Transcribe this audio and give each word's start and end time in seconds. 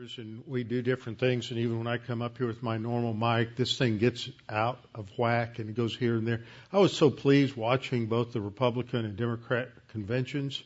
and 0.00 0.42
we 0.46 0.64
do 0.64 0.80
different 0.80 1.18
things. 1.18 1.50
And 1.50 1.60
even 1.60 1.76
when 1.76 1.86
I 1.86 1.98
come 1.98 2.22
up 2.22 2.38
here 2.38 2.46
with 2.46 2.62
my 2.62 2.78
normal 2.78 3.12
mic, 3.12 3.56
this 3.56 3.76
thing 3.76 3.98
gets 3.98 4.30
out 4.48 4.78
of 4.94 5.10
whack 5.18 5.58
and 5.58 5.68
it 5.68 5.76
goes 5.76 5.94
here 5.94 6.14
and 6.14 6.26
there. 6.26 6.40
I 6.72 6.78
was 6.78 6.96
so 6.96 7.10
pleased 7.10 7.54
watching 7.54 8.06
both 8.06 8.32
the 8.32 8.40
Republican 8.40 9.04
and 9.04 9.14
Democrat 9.14 9.68
conventions 9.88 10.62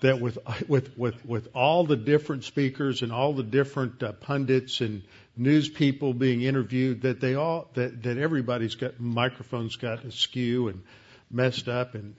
that 0.00 0.22
with 0.22 0.38
with 0.66 0.96
with 0.96 1.26
with 1.26 1.48
all 1.54 1.84
the 1.84 1.96
different 1.96 2.44
speakers 2.44 3.02
and 3.02 3.12
all 3.12 3.34
the 3.34 3.42
different 3.42 4.02
uh, 4.02 4.12
pundits 4.12 4.80
and 4.80 5.02
news 5.36 5.68
people 5.68 6.14
being 6.14 6.40
interviewed, 6.40 7.02
that 7.02 7.20
they 7.20 7.34
all 7.34 7.68
that 7.74 8.02
that 8.04 8.16
everybody's 8.16 8.76
got 8.76 8.98
microphones 8.98 9.76
got 9.76 10.04
askew 10.04 10.68
and 10.68 10.82
messed 11.30 11.68
up 11.68 11.94
and 11.94 12.18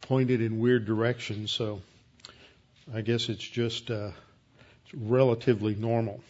pointed 0.00 0.40
in 0.40 0.58
weird 0.58 0.86
directions. 0.86 1.50
So 1.50 1.82
I 2.94 3.02
guess 3.02 3.28
it's 3.28 3.46
just. 3.46 3.90
Uh, 3.90 4.12
it's 4.86 4.94
relatively 4.94 5.74
normal. 5.74 6.20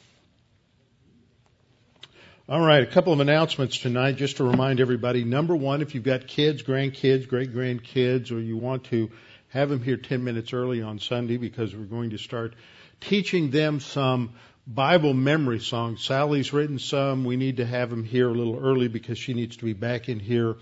All 2.49 2.61
right, 2.61 2.83
a 2.83 2.87
couple 2.87 3.13
of 3.13 3.21
announcements 3.21 3.79
tonight 3.79 4.17
just 4.17 4.37
to 4.37 4.45
remind 4.45 4.81
everybody. 4.81 5.25
Number 5.25 5.57
one, 5.57 5.83
if 5.83 5.95
you've 5.95 6.05
got 6.05 6.27
kids, 6.29 6.63
grandkids, 6.63 7.29
great 7.29 7.53
grandkids, 7.53 8.31
or 8.31 8.39
you 8.39 8.57
want 8.57 8.85
to 8.85 9.11
have 9.49 9.69
them 9.69 9.83
here 9.83 9.97
10 9.97 10.23
minutes 10.23 10.53
early 10.53 10.81
on 10.81 11.01
Sunday 11.01 11.39
because 11.39 11.75
we're 11.75 11.85
going 11.85 12.11
to 12.11 12.19
start 12.19 12.55
teaching 13.01 13.51
them 13.51 13.81
some 13.81 14.33
Bible 14.67 15.13
memory 15.13 15.61
songs. 15.61 16.05
Sally's 16.05 16.53
written 16.53 16.79
some. 16.79 17.25
We 17.25 17.37
need 17.37 17.57
to 17.57 17.67
have 17.67 17.91
them 17.91 18.05
here 18.05 18.29
a 18.29 18.33
little 18.33 18.59
early 18.59 18.89
because 18.89 19.19
she 19.19 19.35
needs 19.35 19.57
to 19.57 19.65
be 19.65 19.73
back 19.73 20.09
in 20.09 20.21
here 20.21 20.57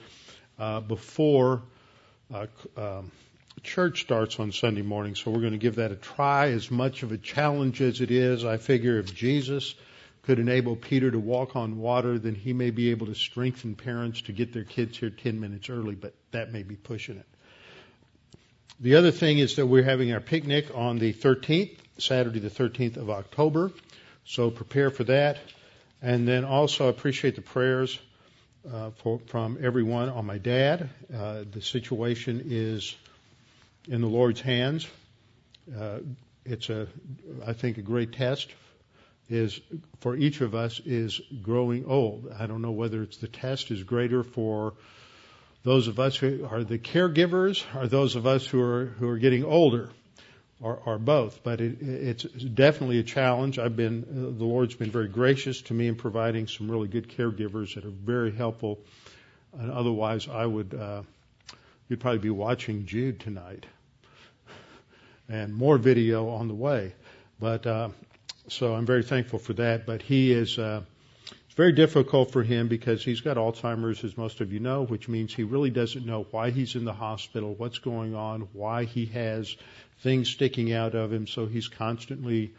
uh, 0.58 0.80
before 0.80 1.62
uh, 2.32 2.46
um, 2.76 3.12
church 3.62 4.02
starts 4.02 4.38
on 4.40 4.52
Sunday 4.52 4.82
morning, 4.82 5.14
so 5.14 5.30
we're 5.30 5.40
going 5.40 5.52
to 5.52 5.58
give 5.58 5.76
that 5.76 5.92
a 5.92 5.96
try. 5.96 6.48
As 6.48 6.70
much 6.70 7.02
of 7.02 7.12
a 7.12 7.18
challenge 7.18 7.80
as 7.80 8.00
it 8.00 8.10
is, 8.10 8.44
I 8.44 8.56
figure 8.56 8.98
if 8.98 9.14
Jesus 9.14 9.74
could 10.22 10.38
enable 10.38 10.76
Peter 10.76 11.10
to 11.10 11.18
walk 11.18 11.54
on 11.56 11.78
water, 11.78 12.18
then 12.18 12.34
he 12.34 12.52
may 12.52 12.70
be 12.70 12.90
able 12.90 13.06
to 13.06 13.14
strengthen 13.14 13.74
parents 13.74 14.22
to 14.22 14.32
get 14.32 14.52
their 14.52 14.64
kids 14.64 14.96
here 14.96 15.10
10 15.10 15.38
minutes 15.38 15.68
early, 15.68 15.94
but 15.94 16.14
that 16.30 16.52
may 16.52 16.62
be 16.62 16.76
pushing 16.76 17.16
it. 17.16 17.26
The 18.80 18.96
other 18.96 19.10
thing 19.10 19.38
is 19.38 19.56
that 19.56 19.66
we're 19.66 19.84
having 19.84 20.12
our 20.12 20.20
picnic 20.20 20.68
on 20.74 20.98
the 20.98 21.12
13th, 21.12 21.76
Saturday 21.98 22.40
the 22.40 22.50
13th 22.50 22.96
of 22.96 23.10
October, 23.10 23.70
so 24.24 24.50
prepare 24.50 24.90
for 24.90 25.04
that. 25.04 25.38
And 26.02 26.26
then 26.28 26.44
also 26.44 26.88
appreciate 26.88 27.36
the 27.36 27.42
prayers 27.42 27.98
uh, 28.70 28.90
for, 28.90 29.20
from 29.26 29.58
everyone 29.60 30.08
on 30.08 30.26
my 30.26 30.38
dad. 30.38 30.90
Uh, 31.14 31.44
the 31.50 31.62
situation 31.62 32.42
is 32.50 32.94
in 33.88 34.00
the 34.00 34.08
Lord's 34.08 34.40
hands. 34.40 34.86
Uh, 35.76 35.98
it's 36.44 36.68
a, 36.70 36.86
I 37.46 37.52
think, 37.52 37.78
a 37.78 37.82
great 37.82 38.12
test. 38.12 38.52
Is 39.26 39.58
for 40.00 40.14
each 40.14 40.42
of 40.42 40.54
us 40.54 40.80
is 40.84 41.18
growing 41.42 41.86
old. 41.86 42.30
I 42.38 42.46
don't 42.46 42.60
know 42.60 42.72
whether 42.72 43.02
it's 43.02 43.16
the 43.16 43.26
test 43.26 43.70
is 43.70 43.82
greater 43.82 44.22
for 44.22 44.74
those 45.62 45.88
of 45.88 45.98
us 45.98 46.14
who 46.14 46.44
are 46.44 46.62
the 46.62 46.78
caregivers, 46.78 47.64
or 47.74 47.88
those 47.88 48.16
of 48.16 48.26
us 48.26 48.46
who 48.46 48.60
are 48.60 48.84
who 48.84 49.08
are 49.08 49.16
getting 49.16 49.42
older, 49.42 49.88
or, 50.60 50.78
or 50.84 50.98
both. 50.98 51.42
But 51.42 51.62
it, 51.62 51.80
it's 51.80 52.24
definitely 52.24 52.98
a 52.98 53.02
challenge. 53.02 53.58
I've 53.58 53.76
been 53.76 54.02
uh, 54.02 54.38
the 54.38 54.44
Lord's 54.44 54.74
been 54.74 54.90
very 54.90 55.08
gracious 55.08 55.62
to 55.62 55.74
me 55.74 55.88
in 55.88 55.94
providing 55.94 56.46
some 56.46 56.70
really 56.70 56.88
good 56.88 57.08
caregivers 57.08 57.76
that 57.76 57.86
are 57.86 57.90
very 57.90 58.30
helpful. 58.30 58.78
And 59.58 59.70
otherwise, 59.70 60.28
I 60.28 60.44
would 60.44 60.74
uh, 60.74 61.02
you'd 61.94 62.00
probably 62.00 62.18
be 62.18 62.30
watching 62.30 62.86
Jude 62.86 63.20
tonight 63.20 63.66
and 65.28 65.54
more 65.54 65.78
video 65.78 66.28
on 66.28 66.48
the 66.48 66.54
way. 66.54 66.92
But 67.38 67.64
uh, 67.68 67.90
so 68.48 68.74
I'm 68.74 68.84
very 68.84 69.04
thankful 69.04 69.38
for 69.38 69.52
that. 69.52 69.86
But 69.86 70.02
he 70.02 70.32
is 70.32 70.58
uh, 70.58 70.82
it's 71.24 71.54
very 71.54 71.70
difficult 71.70 72.32
for 72.32 72.42
him 72.42 72.66
because 72.66 73.04
he's 73.04 73.20
got 73.20 73.36
Alzheimer's, 73.36 74.02
as 74.02 74.16
most 74.16 74.40
of 74.40 74.52
you 74.52 74.58
know, 74.58 74.84
which 74.84 75.08
means 75.08 75.32
he 75.32 75.44
really 75.44 75.70
doesn't 75.70 76.04
know 76.04 76.26
why 76.32 76.50
he's 76.50 76.74
in 76.74 76.84
the 76.84 76.92
hospital, 76.92 77.54
what's 77.54 77.78
going 77.78 78.16
on, 78.16 78.48
why 78.52 78.86
he 78.86 79.06
has 79.06 79.56
things 80.00 80.28
sticking 80.28 80.72
out 80.72 80.96
of 80.96 81.12
him. 81.12 81.28
So 81.28 81.46
he's 81.46 81.68
constantly 81.68 82.54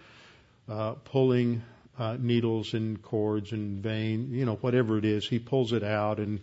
uh, 0.70 0.94
pulling 1.04 1.62
uh, 2.00 2.16
needles 2.18 2.74
and 2.74 3.02
cords 3.02 3.52
and 3.52 3.84
vein, 3.84 4.30
you 4.32 4.46
know, 4.46 4.56
whatever 4.56 4.98
it 4.98 5.04
is. 5.04 5.28
He 5.28 5.40
pulls 5.40 5.74
it 5.74 5.84
out 5.84 6.20
and 6.20 6.40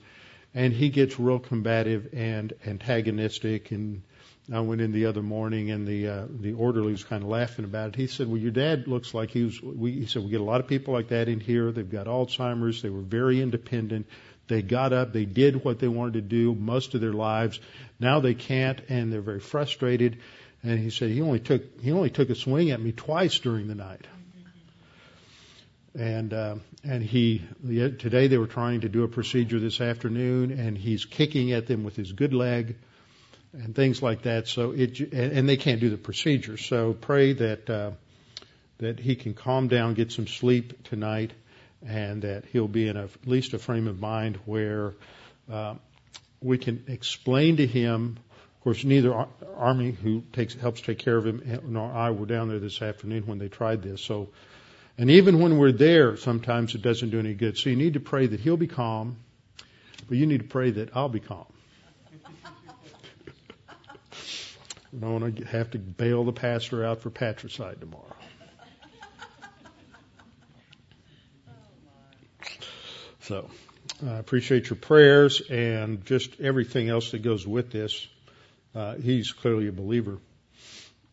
and 0.55 0.73
he 0.73 0.89
gets 0.91 1.19
real 1.19 1.39
combative 1.39 2.09
and 2.13 2.53
antagonistic 2.67 3.71
and 3.71 4.03
I 4.53 4.59
went 4.61 4.81
in 4.81 4.91
the 4.91 5.07
other 5.07 5.23
morning, 5.23 5.71
and 5.71 5.87
the 5.87 6.09
uh, 6.09 6.27
the 6.29 6.55
orderly 6.55 6.91
was 6.91 7.05
kind 7.05 7.23
of 7.23 7.29
laughing 7.29 7.65
about 7.65 7.91
it. 7.91 7.97
He 7.97 8.09
said, 8.09 8.27
"Well, 8.27 8.39
your 8.39 8.51
dad 8.51 8.89
looks 8.89 9.15
like 9.15 9.31
he 9.31 9.45
was." 9.45 9.63
We, 9.63 9.93
he 9.93 10.07
said, 10.07 10.25
"We 10.25 10.31
get 10.31 10.41
a 10.41 10.45
lot 10.45 10.61
of 10.61 10.67
people 10.67 10.93
like 10.93 11.09
that 11.09 11.29
in 11.29 11.39
here. 11.39 11.71
They've 11.71 11.89
got 11.89 12.09
Alzheimer's. 12.09 12.83
They 12.83 12.91
were 12.91 13.03
very 13.03 13.41
independent. 13.41 14.07
They 14.49 14.61
got 14.61 14.93
up. 14.93 15.13
They 15.13 15.27
did 15.27 15.65
what 15.65 15.79
they 15.79 15.87
wanted 15.87 16.15
to 16.15 16.21
do 16.23 16.55
most 16.57 16.95
of 16.95 17.01
their 17.01 17.13
lives. 17.13 17.61
Now 18.01 18.19
they 18.19 18.35
can't, 18.35 18.81
and 18.89 19.13
they're 19.13 19.21
very 19.23 19.41
frustrated." 19.41 20.19
And 20.65 20.79
he 20.79 20.91
said, 20.91 21.11
"He 21.11 21.21
only 21.21 21.41
took 21.41 21.81
he 21.81 21.93
only 21.93 22.11
took 22.11 22.29
a 22.29 22.35
swing 22.35 22.73
at 22.73 22.81
me 22.81 22.91
twice 22.91 23.39
during 23.39 23.69
the 23.69 23.77
night." 23.77 24.07
And 25.95 26.33
uh, 26.33 26.57
and 26.85 27.03
he 27.03 27.43
today 27.63 28.27
they 28.27 28.39
were 28.39 28.47
trying 28.47 28.81
to 28.81 28.89
do 28.89 29.05
a 29.05 29.09
procedure 29.09 29.61
this 29.61 29.81
afternoon, 29.81 30.51
and 30.53 30.77
he's 30.77 31.05
kicking 31.05 31.53
at 31.53 31.67
them 31.67 31.85
with 31.85 31.97
his 31.97 32.13
good 32.13 32.33
leg 32.33 32.77
and 33.53 33.75
things 33.75 34.03
like 34.03 34.23
that. 34.23 34.49
So 34.49 34.71
it 34.71 34.99
and 35.13 35.49
they 35.49 35.59
can't 35.59 35.81
do 35.81 35.91
the 35.91 35.99
procedure. 35.99 36.57
So 36.57 36.95
pray 36.95 37.35
that 37.35 37.69
uh, 37.69 37.91
that 38.79 38.99
he 38.99 39.17
can 39.17 39.35
calm 39.35 39.69
down, 39.69 39.95
get 39.95 40.13
some 40.13 40.27
sleep 40.27 40.83
tonight, 40.85 41.33
and 41.87 42.23
that 42.23 42.45
he'll 42.47 42.69
be 42.69 42.89
in 42.89 42.97
a, 42.97 43.05
at 43.05 43.27
least 43.27 43.55
a 43.55 43.59
frame 43.59 43.87
of 43.87 44.01
mind 44.01 44.39
where 44.45 44.95
uh, 45.51 45.75
we 46.41 46.59
can 46.59 46.85
explain 46.89 47.57
to 47.59 47.67
him. 47.67 48.19
Of 48.57 48.65
course, 48.65 48.85
neither 48.85 49.27
Army, 49.57 49.91
who 49.91 50.23
takes 50.33 50.55
helps 50.55 50.81
take 50.81 50.99
care 50.99 51.17
of 51.17 51.27
him, 51.27 51.61
nor 51.67 51.91
I 51.91 52.11
were 52.11 52.27
down 52.27 52.49
there 52.49 52.61
this 52.61 52.81
afternoon 52.81 53.27
when 53.27 53.39
they 53.39 53.49
tried 53.49 53.83
this. 53.83 54.01
So, 54.01 54.31
and 54.99 55.11
even 55.11 55.39
when 55.41 55.59
we're 55.59 55.73
there, 55.73 56.17
sometimes 56.17 56.75
it 56.75 56.83
doesn't 56.83 57.11
do 57.11 57.19
any 57.19 57.35
good. 57.35 57.57
So 57.57 57.71
you 57.71 57.77
need 57.77 57.95
to 57.95 58.01
pray 58.01 58.27
that 58.27 58.41
he'll 58.41 58.57
be 58.57 58.67
calm, 58.67 59.17
but 60.09 60.19
you 60.19 60.27
need 60.27 60.39
to 60.39 60.49
pray 60.49 60.71
that 60.73 60.97
I'll 60.97 61.09
be 61.09 61.21
calm. 61.21 61.47
I 64.93 65.01
don't 65.01 65.21
want 65.21 65.37
to 65.37 65.45
have 65.47 65.71
to 65.71 65.79
bail 65.79 66.25
the 66.25 66.33
pastor 66.33 66.85
out 66.85 67.01
for 67.01 67.11
patricide 67.11 67.81
tomorrow. 67.81 68.07
So, 73.23 73.49
I 74.05 74.17
appreciate 74.17 74.69
your 74.69 74.77
prayers 74.77 75.41
and 75.49 76.05
just 76.05 76.41
everything 76.41 76.89
else 76.89 77.13
that 77.13 77.23
goes 77.23 77.47
with 77.47 77.71
this. 77.71 78.07
Uh, 78.75 78.97
he's 78.97 79.31
clearly 79.31 79.69
a 79.69 79.73
believer, 79.73 80.19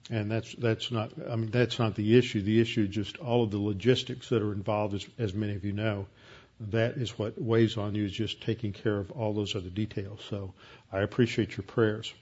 and 0.09 0.31
that's 0.31 0.53
that's 0.55 0.91
not. 0.91 1.11
I 1.29 1.35
mean, 1.35 1.51
that's 1.51 1.77
not 1.77 1.95
the 1.95 2.17
issue. 2.17 2.41
The 2.41 2.59
issue 2.59 2.83
is 2.83 2.89
just 2.89 3.17
all 3.17 3.43
of 3.43 3.51
the 3.51 3.59
logistics 3.59 4.29
that 4.29 4.41
are 4.41 4.53
involved, 4.53 4.95
as, 4.95 5.07
as 5.17 5.33
many 5.33 5.55
of 5.55 5.63
you 5.63 5.73
know. 5.73 6.07
That 6.71 6.97
is 6.97 7.17
what 7.17 7.41
weighs 7.41 7.77
on 7.77 7.95
you 7.95 8.05
is 8.05 8.11
just 8.11 8.41
taking 8.41 8.73
care 8.73 8.97
of 8.97 9.11
all 9.11 9.33
those 9.33 9.55
other 9.55 9.69
details. 9.69 10.19
So, 10.29 10.53
I 10.91 10.99
appreciate 10.99 11.55
your 11.55 11.63
prayers. 11.63 12.13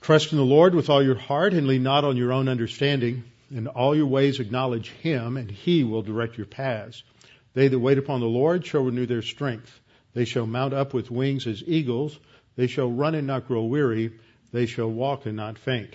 Trust 0.00 0.32
in 0.32 0.38
the 0.38 0.44
Lord 0.44 0.74
with 0.74 0.88
all 0.88 1.02
your 1.02 1.14
heart 1.16 1.52
and 1.52 1.66
lean 1.66 1.82
not 1.82 2.04
on 2.04 2.16
your 2.16 2.32
own 2.32 2.48
understanding. 2.48 3.24
In 3.54 3.66
all 3.66 3.94
your 3.94 4.06
ways 4.06 4.40
acknowledge 4.40 4.88
Him, 4.88 5.36
and 5.36 5.50
He 5.50 5.84
will 5.84 6.02
direct 6.02 6.38
your 6.38 6.46
paths. 6.46 7.02
They 7.54 7.68
that 7.68 7.78
wait 7.78 7.98
upon 7.98 8.20
the 8.20 8.26
Lord 8.26 8.64
shall 8.64 8.82
renew 8.82 9.06
their 9.06 9.22
strength. 9.22 9.80
They 10.14 10.24
shall 10.24 10.46
mount 10.46 10.72
up 10.72 10.94
with 10.94 11.10
wings 11.10 11.46
as 11.46 11.62
eagles. 11.66 12.18
They 12.56 12.66
shall 12.66 12.90
run 12.90 13.14
and 13.14 13.26
not 13.26 13.48
grow 13.48 13.64
weary. 13.64 14.12
They 14.52 14.66
shall 14.66 14.90
walk 14.90 15.26
and 15.26 15.36
not 15.36 15.58
faint. 15.58 15.94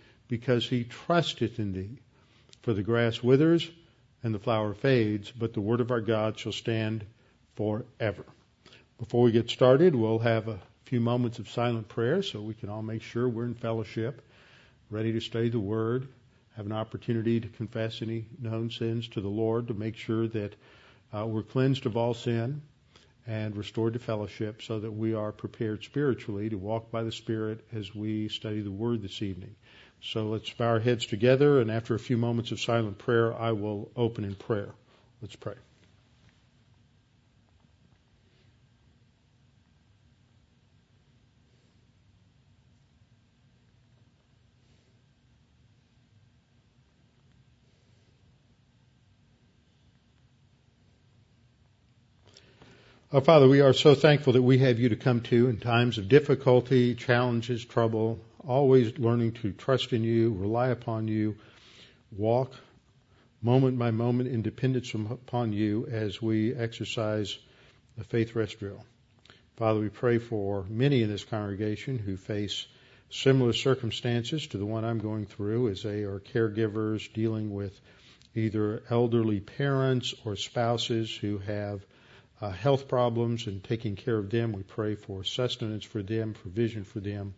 because 0.31 0.65
he 0.65 0.85
trusteth 0.85 1.59
in 1.59 1.73
thee. 1.73 1.99
For 2.61 2.73
the 2.73 2.83
grass 2.83 3.21
withers 3.21 3.69
and 4.23 4.33
the 4.33 4.39
flower 4.39 4.73
fades, 4.73 5.29
but 5.29 5.53
the 5.53 5.59
word 5.59 5.81
of 5.81 5.91
our 5.91 5.99
God 5.99 6.39
shall 6.39 6.53
stand 6.53 7.03
forever. 7.55 8.23
Before 8.97 9.23
we 9.23 9.33
get 9.33 9.49
started, 9.49 9.93
we'll 9.93 10.19
have 10.19 10.47
a 10.47 10.57
few 10.85 11.01
moments 11.01 11.39
of 11.39 11.49
silent 11.49 11.89
prayer 11.89 12.23
so 12.23 12.39
we 12.39 12.53
can 12.53 12.69
all 12.69 12.81
make 12.81 13.01
sure 13.01 13.27
we're 13.27 13.43
in 13.43 13.55
fellowship, 13.55 14.21
ready 14.89 15.11
to 15.11 15.19
study 15.19 15.49
the 15.49 15.59
Word, 15.59 16.07
have 16.55 16.65
an 16.65 16.71
opportunity 16.71 17.41
to 17.41 17.49
confess 17.49 18.01
any 18.01 18.25
known 18.39 18.71
sins 18.71 19.09
to 19.09 19.19
the 19.19 19.27
Lord 19.27 19.67
to 19.67 19.73
make 19.73 19.97
sure 19.97 20.29
that 20.29 20.55
uh, 21.13 21.25
we're 21.25 21.43
cleansed 21.43 21.85
of 21.85 21.97
all 21.97 22.13
sin 22.13 22.61
and 23.27 23.57
restored 23.57 23.93
to 23.93 23.99
fellowship 23.99 24.61
so 24.61 24.79
that 24.79 24.91
we 24.91 25.13
are 25.13 25.33
prepared 25.33 25.83
spiritually 25.83 26.49
to 26.49 26.57
walk 26.57 26.89
by 26.89 27.03
the 27.03 27.11
Spirit 27.11 27.65
as 27.73 27.93
we 27.93 28.29
study 28.29 28.61
the 28.61 28.71
Word 28.71 29.01
this 29.01 29.21
evening. 29.21 29.55
So 30.03 30.27
let's 30.27 30.49
bow 30.49 30.65
our 30.65 30.79
heads 30.79 31.05
together, 31.05 31.61
and 31.61 31.69
after 31.69 31.93
a 31.93 31.99
few 31.99 32.17
moments 32.17 32.51
of 32.51 32.59
silent 32.59 32.97
prayer, 32.97 33.33
I 33.33 33.51
will 33.51 33.91
open 33.95 34.25
in 34.25 34.35
prayer. 34.35 34.69
Let's 35.21 35.35
pray. 35.35 35.53
Oh, 53.13 53.19
Father, 53.19 53.47
we 53.47 53.59
are 53.59 53.73
so 53.73 53.93
thankful 53.93 54.33
that 54.33 54.41
we 54.41 54.59
have 54.59 54.79
you 54.79 54.89
to 54.89 54.95
come 54.95 55.19
to 55.23 55.49
in 55.49 55.57
times 55.57 55.97
of 55.97 56.07
difficulty, 56.07 56.95
challenges, 56.95 57.63
trouble, 57.63 58.19
always 58.47 58.97
learning 58.97 59.33
to 59.33 59.51
trust 59.51 59.93
in 59.93 60.03
you, 60.03 60.33
rely 60.33 60.69
upon 60.69 61.07
you, 61.07 61.35
walk 62.11 62.53
moment 63.41 63.77
by 63.79 63.91
moment 63.91 64.29
in 64.29 64.41
dependence 64.41 64.93
upon 64.93 65.53
you 65.53 65.87
as 65.89 66.21
we 66.21 66.53
exercise 66.53 67.37
the 67.97 68.03
faith 68.03 68.35
rest 68.35 68.59
drill. 68.59 68.83
Father, 69.57 69.79
we 69.79 69.89
pray 69.89 70.17
for 70.17 70.65
many 70.69 71.01
in 71.01 71.09
this 71.09 71.23
congregation 71.23 71.97
who 71.97 72.17
face 72.17 72.65
similar 73.09 73.53
circumstances 73.53 74.47
to 74.47 74.57
the 74.57 74.65
one 74.65 74.85
I'm 74.85 74.99
going 74.99 75.25
through 75.25 75.69
as 75.69 75.83
they 75.83 76.03
are 76.03 76.19
caregivers 76.19 77.11
dealing 77.13 77.53
with 77.53 77.79
either 78.33 78.81
elderly 78.89 79.39
parents 79.39 80.13
or 80.23 80.35
spouses 80.35 81.13
who 81.13 81.39
have 81.39 81.85
uh, 82.41 82.49
health 82.49 82.87
problems 82.87 83.47
and 83.47 83.63
taking 83.63 83.95
care 83.95 84.17
of 84.17 84.29
them. 84.29 84.53
We 84.53 84.63
pray 84.63 84.95
for 84.95 85.23
sustenance 85.23 85.83
for 85.83 86.01
them, 86.01 86.33
provision 86.33 86.83
for 86.83 86.99
them. 86.99 87.33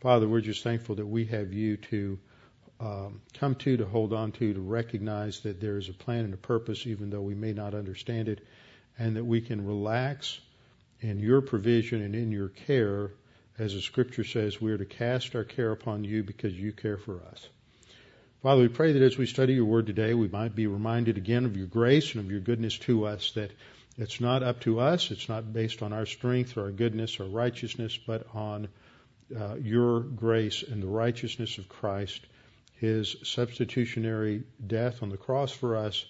Father, 0.00 0.28
we're 0.28 0.40
just 0.40 0.62
thankful 0.62 0.94
that 0.94 1.06
we 1.06 1.24
have 1.24 1.52
you 1.52 1.76
to 1.76 2.18
um, 2.78 3.20
come 3.34 3.56
to, 3.56 3.76
to 3.78 3.84
hold 3.84 4.12
on 4.12 4.30
to, 4.32 4.54
to 4.54 4.60
recognize 4.60 5.40
that 5.40 5.60
there 5.60 5.76
is 5.76 5.88
a 5.88 5.92
plan 5.92 6.24
and 6.24 6.34
a 6.34 6.36
purpose, 6.38 6.86
even 6.86 7.10
though 7.10 7.20
we 7.20 7.34
may 7.34 7.52
not 7.52 7.74
understand 7.74 8.28
it, 8.28 8.46
and 8.96 9.16
that 9.16 9.24
we 9.24 9.40
can 9.40 9.66
relax 9.66 10.38
in 11.00 11.18
your 11.18 11.40
provision 11.40 12.00
and 12.02 12.14
in 12.14 12.30
your 12.30 12.48
care. 12.48 13.10
As 13.58 13.74
the 13.74 13.80
scripture 13.80 14.22
says, 14.22 14.60
we 14.60 14.70
are 14.70 14.78
to 14.78 14.84
cast 14.84 15.34
our 15.34 15.42
care 15.42 15.72
upon 15.72 16.04
you 16.04 16.22
because 16.22 16.54
you 16.54 16.70
care 16.72 16.96
for 16.96 17.20
us. 17.32 17.48
Father, 18.40 18.62
we 18.62 18.68
pray 18.68 18.92
that 18.92 19.02
as 19.02 19.18
we 19.18 19.26
study 19.26 19.54
your 19.54 19.64
word 19.64 19.86
today, 19.88 20.14
we 20.14 20.28
might 20.28 20.54
be 20.54 20.68
reminded 20.68 21.16
again 21.16 21.44
of 21.44 21.56
your 21.56 21.66
grace 21.66 22.14
and 22.14 22.24
of 22.24 22.30
your 22.30 22.38
goodness 22.38 22.78
to 22.78 23.06
us, 23.06 23.32
that 23.32 23.50
it's 23.96 24.20
not 24.20 24.44
up 24.44 24.60
to 24.60 24.78
us. 24.78 25.10
It's 25.10 25.28
not 25.28 25.52
based 25.52 25.82
on 25.82 25.92
our 25.92 26.06
strength 26.06 26.56
or 26.56 26.66
our 26.66 26.70
goodness 26.70 27.18
or 27.18 27.24
righteousness, 27.24 27.98
but 28.06 28.28
on 28.32 28.68
uh, 29.36 29.56
your 29.56 30.00
grace 30.00 30.62
and 30.62 30.82
the 30.82 30.86
righteousness 30.86 31.58
of 31.58 31.68
Christ, 31.68 32.26
his 32.74 33.16
substitutionary 33.22 34.44
death 34.66 35.02
on 35.02 35.10
the 35.10 35.16
cross 35.16 35.50
for 35.50 35.76
us 35.76 36.04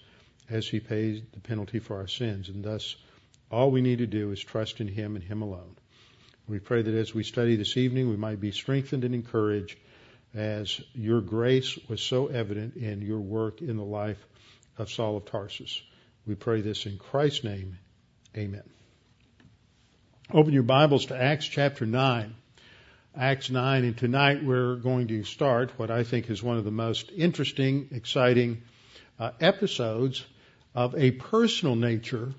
as 0.50 0.66
he 0.66 0.80
pays 0.80 1.20
the 1.32 1.40
penalty 1.40 1.78
for 1.78 1.96
our 1.96 2.08
sins. 2.08 2.48
And 2.48 2.64
thus, 2.64 2.96
all 3.50 3.70
we 3.70 3.80
need 3.80 3.98
to 3.98 4.06
do 4.06 4.30
is 4.30 4.40
trust 4.40 4.80
in 4.80 4.88
him 4.88 5.16
and 5.16 5.24
him 5.24 5.42
alone. 5.42 5.76
We 6.46 6.58
pray 6.58 6.82
that 6.82 6.94
as 6.94 7.14
we 7.14 7.24
study 7.24 7.56
this 7.56 7.76
evening, 7.76 8.08
we 8.08 8.16
might 8.16 8.40
be 8.40 8.52
strengthened 8.52 9.04
and 9.04 9.14
encouraged 9.14 9.78
as 10.34 10.80
your 10.94 11.20
grace 11.20 11.78
was 11.88 12.00
so 12.00 12.26
evident 12.26 12.76
in 12.76 13.02
your 13.02 13.20
work 13.20 13.60
in 13.60 13.76
the 13.76 13.84
life 13.84 14.24
of 14.78 14.90
Saul 14.90 15.16
of 15.16 15.26
Tarsus. 15.26 15.82
We 16.26 16.34
pray 16.34 16.60
this 16.60 16.86
in 16.86 16.98
Christ's 16.98 17.44
name. 17.44 17.78
Amen. 18.36 18.68
Open 20.30 20.52
your 20.52 20.62
Bibles 20.62 21.06
to 21.06 21.16
Acts 21.16 21.46
chapter 21.46 21.86
9. 21.86 22.34
Acts 23.18 23.50
9, 23.50 23.82
and 23.82 23.98
tonight 23.98 24.44
we're 24.44 24.76
going 24.76 25.08
to 25.08 25.24
start 25.24 25.72
what 25.76 25.90
I 25.90 26.04
think 26.04 26.30
is 26.30 26.40
one 26.40 26.56
of 26.56 26.64
the 26.64 26.70
most 26.70 27.10
interesting, 27.10 27.88
exciting 27.90 28.62
uh, 29.18 29.32
episodes 29.40 30.24
of 30.72 30.94
a 30.94 31.10
personal 31.10 31.74
nature 31.74 32.32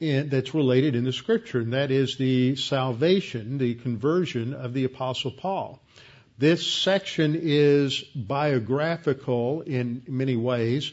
in, 0.00 0.28
that's 0.28 0.52
related 0.52 0.94
in 0.94 1.04
the 1.04 1.14
scripture, 1.14 1.60
and 1.60 1.72
that 1.72 1.90
is 1.90 2.18
the 2.18 2.56
salvation, 2.56 3.56
the 3.56 3.74
conversion 3.76 4.52
of 4.52 4.74
the 4.74 4.84
apostle 4.84 5.30
Paul. 5.30 5.80
This 6.36 6.66
section 6.66 7.34
is 7.40 8.02
biographical 8.14 9.62
in 9.62 10.02
many 10.06 10.36
ways 10.36 10.92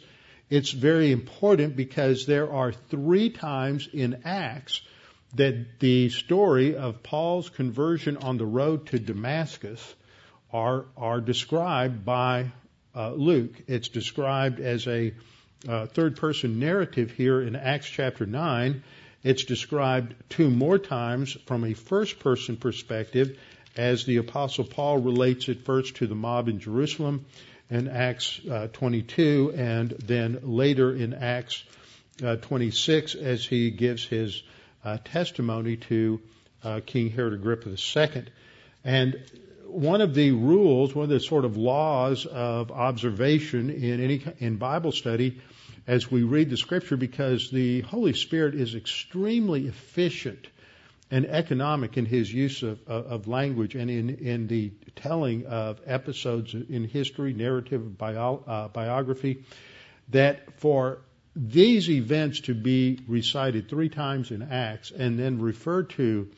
it's 0.50 0.72
very 0.72 1.12
important 1.12 1.76
because 1.76 2.26
there 2.26 2.52
are 2.52 2.72
three 2.72 3.32
times 3.32 3.90
in 3.92 4.22
Acts 4.26 4.82
that 5.36 5.80
the 5.80 6.10
story 6.10 6.76
of 6.76 7.04
Paul's 7.04 7.50
conversion 7.50 8.18
on 8.18 8.38
the 8.38 8.46
road 8.46 8.88
to 8.88 9.00
Damascus 9.00 9.96
are, 10.52 10.86
are 10.96 11.20
described 11.20 12.06
by 12.06 12.52
uh, 12.96 13.12
Luke. 13.12 13.54
It's 13.68 13.90
described 13.90 14.60
as 14.60 14.88
a 14.88 15.14
uh, 15.68 15.88
third 15.88 16.18
person 16.18 16.60
narrative 16.60 17.12
here 17.12 17.42
in 17.42 17.56
Acts 17.56 17.88
chapter 17.88 18.26
9. 18.26 18.84
It's 19.24 19.44
described 19.44 20.16
two 20.30 20.50
more 20.50 20.78
times 20.78 21.36
from 21.46 21.64
a 21.64 21.74
first 21.74 22.20
person 22.20 22.58
perspective 22.58 23.38
as 23.76 24.06
the 24.06 24.18
apostle 24.18 24.64
Paul 24.64 25.00
relates 25.00 25.50
it 25.50 25.66
first 25.66 25.96
to 25.98 26.08
the 26.08 26.16
mob 26.16 26.48
in 26.48 26.60
Jerusalem 26.60 27.26
in 27.70 27.88
Acts 27.88 28.40
uh, 28.50 28.68
22 28.72 29.54
and 29.58 29.90
then 29.92 30.40
later 30.44 30.96
in 30.96 31.14
Acts 31.14 31.64
uh, 32.24 32.36
26 32.38 33.16
as 33.16 33.44
he 33.44 33.72
gives 33.72 34.06
his 34.06 34.42
testimony 35.04 35.78
to 35.78 36.22
uh, 36.64 36.82
King 36.86 37.10
Herod 37.10 37.34
Agrippa 37.34 37.70
II. 37.70 38.26
And 38.84 39.22
one 39.68 40.02
of 40.02 40.14
the 40.14 40.32
rules, 40.32 40.96
one 40.96 41.04
of 41.04 41.10
the 41.10 41.20
sort 41.20 41.46
of 41.46 41.58
laws 41.58 42.26
of 42.26 42.72
observation 42.72 43.70
in 43.70 44.02
any 44.02 44.24
in 44.40 44.58
Bible 44.58 44.92
study 44.92 45.42
as 45.88 46.10
we 46.10 46.24
read 46.24 46.50
the 46.50 46.58
scripture 46.58 46.98
because 46.98 47.52
the 47.52 47.82
Holy 47.82 48.14
Spirit 48.14 48.56
is 48.56 48.76
extremely 48.76 49.68
efficient 49.68 50.48
and 51.12 51.26
economic 51.28 51.98
in 51.98 52.06
his 52.06 52.34
use 52.34 52.64
of, 52.64 52.80
of, 52.88 53.28
language 53.28 53.76
and 53.76 53.92
in, 53.92 54.10
in 54.10 54.48
the 54.48 54.72
telling 54.96 55.46
of 55.46 55.80
episodes 55.86 56.56
in 56.56 56.84
history, 56.84 57.34
narrative, 57.34 57.96
bio, 57.98 58.44
uh, 58.48 58.68
biography, 58.70 59.44
that 60.10 60.60
for 60.60 61.00
these 61.36 61.90
events 61.90 62.42
to 62.42 62.54
be 62.54 63.00
recited 63.08 63.70
three 63.70 63.90
times 63.90 64.32
in 64.32 64.42
Acts 64.42 64.92
and 64.92 65.20
then 65.20 65.42
referred 65.42 65.90
to 65.92 66.30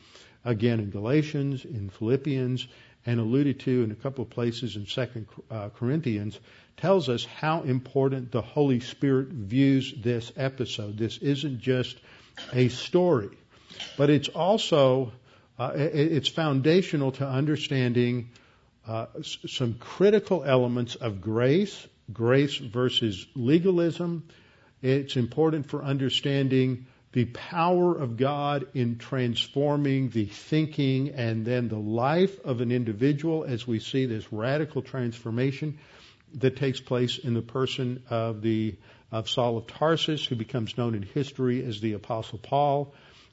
again 0.44 0.80
in 0.80 0.90
Galatians, 0.90 1.64
in 1.64 1.90
Philippians, 1.90 2.66
and 3.06 3.20
alluded 3.20 3.60
to 3.60 3.82
in 3.82 3.90
a 3.90 3.94
couple 3.94 4.24
of 4.24 4.30
places 4.30 4.76
in 4.76 4.86
Second 4.86 5.26
uh, 5.50 5.68
Corinthians 5.70 6.38
tells 6.76 7.08
us 7.08 7.24
how 7.24 7.62
important 7.62 8.32
the 8.32 8.42
Holy 8.42 8.80
Spirit 8.80 9.28
views 9.28 9.92
this 9.96 10.32
episode. 10.36 10.96
This 10.96 11.18
isn't 11.18 11.60
just 11.60 11.98
a 12.52 12.68
story 12.68 13.30
but 13.96 14.10
it's 14.10 14.28
also 14.28 15.12
uh, 15.58 15.72
it's 15.74 16.28
foundational 16.28 17.12
to 17.12 17.26
understanding 17.26 18.30
uh, 18.86 19.06
some 19.22 19.74
critical 19.74 20.44
elements 20.44 20.94
of 20.94 21.20
grace, 21.20 21.86
grace 22.12 22.56
versus 22.56 23.26
legalism. 23.34 24.28
It's 24.82 25.16
important 25.16 25.66
for 25.66 25.82
understanding 25.82 26.86
the 27.12 27.24
power 27.24 27.96
of 27.96 28.16
God 28.16 28.66
in 28.74 28.98
transforming 28.98 30.10
the 30.10 30.26
thinking 30.26 31.10
and 31.10 31.44
then 31.44 31.68
the 31.68 31.78
life 31.78 32.38
of 32.44 32.60
an 32.60 32.70
individual 32.70 33.44
as 33.44 33.66
we 33.66 33.80
see 33.80 34.06
this 34.06 34.32
radical 34.32 34.82
transformation 34.82 35.78
that 36.34 36.56
takes 36.56 36.80
place 36.80 37.18
in 37.18 37.34
the 37.34 37.42
person 37.42 38.02
of 38.10 38.42
the 38.42 38.76
of 39.10 39.28
Saul 39.28 39.56
of 39.56 39.66
Tarsus, 39.66 40.24
who 40.26 40.36
becomes 40.36 40.76
known 40.76 40.94
in 40.94 41.02
history 41.02 41.64
as 41.64 41.80
the 41.80 41.94
Apostle 41.94 42.38
Paul. 42.38 42.92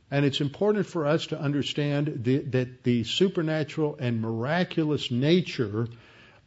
And 0.09 0.23
it's 0.23 0.39
important 0.39 0.85
for 0.85 1.05
us 1.05 1.27
to 1.27 1.39
understand 1.39 2.23
the, 2.23 2.37
that 2.37 2.83
the 2.83 3.03
supernatural 3.03 3.97
and 3.99 4.21
miraculous 4.21 5.11
nature 5.11 5.87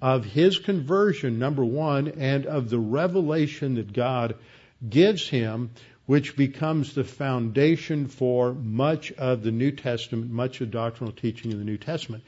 of 0.01 0.25
his 0.25 0.59
conversion, 0.59 1.39
number 1.39 1.65
one, 1.65 2.09
and 2.09 2.47
of 2.47 2.71
the 2.71 2.79
revelation 2.79 3.75
that 3.75 3.93
God 3.93 4.37
gives 4.87 5.29
him, 5.29 5.71
which 6.07 6.37
becomes 6.37 6.95
the 6.95 7.05
foundation 7.05 8.07
for 8.07 8.53
much 8.55 9.13
of 9.13 9.43
the 9.43 9.51
New 9.51 9.73
Testament, 9.73 10.31
much 10.31 10.61
of 10.61 10.71
doctrinal 10.71 11.13
teaching 11.13 11.53
in 11.53 11.59
the 11.59 11.65
New 11.65 11.79
Testament. 11.79 12.25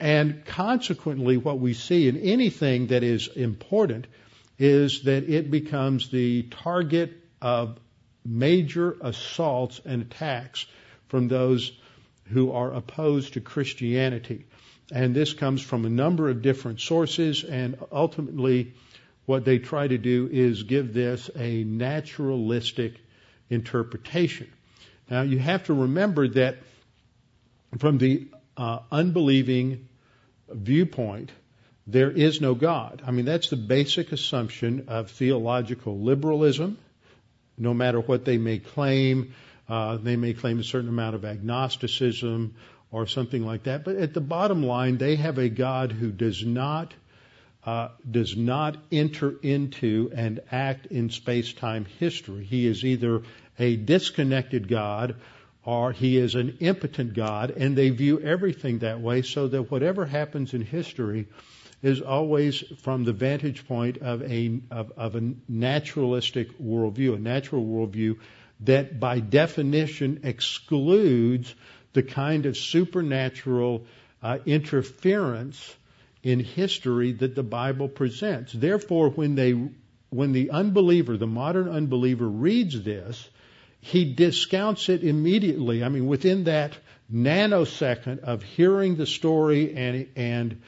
And 0.00 0.44
consequently, 0.44 1.36
what 1.36 1.58
we 1.58 1.74
see 1.74 2.08
in 2.08 2.16
anything 2.16 2.88
that 2.88 3.02
is 3.02 3.28
important 3.28 4.06
is 4.58 5.02
that 5.02 5.28
it 5.28 5.50
becomes 5.50 6.10
the 6.10 6.42
target 6.42 7.12
of 7.40 7.78
major 8.24 8.96
assaults 9.00 9.80
and 9.84 10.02
attacks 10.02 10.66
from 11.08 11.28
those 11.28 11.72
who 12.24 12.52
are 12.52 12.72
opposed 12.72 13.34
to 13.34 13.40
Christianity. 13.40 14.46
And 14.92 15.14
this 15.14 15.32
comes 15.32 15.62
from 15.62 15.84
a 15.84 15.90
number 15.90 16.28
of 16.28 16.42
different 16.42 16.80
sources, 16.80 17.44
and 17.44 17.78
ultimately, 17.92 18.72
what 19.28 19.44
they 19.44 19.58
try 19.58 19.86
to 19.86 19.98
do 19.98 20.26
is 20.32 20.62
give 20.62 20.94
this 20.94 21.28
a 21.36 21.62
naturalistic 21.62 22.94
interpretation. 23.50 24.50
Now 25.10 25.20
you 25.20 25.38
have 25.38 25.64
to 25.64 25.74
remember 25.74 26.28
that 26.28 26.56
from 27.78 27.98
the 27.98 28.26
uh, 28.56 28.78
unbelieving 28.90 29.86
viewpoint, 30.48 31.30
there 31.86 32.10
is 32.10 32.40
no 32.40 32.54
God. 32.54 33.02
I 33.06 33.10
mean, 33.10 33.26
that's 33.26 33.50
the 33.50 33.56
basic 33.56 34.12
assumption 34.12 34.86
of 34.88 35.10
theological 35.10 36.00
liberalism, 36.00 36.78
no 37.58 37.74
matter 37.74 38.00
what 38.00 38.24
they 38.24 38.38
may 38.38 38.58
claim. 38.58 39.34
Uh, 39.68 39.98
they 39.98 40.16
may 40.16 40.32
claim 40.32 40.58
a 40.58 40.64
certain 40.64 40.88
amount 40.88 41.16
of 41.16 41.26
agnosticism 41.26 42.54
or 42.90 43.06
something 43.06 43.44
like 43.44 43.64
that. 43.64 43.84
But 43.84 43.96
at 43.96 44.14
the 44.14 44.22
bottom 44.22 44.62
line, 44.62 44.96
they 44.96 45.16
have 45.16 45.36
a 45.36 45.50
God 45.50 45.92
who 45.92 46.10
does 46.10 46.42
not 46.46 46.94
uh, 47.64 47.88
does 48.08 48.36
not 48.36 48.76
enter 48.90 49.34
into 49.42 50.10
and 50.14 50.40
act 50.50 50.86
in 50.86 51.10
space-time 51.10 51.84
history. 51.98 52.44
He 52.44 52.66
is 52.66 52.84
either 52.84 53.22
a 53.58 53.76
disconnected 53.76 54.68
God 54.68 55.16
or 55.64 55.92
he 55.92 56.16
is 56.16 56.34
an 56.34 56.58
impotent 56.60 57.12
God, 57.12 57.50
and 57.50 57.76
they 57.76 57.90
view 57.90 58.20
everything 58.20 58.78
that 58.78 59.00
way 59.00 59.22
so 59.22 59.48
that 59.48 59.70
whatever 59.70 60.06
happens 60.06 60.54
in 60.54 60.62
history 60.62 61.26
is 61.82 62.00
always 62.00 62.64
from 62.82 63.04
the 63.04 63.12
vantage 63.12 63.66
point 63.68 63.98
of 63.98 64.22
a, 64.22 64.60
of, 64.70 64.92
of 64.96 65.14
a 65.14 65.34
naturalistic 65.48 66.58
worldview, 66.58 67.14
a 67.14 67.18
natural 67.18 67.64
worldview 67.64 68.18
that 68.60 68.98
by 68.98 69.20
definition 69.20 70.20
excludes 70.24 71.54
the 71.92 72.02
kind 72.02 72.46
of 72.46 72.56
supernatural 72.56 73.84
uh, 74.22 74.38
interference 74.46 75.76
in 76.22 76.40
history 76.40 77.12
that 77.12 77.34
the 77.34 77.42
Bible 77.42 77.88
presents. 77.88 78.52
Therefore, 78.52 79.10
when 79.10 79.34
they, 79.34 79.52
when 80.10 80.32
the 80.32 80.50
unbeliever, 80.50 81.16
the 81.16 81.26
modern 81.26 81.68
unbeliever 81.68 82.28
reads 82.28 82.82
this, 82.82 83.28
he 83.80 84.12
discounts 84.12 84.88
it 84.88 85.04
immediately. 85.04 85.84
I 85.84 85.88
mean, 85.88 86.06
within 86.06 86.44
that 86.44 86.76
nanosecond 87.12 88.20
of 88.20 88.42
hearing 88.42 88.96
the 88.96 89.06
story 89.06 89.74
and, 89.74 90.08
and 90.16 90.62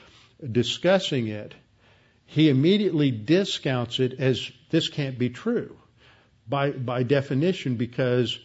discussing 0.51 1.27
it, 1.27 1.55
he 2.27 2.49
immediately 2.49 3.11
discounts 3.11 3.99
it 3.99 4.21
as 4.21 4.51
this 4.71 4.89
can't 4.89 5.19
be 5.19 5.31
true 5.31 5.77
by, 6.49 6.71
by 6.71 7.03
definition 7.03 7.77
because 7.77 8.39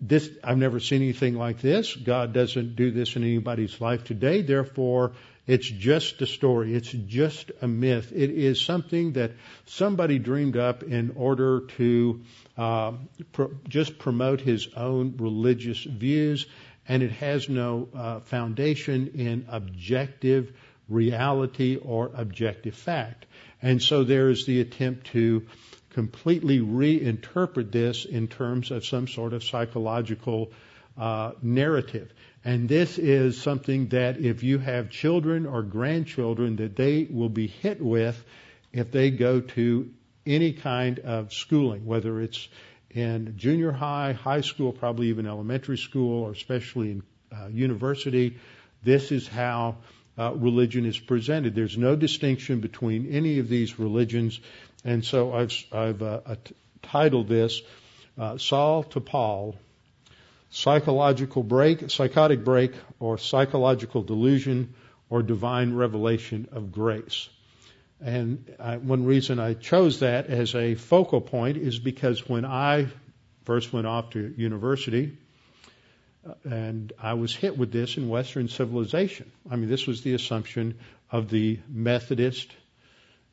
this, 0.00 0.30
I've 0.42 0.56
never 0.56 0.80
seen 0.80 1.02
anything 1.02 1.34
like 1.34 1.60
this. 1.60 1.94
God 1.94 2.32
doesn't 2.32 2.76
do 2.76 2.90
this 2.90 3.16
in 3.16 3.22
anybody's 3.22 3.80
life 3.80 4.04
today. 4.04 4.40
Therefore, 4.40 5.12
it's 5.50 5.68
just 5.68 6.22
a 6.22 6.26
story. 6.26 6.74
It's 6.76 6.92
just 6.92 7.50
a 7.60 7.66
myth. 7.66 8.12
It 8.14 8.30
is 8.30 8.60
something 8.60 9.14
that 9.14 9.32
somebody 9.66 10.20
dreamed 10.20 10.56
up 10.56 10.84
in 10.84 11.14
order 11.16 11.62
to 11.76 12.20
uh, 12.56 12.92
pro- 13.32 13.50
just 13.68 13.98
promote 13.98 14.40
his 14.40 14.68
own 14.76 15.16
religious 15.16 15.82
views, 15.82 16.46
and 16.86 17.02
it 17.02 17.10
has 17.10 17.48
no 17.48 17.88
uh, 17.92 18.20
foundation 18.20 19.08
in 19.16 19.46
objective 19.48 20.52
reality 20.88 21.74
or 21.74 22.12
objective 22.14 22.76
fact. 22.76 23.26
And 23.60 23.82
so 23.82 24.04
there 24.04 24.30
is 24.30 24.46
the 24.46 24.60
attempt 24.60 25.08
to 25.08 25.48
completely 25.94 26.60
reinterpret 26.60 27.72
this 27.72 28.04
in 28.04 28.28
terms 28.28 28.70
of 28.70 28.86
some 28.86 29.08
sort 29.08 29.32
of 29.32 29.42
psychological 29.42 30.52
uh, 30.96 31.32
narrative. 31.42 32.12
And 32.44 32.68
this 32.68 32.98
is 32.98 33.40
something 33.40 33.88
that 33.88 34.18
if 34.18 34.42
you 34.42 34.58
have 34.58 34.88
children 34.88 35.46
or 35.46 35.62
grandchildren 35.62 36.56
that 36.56 36.74
they 36.74 37.06
will 37.10 37.28
be 37.28 37.46
hit 37.46 37.80
with 37.80 38.22
if 38.72 38.90
they 38.90 39.10
go 39.10 39.40
to 39.40 39.90
any 40.24 40.52
kind 40.52 40.98
of 41.00 41.32
schooling, 41.32 41.84
whether 41.84 42.20
it's 42.20 42.48
in 42.90 43.34
junior 43.36 43.72
high, 43.72 44.12
high 44.12 44.40
school, 44.40 44.72
probably 44.72 45.08
even 45.08 45.26
elementary 45.26 45.78
school, 45.78 46.24
or 46.24 46.32
especially 46.32 46.92
in 46.92 47.02
uh, 47.32 47.46
university. 47.48 48.38
This 48.82 49.12
is 49.12 49.28
how 49.28 49.76
uh, 50.18 50.32
religion 50.34 50.86
is 50.86 50.98
presented. 50.98 51.54
There's 51.54 51.78
no 51.78 51.94
distinction 51.94 52.60
between 52.60 53.12
any 53.12 53.38
of 53.38 53.48
these 53.48 53.78
religions, 53.78 54.40
and 54.84 55.04
so 55.04 55.32
I've, 55.32 55.52
I've 55.72 56.02
uh, 56.02 56.20
titled 56.82 57.28
this 57.28 57.60
uh, 58.18 58.38
Saul 58.38 58.82
to 58.84 59.00
Paul: 59.00 59.56
Psychological 60.50 61.42
Break, 61.42 61.90
Psychotic 61.90 62.44
Break, 62.44 62.72
or 62.98 63.18
Psychological 63.18 64.02
Delusion, 64.02 64.74
or 65.08 65.22
Divine 65.22 65.74
Revelation 65.74 66.48
of 66.52 66.72
Grace. 66.72 67.28
And 68.00 68.50
I, 68.58 68.78
one 68.78 69.04
reason 69.04 69.38
I 69.38 69.54
chose 69.54 70.00
that 70.00 70.26
as 70.26 70.54
a 70.54 70.74
focal 70.74 71.20
point 71.20 71.56
is 71.56 71.78
because 71.78 72.28
when 72.28 72.44
I 72.44 72.88
first 73.44 73.72
went 73.72 73.86
off 73.86 74.10
to 74.10 74.34
university, 74.36 75.16
uh, 76.28 76.34
and 76.44 76.92
I 77.00 77.14
was 77.14 77.34
hit 77.34 77.56
with 77.56 77.72
this 77.72 77.96
in 77.96 78.08
Western 78.08 78.48
civilization. 78.48 79.30
I 79.50 79.56
mean, 79.56 79.68
this 79.68 79.86
was 79.86 80.02
the 80.02 80.14
assumption 80.14 80.78
of 81.10 81.30
the 81.30 81.58
Methodist, 81.68 82.50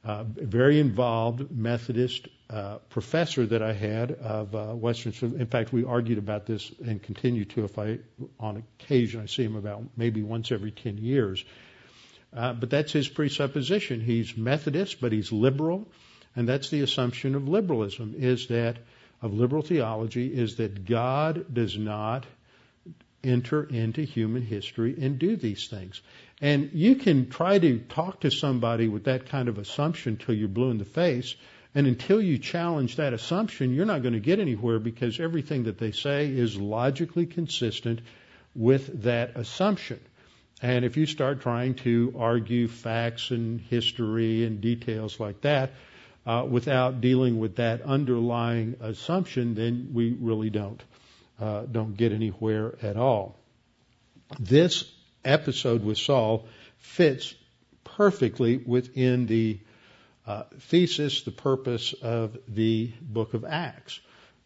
uh, 0.03 0.23
very 0.23 0.79
involved 0.79 1.51
Methodist 1.51 2.27
uh, 2.49 2.77
professor 2.89 3.45
that 3.45 3.61
I 3.61 3.73
had 3.73 4.11
of 4.11 4.55
uh, 4.55 4.67
Western. 4.73 5.13
In 5.39 5.47
fact, 5.47 5.73
we 5.73 5.83
argued 5.83 6.17
about 6.17 6.45
this 6.45 6.71
and 6.85 7.01
continue 7.01 7.45
to. 7.45 7.65
If 7.65 7.77
I, 7.77 7.99
on 8.39 8.63
occasion, 8.79 9.21
I 9.21 9.25
see 9.25 9.43
him 9.43 9.55
about 9.55 9.83
maybe 9.97 10.23
once 10.23 10.51
every 10.51 10.71
ten 10.71 10.97
years. 10.97 11.43
Uh, 12.33 12.53
but 12.53 12.69
that's 12.69 12.91
his 12.91 13.07
presupposition. 13.07 14.01
He's 14.01 14.37
Methodist, 14.37 15.01
but 15.01 15.11
he's 15.11 15.31
liberal, 15.31 15.87
and 16.35 16.47
that's 16.47 16.69
the 16.69 16.81
assumption 16.81 17.35
of 17.35 17.47
liberalism: 17.47 18.15
is 18.17 18.47
that 18.47 18.77
of 19.21 19.33
liberal 19.33 19.61
theology 19.61 20.27
is 20.27 20.57
that 20.57 20.85
God 20.85 21.53
does 21.53 21.77
not 21.77 22.25
enter 23.23 23.63
into 23.63 24.03
human 24.03 24.41
history 24.41 24.95
and 24.99 25.19
do 25.19 25.35
these 25.35 25.67
things. 25.67 26.01
And 26.39 26.71
you 26.73 26.95
can 26.95 27.29
try 27.29 27.57
to 27.57 27.79
talk 27.79 28.21
to 28.21 28.31
somebody 28.31 28.87
with 28.87 29.05
that 29.05 29.25
kind 29.25 29.49
of 29.49 29.57
assumption 29.57 30.17
till 30.17 30.35
you're 30.35 30.47
blue 30.47 30.69
in 30.69 30.77
the 30.77 30.85
face. 30.85 31.35
And 31.77 31.85
until 31.85 32.19
you 32.19 32.39
challenge 32.39 32.95
that 32.95 33.13
assumption, 33.13 33.71
you're 33.71 33.85
not 33.85 34.01
going 34.01 34.15
to 34.15 34.19
get 34.19 34.39
anywhere 34.39 34.79
because 34.79 35.19
everything 35.19 35.65
that 35.65 35.77
they 35.77 35.91
say 35.91 36.25
is 36.25 36.57
logically 36.57 37.27
consistent 37.27 37.99
with 38.55 39.03
that 39.03 39.37
assumption. 39.37 39.99
And 40.59 40.83
if 40.83 40.97
you 40.97 41.05
start 41.05 41.41
trying 41.41 41.75
to 41.85 42.15
argue 42.17 42.67
facts 42.67 43.29
and 43.29 43.61
history 43.61 44.43
and 44.43 44.59
details 44.59 45.19
like 45.19 45.41
that 45.41 45.73
uh, 46.25 46.47
without 46.49 46.99
dealing 46.99 47.37
with 47.37 47.57
that 47.57 47.83
underlying 47.83 48.77
assumption, 48.81 49.53
then 49.53 49.91
we 49.93 50.17
really 50.19 50.49
don't 50.49 50.83
uh, 51.39 51.61
don't 51.71 51.95
get 51.95 52.11
anywhere 52.11 52.73
at 52.81 52.97
all. 52.97 53.37
This 54.39 54.91
episode 55.23 55.83
with 55.83 55.99
Saul 55.99 56.47
fits 56.79 57.35
perfectly 57.83 58.57
within 58.57 59.27
the 59.27 59.59
Uh, 60.27 60.43
thesis, 60.59 61.21
the 61.21 61.31
purpose 61.31 61.93
of 61.93 62.37
the 62.47 62.91
book 63.01 63.33
of 63.33 63.45
Acts 63.45 63.99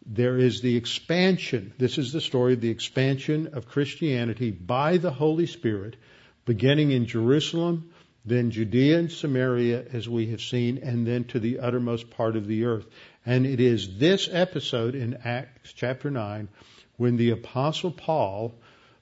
there 0.06 0.36
is 0.36 0.60
the 0.60 0.76
expansion. 0.76 1.72
This 1.78 1.96
is 1.96 2.12
the 2.12 2.20
story 2.20 2.54
of 2.54 2.60
the 2.60 2.70
expansion 2.70 3.50
of 3.52 3.68
Christianity 3.68 4.50
by 4.50 4.96
the 4.96 5.12
Holy 5.12 5.46
Spirit, 5.46 5.96
beginning 6.44 6.90
in 6.90 7.06
Jerusalem, 7.06 7.92
then 8.24 8.50
Judea 8.50 8.98
and 8.98 9.12
Samaria, 9.12 9.84
as 9.92 10.08
we 10.08 10.26
have 10.28 10.40
seen, 10.40 10.78
and 10.78 11.06
then 11.06 11.24
to 11.24 11.40
the 11.40 11.60
uttermost 11.60 12.10
part 12.10 12.36
of 12.36 12.46
the 12.46 12.64
earth. 12.64 12.86
And 13.24 13.46
it 13.46 13.60
is 13.60 13.98
this 13.98 14.28
episode 14.30 14.94
in 14.94 15.18
Acts 15.24 15.72
chapter 15.72 16.10
9 16.10 16.48
when 16.96 17.16
the 17.16 17.30
Apostle 17.30 17.92
Paul, 17.92 18.54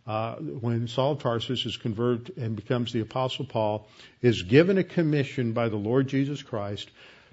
uh, 0.06 0.36
when 0.36 0.88
Saul 0.88 1.12
of 1.12 1.22
Tarsus 1.22 1.66
is 1.66 1.76
converted 1.76 2.36
and 2.36 2.56
becomes 2.56 2.92
the 2.92 3.00
Apostle 3.00 3.44
Paul, 3.44 3.88
is 4.22 4.42
given 4.42 4.78
a 4.78 4.84
commission 4.84 5.52
by 5.52 5.68
the 5.68 5.76
Lord 5.76 6.08
Jesus 6.08 6.42
Christ 6.42 6.90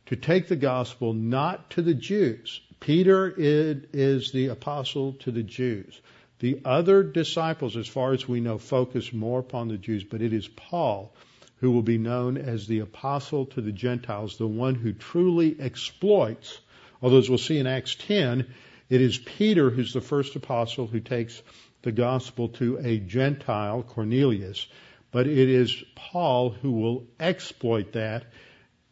to 0.07 0.15
take 0.15 0.47
the 0.47 0.55
gospel 0.55 1.13
not 1.13 1.69
to 1.71 1.81
the 1.81 1.93
Jews, 1.93 2.61
Peter 2.79 3.33
is 3.37 4.31
the 4.31 4.47
apostle 4.47 5.13
to 5.13 5.31
the 5.31 5.43
Jews. 5.43 5.99
The 6.39 6.61
other 6.63 7.01
disciples, 7.01 7.75
as 7.75 7.87
far 7.87 8.13
as 8.13 8.27
we 8.27 8.39
know, 8.39 8.59
focus 8.59 9.11
more 9.11 9.39
upon 9.39 9.67
the 9.67 9.77
Jews, 9.77 10.03
but 10.03 10.21
it 10.21 10.33
is 10.33 10.47
Paul 10.47 11.11
who 11.59 11.71
will 11.71 11.81
be 11.81 11.97
known 11.97 12.37
as 12.37 12.67
the 12.67 12.79
apostle 12.79 13.47
to 13.47 13.61
the 13.61 13.71
Gentiles, 13.71 14.37
the 14.37 14.47
one 14.47 14.75
who 14.75 14.93
truly 14.93 15.55
exploits. 15.59 16.59
Although, 17.01 17.17
as 17.17 17.29
we'll 17.29 17.39
see 17.39 17.57
in 17.57 17.65
Acts 17.65 17.95
10, 17.95 18.45
it 18.89 19.01
is 19.01 19.17
Peter 19.17 19.71
who's 19.71 19.93
the 19.93 20.01
first 20.01 20.35
apostle 20.35 20.85
who 20.85 20.99
takes 20.99 21.41
the 21.87 21.91
gospel 21.93 22.49
to 22.49 22.77
a 22.83 22.97
Gentile, 22.99 23.81
Cornelius, 23.81 24.67
but 25.11 25.25
it 25.25 25.49
is 25.49 25.85
Paul 25.95 26.49
who 26.49 26.73
will 26.73 27.05
exploit 27.17 27.93
that 27.93 28.25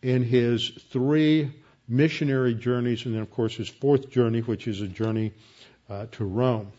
in 0.01 0.23
his 0.23 0.69
three 0.91 1.51
missionary 1.89 2.53
journeys, 2.53 3.05
and 3.05 3.13
then, 3.13 3.21
of 3.21 3.31
course, 3.31 3.53
his 3.53 3.67
fourth 3.67 4.11
journey, 4.11 4.39
which 4.39 4.65
is 4.65 4.79
a 4.79 4.87
journey 4.87 5.33
uh, 5.89 6.05
to 6.13 6.23
Rome. 6.23 6.71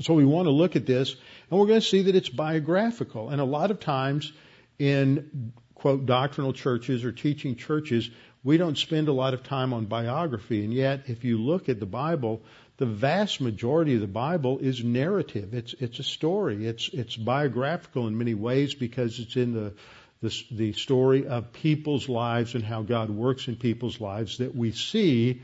So 0.00 0.12
we 0.12 0.24
want 0.24 0.46
to 0.46 0.50
look 0.50 0.74
at 0.74 0.86
this, 0.86 1.14
and 1.50 1.60
we're 1.60 1.68
going 1.68 1.80
to 1.80 1.86
see 1.86 2.02
that 2.02 2.16
it's 2.16 2.28
biographical. 2.28 3.30
And 3.30 3.40
a 3.40 3.44
lot 3.44 3.70
of 3.70 3.78
times 3.78 4.32
in 4.76 5.52
quote, 5.76 6.04
doctrinal 6.04 6.52
churches 6.52 7.04
or 7.04 7.12
teaching 7.12 7.54
churches, 7.54 8.10
we 8.42 8.56
don't 8.56 8.76
spend 8.76 9.06
a 9.06 9.12
lot 9.12 9.34
of 9.34 9.44
time 9.44 9.72
on 9.72 9.84
biography. 9.84 10.64
And 10.64 10.74
yet, 10.74 11.04
if 11.06 11.22
you 11.22 11.38
look 11.38 11.68
at 11.68 11.78
the 11.78 11.86
Bible, 11.86 12.42
the 12.78 12.86
vast 12.86 13.40
majority 13.40 13.94
of 13.94 14.00
the 14.00 14.06
Bible 14.06 14.58
is 14.58 14.84
narrative. 14.84 15.54
It's, 15.54 15.74
it's 15.80 15.98
a 15.98 16.02
story. 16.02 16.66
It's, 16.66 16.88
it's 16.92 17.16
biographical 17.16 18.06
in 18.06 18.18
many 18.18 18.34
ways 18.34 18.74
because 18.74 19.18
it's 19.18 19.36
in 19.36 19.52
the, 19.54 19.72
the, 20.20 20.34
the 20.50 20.72
story 20.72 21.26
of 21.26 21.52
people's 21.52 22.08
lives 22.08 22.54
and 22.54 22.62
how 22.62 22.82
God 22.82 23.10
works 23.10 23.48
in 23.48 23.56
people's 23.56 24.00
lives 24.00 24.38
that 24.38 24.54
we 24.54 24.72
see 24.72 25.42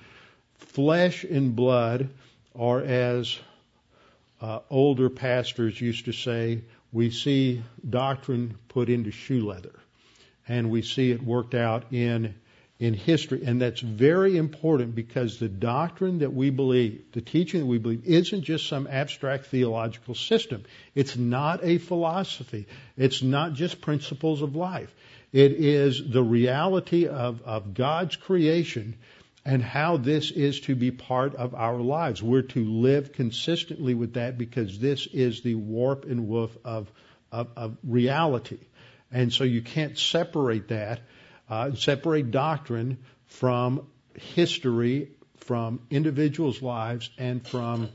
flesh 0.56 1.24
and 1.24 1.56
blood, 1.56 2.10
or 2.54 2.82
as 2.82 3.38
uh, 4.40 4.60
older 4.70 5.08
pastors 5.08 5.80
used 5.80 6.04
to 6.06 6.12
say, 6.12 6.62
we 6.92 7.10
see 7.10 7.62
doctrine 7.88 8.58
put 8.68 8.88
into 8.88 9.10
shoe 9.10 9.46
leather, 9.46 9.78
and 10.46 10.70
we 10.70 10.82
see 10.82 11.10
it 11.10 11.22
worked 11.22 11.54
out 11.54 11.92
in 11.92 12.34
in 12.82 12.94
history, 12.94 13.44
and 13.46 13.62
that's 13.62 13.80
very 13.80 14.36
important 14.36 14.92
because 14.96 15.38
the 15.38 15.48
doctrine 15.48 16.18
that 16.18 16.32
we 16.32 16.50
believe, 16.50 17.00
the 17.12 17.20
teaching 17.20 17.60
that 17.60 17.66
we 17.66 17.78
believe, 17.78 18.04
isn't 18.04 18.42
just 18.42 18.66
some 18.66 18.88
abstract 18.88 19.46
theological 19.46 20.16
system. 20.16 20.64
It's 20.92 21.16
not 21.16 21.60
a 21.62 21.78
philosophy. 21.78 22.66
It's 22.96 23.22
not 23.22 23.52
just 23.52 23.80
principles 23.80 24.42
of 24.42 24.56
life. 24.56 24.92
It 25.32 25.52
is 25.52 26.02
the 26.10 26.24
reality 26.24 27.06
of, 27.06 27.40
of 27.42 27.72
God's 27.72 28.16
creation 28.16 28.96
and 29.44 29.62
how 29.62 29.96
this 29.96 30.32
is 30.32 30.58
to 30.62 30.74
be 30.74 30.90
part 30.90 31.36
of 31.36 31.54
our 31.54 31.78
lives. 31.78 32.20
We're 32.20 32.42
to 32.42 32.64
live 32.64 33.12
consistently 33.12 33.94
with 33.94 34.14
that 34.14 34.36
because 34.36 34.80
this 34.80 35.06
is 35.06 35.42
the 35.42 35.54
warp 35.54 36.04
and 36.04 36.26
woof 36.26 36.50
of, 36.64 36.90
of, 37.30 37.46
of 37.56 37.76
reality. 37.84 38.58
And 39.12 39.32
so 39.32 39.44
you 39.44 39.62
can't 39.62 39.96
separate 39.96 40.66
that, 40.68 41.02
uh, 41.52 41.74
separate 41.74 42.30
doctrine 42.30 42.96
from 43.26 43.86
history, 44.14 45.10
from 45.36 45.80
individuals' 45.90 46.62
lives, 46.62 47.10
and 47.18 47.46
from 47.46 47.90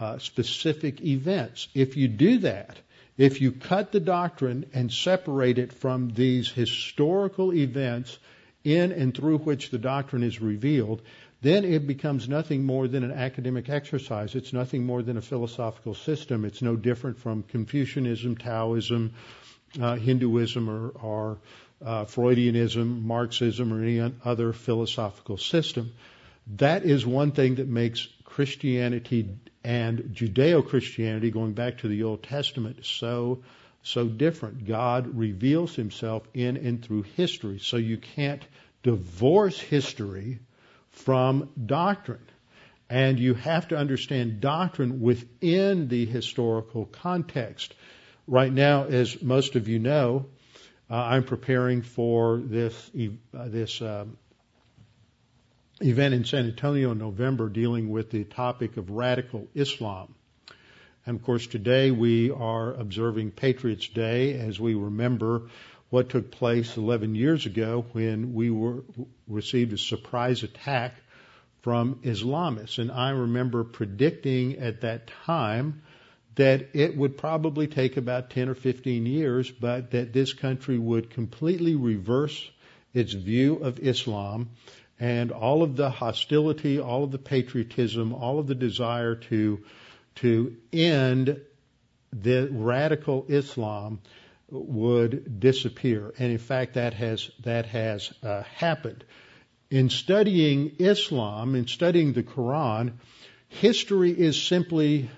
uh, 0.00 0.18
specific 0.18 1.00
events. 1.02 1.68
If 1.72 1.96
you 1.96 2.08
do 2.08 2.38
that, 2.38 2.76
if 3.16 3.40
you 3.40 3.52
cut 3.52 3.92
the 3.92 4.00
doctrine 4.00 4.66
and 4.74 4.92
separate 4.92 5.58
it 5.58 5.72
from 5.72 6.08
these 6.14 6.50
historical 6.50 7.54
events 7.54 8.18
in 8.64 8.90
and 8.90 9.16
through 9.16 9.38
which 9.38 9.70
the 9.70 9.78
doctrine 9.78 10.24
is 10.24 10.40
revealed, 10.40 11.00
then 11.42 11.64
it 11.64 11.86
becomes 11.86 12.28
nothing 12.28 12.64
more 12.64 12.88
than 12.88 13.04
an 13.04 13.12
academic 13.12 13.68
exercise. 13.68 14.34
It's 14.34 14.52
nothing 14.52 14.84
more 14.84 15.04
than 15.04 15.16
a 15.16 15.22
philosophical 15.22 15.94
system. 15.94 16.44
It's 16.44 16.60
no 16.60 16.74
different 16.74 17.20
from 17.20 17.44
Confucianism, 17.44 18.36
Taoism, 18.36 19.12
uh, 19.80 19.94
Hinduism, 19.94 20.68
or, 20.68 20.88
or 20.88 21.38
uh, 21.84 22.04
Freudianism, 22.04 23.02
Marxism, 23.02 23.72
or 23.72 23.82
any 23.82 24.12
other 24.24 24.52
philosophical 24.52 25.36
system. 25.36 25.92
That 26.56 26.84
is 26.84 27.06
one 27.06 27.32
thing 27.32 27.56
that 27.56 27.68
makes 27.68 28.08
Christianity 28.24 29.28
and 29.64 29.98
Judeo-Christianity, 30.14 31.30
going 31.30 31.52
back 31.52 31.78
to 31.78 31.88
the 31.88 32.04
Old 32.04 32.22
Testament, 32.22 32.84
so 32.84 33.42
so 33.82 34.04
different. 34.08 34.66
God 34.66 35.16
reveals 35.16 35.76
himself 35.76 36.26
in 36.34 36.56
and 36.56 36.84
through 36.84 37.02
history. 37.02 37.60
So 37.60 37.76
you 37.76 37.98
can't 37.98 38.44
divorce 38.82 39.60
history 39.60 40.40
from 40.90 41.50
doctrine. 41.66 42.26
And 42.90 43.18
you 43.18 43.34
have 43.34 43.68
to 43.68 43.76
understand 43.76 44.40
doctrine 44.40 45.00
within 45.00 45.86
the 45.86 46.04
historical 46.04 46.86
context. 46.86 47.74
Right 48.26 48.52
now, 48.52 48.84
as 48.84 49.22
most 49.22 49.54
of 49.54 49.68
you 49.68 49.78
know, 49.78 50.26
uh, 50.90 50.94
I'm 50.94 51.24
preparing 51.24 51.82
for 51.82 52.38
this 52.38 52.90
uh, 52.94 53.48
this 53.48 53.82
um, 53.82 54.16
event 55.80 56.14
in 56.14 56.24
San 56.24 56.46
Antonio 56.46 56.92
in 56.92 56.98
November 56.98 57.48
dealing 57.48 57.90
with 57.90 58.10
the 58.10 58.24
topic 58.24 58.76
of 58.76 58.90
radical 58.90 59.48
Islam. 59.54 60.14
And 61.04 61.16
of 61.16 61.24
course, 61.24 61.46
today 61.46 61.90
we 61.90 62.30
are 62.30 62.72
observing 62.74 63.32
Patriots 63.32 63.88
Day 63.88 64.34
as 64.34 64.58
we 64.58 64.74
remember 64.74 65.48
what 65.90 66.08
took 66.08 66.30
place 66.30 66.76
11 66.76 67.14
years 67.14 67.46
ago 67.46 67.84
when 67.92 68.34
we 68.34 68.50
were 68.50 68.82
received 69.28 69.72
a 69.72 69.78
surprise 69.78 70.42
attack 70.42 70.94
from 71.62 71.96
Islamists. 72.02 72.78
And 72.78 72.90
I 72.90 73.10
remember 73.10 73.64
predicting 73.64 74.58
at 74.58 74.80
that 74.80 75.08
time 75.24 75.82
that 76.36 76.68
it 76.74 76.96
would 76.96 77.18
probably 77.18 77.66
take 77.66 77.96
about 77.96 78.30
10 78.30 78.48
or 78.48 78.54
15 78.54 79.06
years, 79.06 79.50
but 79.50 79.90
that 79.90 80.12
this 80.12 80.32
country 80.32 80.78
would 80.78 81.10
completely 81.10 81.74
reverse 81.74 82.50
its 82.94 83.12
view 83.12 83.56
of 83.56 83.78
Islam 83.80 84.50
and 84.98 85.32
all 85.32 85.62
of 85.62 85.76
the 85.76 85.90
hostility, 85.90 86.78
all 86.78 87.04
of 87.04 87.10
the 87.10 87.18
patriotism, 87.18 88.14
all 88.14 88.38
of 88.38 88.46
the 88.46 88.54
desire 88.54 89.14
to 89.14 89.62
to 90.16 90.56
end 90.72 91.40
the 92.12 92.48
radical 92.50 93.26
Islam 93.28 94.00
would 94.50 95.40
disappear. 95.40 96.12
And 96.18 96.32
in 96.32 96.38
fact, 96.38 96.74
that 96.74 96.94
has, 96.94 97.30
that 97.42 97.66
has 97.66 98.12
uh, 98.22 98.42
happened. 98.42 99.04
In 99.70 99.90
studying 99.90 100.76
Islam, 100.78 101.54
in 101.54 101.66
studying 101.66 102.12
the 102.12 102.22
Quran, 102.22 102.94
history 103.48 104.12
is 104.12 104.40
simply 104.40 105.10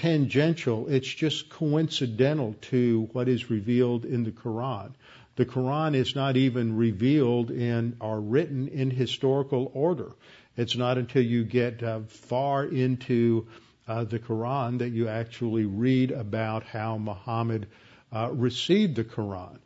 tangential. 0.00 0.88
It's 0.88 1.08
just 1.08 1.50
coincidental 1.50 2.54
to 2.70 3.08
what 3.12 3.28
is 3.28 3.50
revealed 3.50 4.06
in 4.06 4.24
the 4.24 4.30
Quran. 4.30 4.92
The 5.36 5.44
Quran 5.44 5.94
is 5.94 6.14
not 6.14 6.38
even 6.38 6.76
revealed 6.76 7.50
in 7.50 7.96
or 8.00 8.18
written 8.18 8.68
in 8.68 8.90
historical 8.90 9.70
order. 9.74 10.12
It's 10.56 10.74
not 10.74 10.96
until 10.96 11.22
you 11.22 11.44
get 11.44 11.82
uh, 11.82 12.00
far 12.08 12.64
into 12.64 13.46
uh, 13.86 14.04
the 14.04 14.18
Quran 14.18 14.78
that 14.78 14.90
you 14.90 15.08
actually 15.08 15.66
read 15.66 16.12
about 16.12 16.62
how 16.62 16.96
Muhammad 16.96 17.66
uh, 18.10 18.30
received 18.32 18.96
the 18.96 19.04
Quran. 19.04 19.58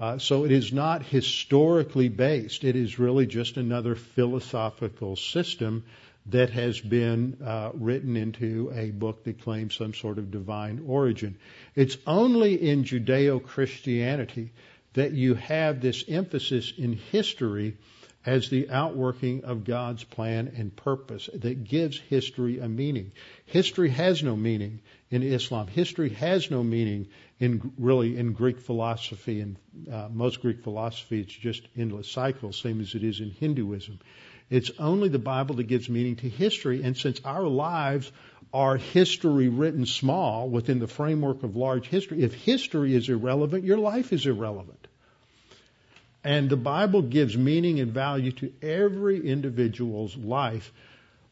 Uh, 0.00 0.18
so 0.18 0.44
it 0.44 0.52
is 0.52 0.72
not 0.72 1.04
historically 1.04 2.08
based. 2.08 2.64
It 2.64 2.76
is 2.76 2.98
really 2.98 3.26
just 3.26 3.58
another 3.58 3.94
philosophical 3.94 5.16
system 5.16 5.84
that 6.26 6.50
has 6.50 6.80
been 6.80 7.38
uh, 7.44 7.70
written 7.74 8.16
into 8.16 8.72
a 8.74 8.90
book 8.90 9.24
that 9.24 9.42
claims 9.42 9.74
some 9.74 9.92
sort 9.92 10.18
of 10.18 10.30
divine 10.30 10.84
origin. 10.86 11.36
It's 11.74 11.96
only 12.06 12.54
in 12.54 12.84
Judeo-Christianity 12.84 14.52
that 14.94 15.12
you 15.12 15.34
have 15.34 15.80
this 15.80 16.04
emphasis 16.08 16.72
in 16.76 16.92
history 16.92 17.76
as 18.24 18.48
the 18.50 18.70
outworking 18.70 19.44
of 19.44 19.64
God's 19.64 20.04
plan 20.04 20.52
and 20.56 20.74
purpose 20.74 21.28
that 21.34 21.64
gives 21.64 21.98
history 21.98 22.60
a 22.60 22.68
meaning. 22.68 23.10
History 23.46 23.90
has 23.90 24.22
no 24.22 24.36
meaning 24.36 24.80
in 25.10 25.24
Islam. 25.24 25.66
History 25.66 26.10
has 26.10 26.50
no 26.50 26.62
meaning 26.62 27.08
in 27.40 27.72
really 27.78 28.16
in 28.16 28.32
Greek 28.32 28.60
philosophy 28.60 29.40
and 29.40 29.56
uh, 29.90 30.08
most 30.12 30.40
Greek 30.40 30.62
philosophy. 30.62 31.20
It's 31.20 31.32
just 31.34 31.66
endless 31.76 32.08
cycles, 32.08 32.60
same 32.60 32.80
as 32.80 32.94
it 32.94 33.02
is 33.02 33.18
in 33.18 33.30
Hinduism. 33.30 33.98
It's 34.52 34.70
only 34.78 35.08
the 35.08 35.18
Bible 35.18 35.54
that 35.54 35.66
gives 35.66 35.88
meaning 35.88 36.16
to 36.16 36.28
history. 36.28 36.82
And 36.82 36.94
since 36.94 37.18
our 37.24 37.44
lives 37.44 38.12
are 38.52 38.76
history 38.76 39.48
written 39.48 39.86
small 39.86 40.46
within 40.46 40.78
the 40.78 40.86
framework 40.86 41.42
of 41.42 41.56
large 41.56 41.86
history, 41.86 42.22
if 42.22 42.34
history 42.34 42.94
is 42.94 43.08
irrelevant, 43.08 43.64
your 43.64 43.78
life 43.78 44.12
is 44.12 44.26
irrelevant. 44.26 44.86
And 46.22 46.50
the 46.50 46.58
Bible 46.58 47.00
gives 47.00 47.34
meaning 47.34 47.80
and 47.80 47.92
value 47.92 48.32
to 48.32 48.52
every 48.60 49.26
individual's 49.26 50.14
life. 50.18 50.70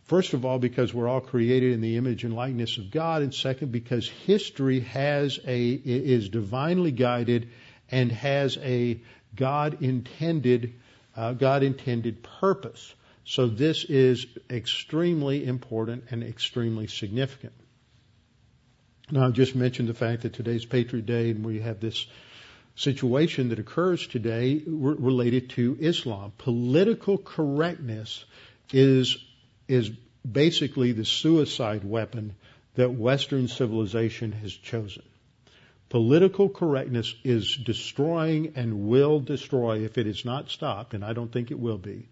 First 0.04 0.32
of 0.32 0.46
all, 0.46 0.58
because 0.58 0.94
we're 0.94 1.06
all 1.06 1.20
created 1.20 1.74
in 1.74 1.82
the 1.82 1.98
image 1.98 2.24
and 2.24 2.34
likeness 2.34 2.78
of 2.78 2.90
God, 2.90 3.20
and 3.20 3.34
second, 3.34 3.70
because 3.70 4.08
history 4.08 4.80
has 4.80 5.38
a 5.46 5.72
is 5.72 6.30
divinely 6.30 6.90
guided 6.90 7.50
and 7.90 8.10
has 8.12 8.56
a 8.56 8.98
God 9.36 9.82
intended 9.82 10.72
uh, 11.14 11.34
God 11.34 11.62
intended 11.62 12.22
purpose. 12.22 12.94
So 13.30 13.46
this 13.46 13.84
is 13.84 14.26
extremely 14.50 15.46
important 15.46 16.06
and 16.10 16.24
extremely 16.24 16.88
significant. 16.88 17.52
Now, 19.08 19.28
I 19.28 19.30
just 19.30 19.54
mentioned 19.54 19.88
the 19.88 19.94
fact 19.94 20.22
that 20.22 20.32
today's 20.32 20.64
Patriot 20.64 21.06
Day, 21.06 21.30
and 21.30 21.46
we 21.46 21.60
have 21.60 21.78
this 21.78 22.08
situation 22.74 23.50
that 23.50 23.60
occurs 23.60 24.04
today 24.04 24.60
related 24.66 25.50
to 25.50 25.76
Islam. 25.78 26.32
Political 26.38 27.18
correctness 27.18 28.24
is, 28.72 29.16
is 29.68 29.90
basically 30.28 30.90
the 30.90 31.04
suicide 31.04 31.84
weapon 31.84 32.34
that 32.74 32.90
Western 32.90 33.46
civilization 33.46 34.32
has 34.32 34.52
chosen. 34.52 35.04
Political 35.88 36.48
correctness 36.48 37.14
is 37.22 37.56
destroying 37.56 38.54
and 38.56 38.88
will 38.88 39.20
destroy, 39.20 39.84
if 39.84 39.98
it 39.98 40.08
is 40.08 40.24
not 40.24 40.50
stopped, 40.50 40.94
and 40.94 41.04
I 41.04 41.12
don't 41.12 41.30
think 41.30 41.52
it 41.52 41.60
will 41.60 41.78
be, 41.78 42.08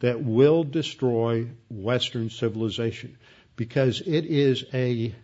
that 0.00 0.22
will 0.22 0.64
destroy 0.64 1.48
Western 1.68 2.30
civilization 2.30 3.16
because 3.56 4.00
it 4.00 4.24
is 4.24 4.64
a 4.72 5.14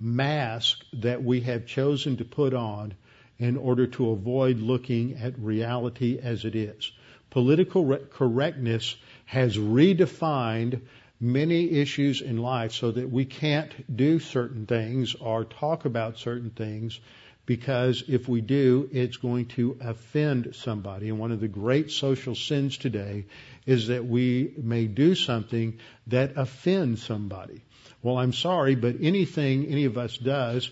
mask 0.00 0.84
that 0.92 1.22
we 1.22 1.40
have 1.42 1.66
chosen 1.66 2.16
to 2.16 2.24
put 2.24 2.52
on 2.52 2.94
in 3.38 3.56
order 3.56 3.86
to 3.86 4.10
avoid 4.10 4.58
looking 4.58 5.14
at 5.14 5.38
reality 5.38 6.18
as 6.20 6.44
it 6.44 6.54
is. 6.54 6.90
Political 7.30 7.98
correctness 8.10 8.96
has 9.26 9.56
redefined 9.56 10.80
many 11.20 11.70
issues 11.70 12.20
in 12.20 12.38
life 12.38 12.72
so 12.72 12.90
that 12.90 13.10
we 13.10 13.24
can't 13.24 13.96
do 13.96 14.18
certain 14.18 14.66
things 14.66 15.14
or 15.14 15.44
talk 15.44 15.84
about 15.84 16.18
certain 16.18 16.50
things 16.50 17.00
because 17.46 18.02
if 18.08 18.28
we 18.28 18.40
do, 18.40 18.88
it's 18.92 19.16
going 19.16 19.46
to 19.46 19.78
offend 19.80 20.54
somebody. 20.56 21.08
And 21.08 21.18
one 21.18 21.30
of 21.30 21.40
the 21.40 21.48
great 21.48 21.92
social 21.92 22.34
sins 22.34 22.76
today 22.76 23.26
is 23.64 23.86
that 23.88 24.04
we 24.04 24.52
may 24.58 24.86
do 24.86 25.14
something 25.14 25.78
that 26.08 26.36
offends 26.36 27.02
somebody. 27.02 27.62
Well, 28.02 28.18
I'm 28.18 28.32
sorry, 28.32 28.74
but 28.74 28.96
anything 29.00 29.66
any 29.66 29.84
of 29.84 29.96
us 29.96 30.18
does 30.18 30.70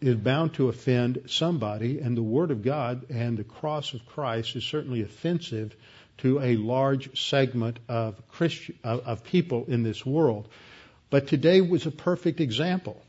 is 0.00 0.16
bound 0.16 0.54
to 0.54 0.68
offend 0.68 1.22
somebody, 1.26 2.00
and 2.00 2.16
the 2.16 2.22
Word 2.22 2.50
of 2.50 2.62
God 2.62 3.10
and 3.10 3.36
the 3.36 3.44
cross 3.44 3.94
of 3.94 4.06
Christ 4.06 4.54
is 4.54 4.64
certainly 4.64 5.02
offensive 5.02 5.74
to 6.18 6.40
a 6.40 6.56
large 6.56 7.18
segment 7.18 7.78
of 7.88 8.20
of 8.84 9.24
people 9.24 9.64
in 9.66 9.82
this 9.82 10.04
world. 10.04 10.48
But 11.10 11.28
today 11.28 11.60
was 11.60 11.86
a 11.86 11.90
perfect 11.90 12.40
example. 12.40 13.02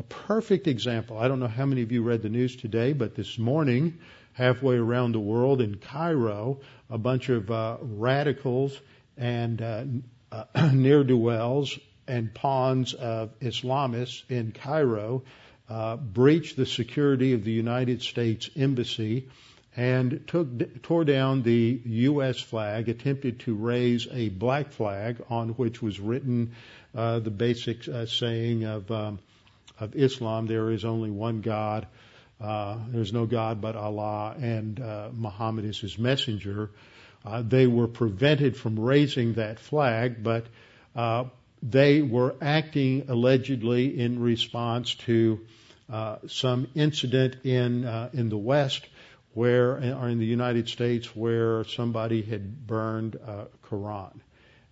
A 0.00 0.02
perfect 0.02 0.66
example. 0.66 1.18
I 1.18 1.28
don't 1.28 1.40
know 1.40 1.46
how 1.46 1.66
many 1.66 1.82
of 1.82 1.92
you 1.92 2.02
read 2.02 2.22
the 2.22 2.30
news 2.30 2.56
today, 2.56 2.94
but 2.94 3.16
this 3.16 3.38
morning, 3.38 3.98
halfway 4.32 4.76
around 4.78 5.12
the 5.12 5.20
world 5.20 5.60
in 5.60 5.74
Cairo, 5.74 6.60
a 6.88 6.96
bunch 6.96 7.28
of 7.28 7.50
uh, 7.50 7.76
radicals 7.82 8.80
and 9.18 9.60
uh, 9.60 9.84
uh, 10.32 10.70
ne'er 10.72 11.04
do 11.04 11.18
wells 11.18 11.78
and 12.08 12.32
pawns 12.32 12.94
of 12.94 13.38
Islamists 13.40 14.22
in 14.30 14.52
Cairo 14.52 15.22
uh, 15.68 15.98
breached 15.98 16.56
the 16.56 16.64
security 16.64 17.34
of 17.34 17.44
the 17.44 17.52
United 17.52 18.00
States 18.00 18.48
Embassy 18.56 19.28
and 19.76 20.26
took, 20.26 20.82
tore 20.82 21.04
down 21.04 21.42
the 21.42 21.78
U.S. 21.84 22.40
flag, 22.40 22.88
attempted 22.88 23.40
to 23.40 23.54
raise 23.54 24.08
a 24.10 24.30
black 24.30 24.70
flag 24.70 25.22
on 25.28 25.50
which 25.50 25.82
was 25.82 26.00
written 26.00 26.52
uh, 26.94 27.18
the 27.18 27.30
basic 27.30 27.86
uh, 27.86 28.06
saying 28.06 28.64
of, 28.64 28.90
um, 28.90 29.18
of 29.80 29.96
Islam: 29.96 30.46
"There 30.46 30.70
is 30.70 30.84
only 30.84 31.10
one 31.10 31.40
God. 31.40 31.86
Uh, 32.40 32.78
there's 32.88 33.12
no 33.12 33.26
God 33.26 33.60
but 33.60 33.76
Allah, 33.76 34.34
and 34.38 34.80
uh, 34.80 35.10
Muhammad 35.12 35.64
is 35.64 35.78
His 35.78 35.98
messenger." 35.98 36.70
Uh, 37.24 37.42
they 37.42 37.66
were 37.66 37.88
prevented 37.88 38.56
from 38.56 38.78
raising 38.78 39.34
that 39.34 39.58
flag, 39.58 40.22
but 40.22 40.46
uh, 40.96 41.24
they 41.62 42.00
were 42.00 42.34
acting 42.40 43.04
allegedly 43.08 44.00
in 44.00 44.20
response 44.20 44.94
to 44.94 45.40
uh, 45.90 46.16
some 46.28 46.68
incident 46.74 47.44
in 47.44 47.84
uh, 47.84 48.08
in 48.12 48.28
the 48.28 48.38
West 48.38 48.86
where, 49.32 49.72
or 49.76 50.08
in 50.08 50.18
the 50.18 50.26
United 50.26 50.68
States, 50.68 51.14
where 51.14 51.64
somebody 51.64 52.22
had 52.22 52.66
burned 52.66 53.14
a 53.14 53.46
Quran, 53.68 54.12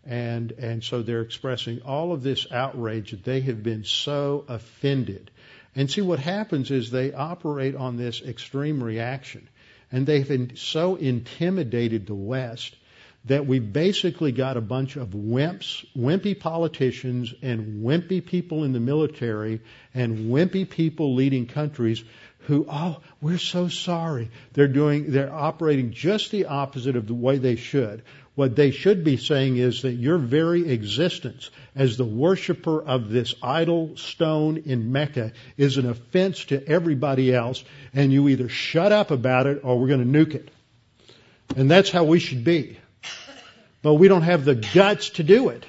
and 0.09 0.53
and 0.53 0.83
so 0.83 1.03
they're 1.03 1.21
expressing 1.21 1.83
all 1.83 2.13
of 2.13 2.23
this 2.23 2.51
outrage 2.51 3.11
that 3.11 3.25
they 3.25 3.41
have 3.43 3.63
been 3.63 3.85
so 3.85 4.45
offended, 4.49 5.31
and 5.77 5.91
see 5.91 6.01
what 6.01 6.19
happens 6.19 6.71
is 6.71 6.91
they 6.91 7.13
operate 7.13 7.77
on 7.77 7.97
this 7.97 8.23
extreme 8.23 8.83
reaction, 8.83 9.49
and 9.93 10.07
they've 10.07 10.27
been 10.27 10.57
so 10.57 10.97
intimidated 10.97 12.07
the 12.07 12.15
West 12.15 12.75
that 13.25 13.47
we 13.47 13.59
basically 13.59 14.33
got 14.33 14.57
a 14.57 14.61
bunch 14.61 14.97
of 14.97 15.09
wimps, 15.09 15.85
wimpy 15.97 16.39
politicians 16.39 17.35
and 17.43 17.85
wimpy 17.85 18.25
people 18.25 18.65
in 18.65 18.73
the 18.73 18.81
military 18.81 19.61
and 19.93 20.31
wimpy 20.31 20.69
people 20.69 21.15
leading 21.15 21.47
countries 21.47 22.03
who, 22.41 22.65
oh, 22.71 23.01
we're 23.21 23.37
so 23.37 23.69
sorry. 23.69 24.31
They're 24.55 24.69
doing, 24.69 25.11
they're 25.11 25.33
operating 25.33 25.93
just 25.93 26.31
the 26.31 26.47
opposite 26.47 26.97
of 26.97 27.07
the 27.07 27.15
way 27.15 27.37
they 27.37 27.57
should. 27.57 28.03
What 28.39 28.55
they 28.55 28.71
should 28.71 29.03
be 29.03 29.17
saying 29.17 29.57
is 29.57 29.83
that 29.83 29.95
your 29.95 30.17
very 30.17 30.71
existence 30.71 31.51
as 31.75 31.97
the 31.97 32.05
worshiper 32.05 32.81
of 32.81 33.11
this 33.11 33.35
idol 33.43 33.97
stone 33.97 34.59
in 34.59 34.93
Mecca 34.93 35.33
is 35.57 35.77
an 35.77 35.91
offense 35.91 36.45
to 36.45 36.65
everybody 36.65 37.35
else, 37.35 37.65
and 37.93 38.13
you 38.13 38.29
either 38.29 38.49
shut 38.49 38.93
up 38.93 39.11
about 39.11 39.49
it 39.49 39.63
or 39.65 39.77
we're 39.77 39.89
going 39.89 40.13
to 40.13 40.19
nuke 40.25 40.37
it. 40.37 40.53
And 41.57 41.69
that's 41.69 41.91
how 41.91 42.05
we 42.05 42.21
should 42.21 42.45
be. 42.45 42.79
But 43.83 43.95
we 43.95 44.07
don't 44.07 44.23
have 44.23 44.45
the 44.45 44.55
guts 44.55 45.11
to 45.11 45.25
do 45.25 45.49
it. 45.49 45.67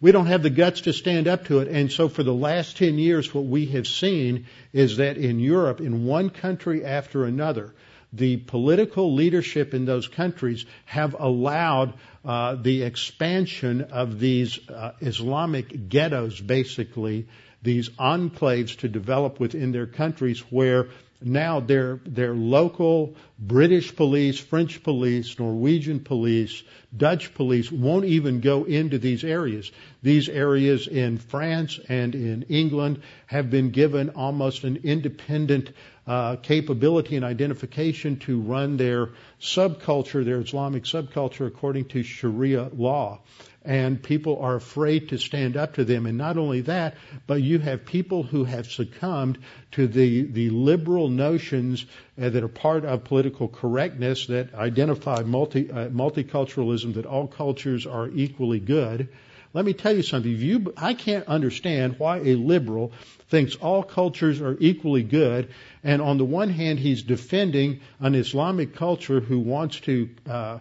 We 0.00 0.10
don't 0.10 0.26
have 0.26 0.42
the 0.42 0.50
guts 0.50 0.80
to 0.80 0.92
stand 0.92 1.28
up 1.28 1.44
to 1.44 1.60
it. 1.60 1.68
And 1.68 1.92
so 1.92 2.08
for 2.08 2.24
the 2.24 2.34
last 2.34 2.76
10 2.76 2.98
years, 2.98 3.32
what 3.32 3.44
we 3.44 3.66
have 3.66 3.86
seen 3.86 4.46
is 4.72 4.96
that 4.96 5.16
in 5.16 5.38
Europe, 5.38 5.80
in 5.80 6.06
one 6.06 6.30
country 6.30 6.84
after 6.84 7.24
another, 7.24 7.72
the 8.12 8.36
political 8.36 9.14
leadership 9.14 9.72
in 9.74 9.84
those 9.84 10.08
countries 10.08 10.66
have 10.84 11.14
allowed 11.18 11.94
uh, 12.24 12.56
the 12.56 12.82
expansion 12.82 13.82
of 13.82 14.18
these 14.18 14.58
uh, 14.68 14.92
Islamic 15.00 15.88
ghettos, 15.88 16.40
basically, 16.40 17.28
these 17.62 17.88
enclaves 17.90 18.78
to 18.78 18.88
develop 18.88 19.38
within 19.38 19.72
their 19.72 19.86
countries 19.86 20.40
where 20.50 20.88
now 21.22 21.60
their 21.60 22.00
their 22.06 22.34
local 22.34 23.16
British 23.38 23.94
police, 23.94 24.38
French 24.38 24.82
police, 24.82 25.38
Norwegian 25.38 26.00
police, 26.00 26.62
Dutch 26.96 27.34
police 27.34 27.70
won't 27.70 28.04
even 28.04 28.40
go 28.40 28.64
into 28.64 28.98
these 28.98 29.24
areas. 29.24 29.70
These 30.02 30.28
areas 30.28 30.86
in 30.86 31.18
France 31.18 31.78
and 31.88 32.14
in 32.14 32.42
England 32.48 33.02
have 33.26 33.50
been 33.50 33.70
given 33.70 34.10
almost 34.10 34.64
an 34.64 34.80
independent 34.84 35.70
uh, 36.06 36.36
capability 36.36 37.16
and 37.16 37.24
identification 37.24 38.18
to 38.20 38.40
run 38.40 38.76
their 38.76 39.10
subculture, 39.40 40.24
their 40.24 40.40
Islamic 40.40 40.84
subculture, 40.84 41.46
according 41.46 41.86
to 41.86 42.02
Sharia 42.02 42.70
law 42.74 43.20
and 43.64 44.02
people 44.02 44.38
are 44.40 44.56
afraid 44.56 45.10
to 45.10 45.18
stand 45.18 45.56
up 45.56 45.74
to 45.74 45.84
them. 45.84 46.06
And 46.06 46.16
not 46.16 46.38
only 46.38 46.62
that, 46.62 46.96
but 47.26 47.42
you 47.42 47.58
have 47.58 47.84
people 47.84 48.22
who 48.22 48.44
have 48.44 48.70
succumbed 48.70 49.38
to 49.72 49.86
the, 49.86 50.22
the 50.22 50.50
liberal 50.50 51.08
notions 51.08 51.84
uh, 52.20 52.30
that 52.30 52.42
are 52.42 52.48
part 52.48 52.84
of 52.84 53.04
political 53.04 53.48
correctness 53.48 54.26
that 54.26 54.54
identify 54.54 55.22
multi, 55.22 55.70
uh, 55.70 55.88
multiculturalism, 55.88 56.94
that 56.94 57.06
all 57.06 57.26
cultures 57.26 57.86
are 57.86 58.08
equally 58.08 58.60
good. 58.60 59.08
Let 59.52 59.64
me 59.64 59.72
tell 59.72 59.94
you 59.94 60.02
something. 60.02 60.30
You, 60.30 60.72
I 60.76 60.94
can't 60.94 61.26
understand 61.26 61.96
why 61.98 62.18
a 62.18 62.36
liberal 62.36 62.92
thinks 63.30 63.56
all 63.56 63.82
cultures 63.82 64.40
are 64.40 64.56
equally 64.60 65.02
good, 65.02 65.48
and 65.82 66.00
on 66.00 66.18
the 66.18 66.24
one 66.24 66.50
hand, 66.50 66.78
he's 66.78 67.02
defending 67.02 67.80
an 67.98 68.14
Islamic 68.14 68.76
culture 68.76 69.18
who 69.18 69.40
wants 69.40 69.80
to 69.80 70.08
uh, 70.28 70.58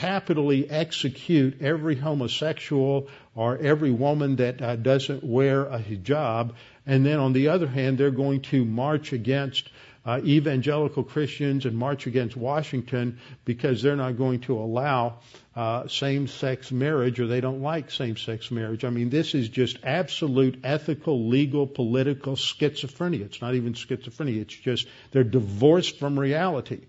capitally 0.00 0.68
execute 0.68 1.62
every 1.62 1.94
homosexual 1.94 3.08
or 3.34 3.56
every 3.58 3.90
woman 3.90 4.36
that 4.36 4.60
uh, 4.60 4.76
doesn't 4.76 5.22
wear 5.22 5.66
a 5.66 5.78
hijab. 5.78 6.54
And 6.86 7.06
then 7.06 7.18
on 7.18 7.32
the 7.32 7.48
other 7.48 7.66
hand, 7.66 7.98
they're 7.98 8.10
going 8.10 8.42
to 8.42 8.64
march 8.64 9.12
against 9.12 9.70
uh, 10.04 10.20
evangelical 10.22 11.02
Christians 11.02 11.64
and 11.64 11.76
march 11.76 12.06
against 12.06 12.36
Washington 12.36 13.18
because 13.44 13.82
they're 13.82 13.96
not 13.96 14.18
going 14.18 14.40
to 14.40 14.58
allow 14.58 15.20
uh, 15.56 15.88
same-sex 15.88 16.70
marriage 16.70 17.20
or 17.20 17.26
they 17.26 17.40
don't 17.40 17.62
like 17.62 17.90
same-sex 17.90 18.50
marriage. 18.50 18.84
I 18.84 18.90
mean, 18.90 19.08
this 19.08 19.34
is 19.34 19.48
just 19.48 19.78
absolute 19.82 20.60
ethical, 20.64 21.28
legal, 21.28 21.66
political 21.66 22.34
schizophrenia. 22.34 23.22
It's 23.22 23.40
not 23.40 23.54
even 23.54 23.72
schizophrenia. 23.72 24.42
It's 24.42 24.54
just 24.54 24.86
they're 25.12 25.24
divorced 25.24 25.98
from 25.98 26.18
reality 26.18 26.80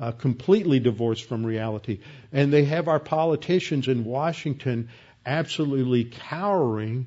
uh, 0.00 0.12
completely 0.12 0.80
divorced 0.80 1.24
from 1.24 1.44
reality. 1.44 2.00
And 2.32 2.52
they 2.52 2.64
have 2.64 2.88
our 2.88 3.00
politicians 3.00 3.88
in 3.88 4.04
Washington 4.04 4.88
absolutely 5.24 6.04
cowering 6.04 7.06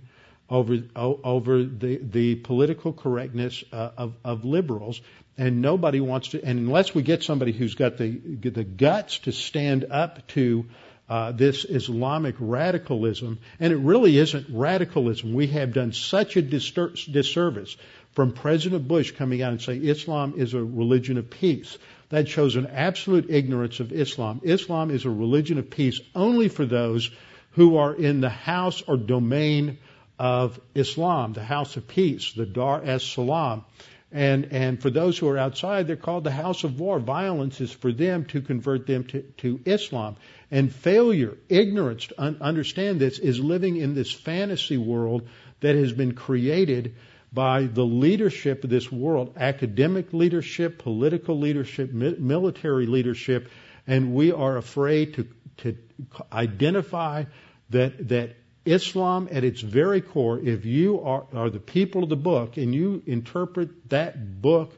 over 0.50 0.78
over 0.95 1.63
the 1.63 1.97
the 1.97 2.36
political 2.36 2.93
correctness 2.93 3.63
uh, 3.71 3.89
of 3.97 4.13
of 4.23 4.45
liberals, 4.45 5.02
and 5.38 5.62
nobody 5.62 6.00
wants 6.00 6.30
to. 6.30 6.43
And 6.43 6.60
unless 6.60 6.95
we 6.95 7.02
get 7.02 7.23
somebody 7.23 7.52
who's 7.52 7.76
got 7.76 7.97
the 7.97 8.10
the 8.10 8.63
guts 8.63 9.19
to 9.19 9.32
stand 9.32 9.86
up 9.89 10.26
to 10.28 10.65
uh, 11.10 11.32
this 11.32 11.65
Islamic 11.65 12.36
radicalism, 12.39 13.39
and 13.60 13.73
it 13.73 13.78
really 13.78 14.17
isn't 14.17 14.47
radicalism. 14.50 15.34
We 15.34 15.47
have 15.47 15.73
done 15.73 15.93
such 15.93 16.36
a 16.38 16.41
disservice 16.41 17.78
from 18.12 18.32
President 18.34 18.88
Bush 18.88 19.12
coming 19.12 19.41
out 19.41 19.52
and 19.52 19.62
saying 19.62 19.86
Islam 19.86 20.34
is 20.38 20.54
a 20.54 20.63
religion 20.63 21.17
of 21.17 21.30
peace. 21.30 21.78
That 22.10 22.28
shows 22.28 22.56
an 22.56 22.67
absolute 22.67 23.30
ignorance 23.30 23.80
of 23.80 23.91
Islam. 23.91 24.41
Islam 24.43 24.91
is 24.91 25.06
a 25.06 25.10
religion 25.10 25.58
of 25.58 25.70
peace 25.70 26.00
only 26.15 26.48
for 26.48 26.65
those 26.65 27.12
who 27.52 27.78
are 27.78 27.93
in 27.93 28.22
the 28.22 28.30
house 28.30 28.82
or 28.88 28.98
domain 28.98 29.78
of 30.20 30.60
Islam, 30.74 31.34
the 31.34 31.43
house 31.43 31.76
of 31.76 31.88
peace, 31.88 32.34
the 32.34 32.46
Dar 32.46 32.82
es 32.84 33.04
Salaam. 33.04 33.65
And, 34.12 34.48
and 34.52 34.82
for 34.82 34.89
those 34.89 35.17
who 35.17 35.28
are 35.28 35.38
outside, 35.38 35.86
they're 35.86 35.98
called 35.98 36.24
the 36.24 36.32
house 36.32 36.63
of 36.63 36.80
war. 36.80 36.98
Violence 37.00 37.60
is 37.60 37.72
for 37.72 37.91
them 37.91 38.24
to 38.26 38.41
convert 38.41 38.88
them 38.88 39.04
to, 39.06 39.22
to 39.22 39.60
Islam. 39.65 40.15
And 40.50 40.74
failure, 40.74 41.38
ignorance 41.50 42.08
to 42.08 42.22
un- 42.22 42.38
understand 42.39 43.00
this 43.00 43.20
is 43.20 43.39
living 43.39 43.76
in 43.76 43.96
this 43.96 44.12
fantasy 44.12 44.78
world 44.78 45.28
that 45.60 45.76
has 45.76 45.91
been 45.91 46.13
created 46.13 46.96
by 47.31 47.63
the 47.63 47.83
leadership 47.85 48.63
of 48.63 48.69
this 48.69 48.91
world, 48.91 49.35
academic 49.37 50.13
leadership, 50.13 50.79
political 50.79 51.39
leadership, 51.39 51.91
military 51.91 52.85
leadership, 52.85 53.49
and 53.85 54.13
we 54.13 54.31
are 54.31 54.57
afraid 54.57 55.15
to, 55.15 55.27
to 55.57 55.77
identify 56.31 57.25
that, 57.69 58.09
that 58.09 58.35
Islam 58.65 59.29
at 59.31 59.43
its 59.43 59.61
very 59.61 60.01
core, 60.01 60.39
if 60.39 60.65
you 60.65 61.01
are, 61.01 61.25
are 61.33 61.49
the 61.49 61.59
people 61.59 62.03
of 62.03 62.09
the 62.09 62.15
book 62.15 62.57
and 62.57 62.73
you 62.73 63.01
interpret 63.05 63.89
that 63.89 64.41
book 64.41 64.73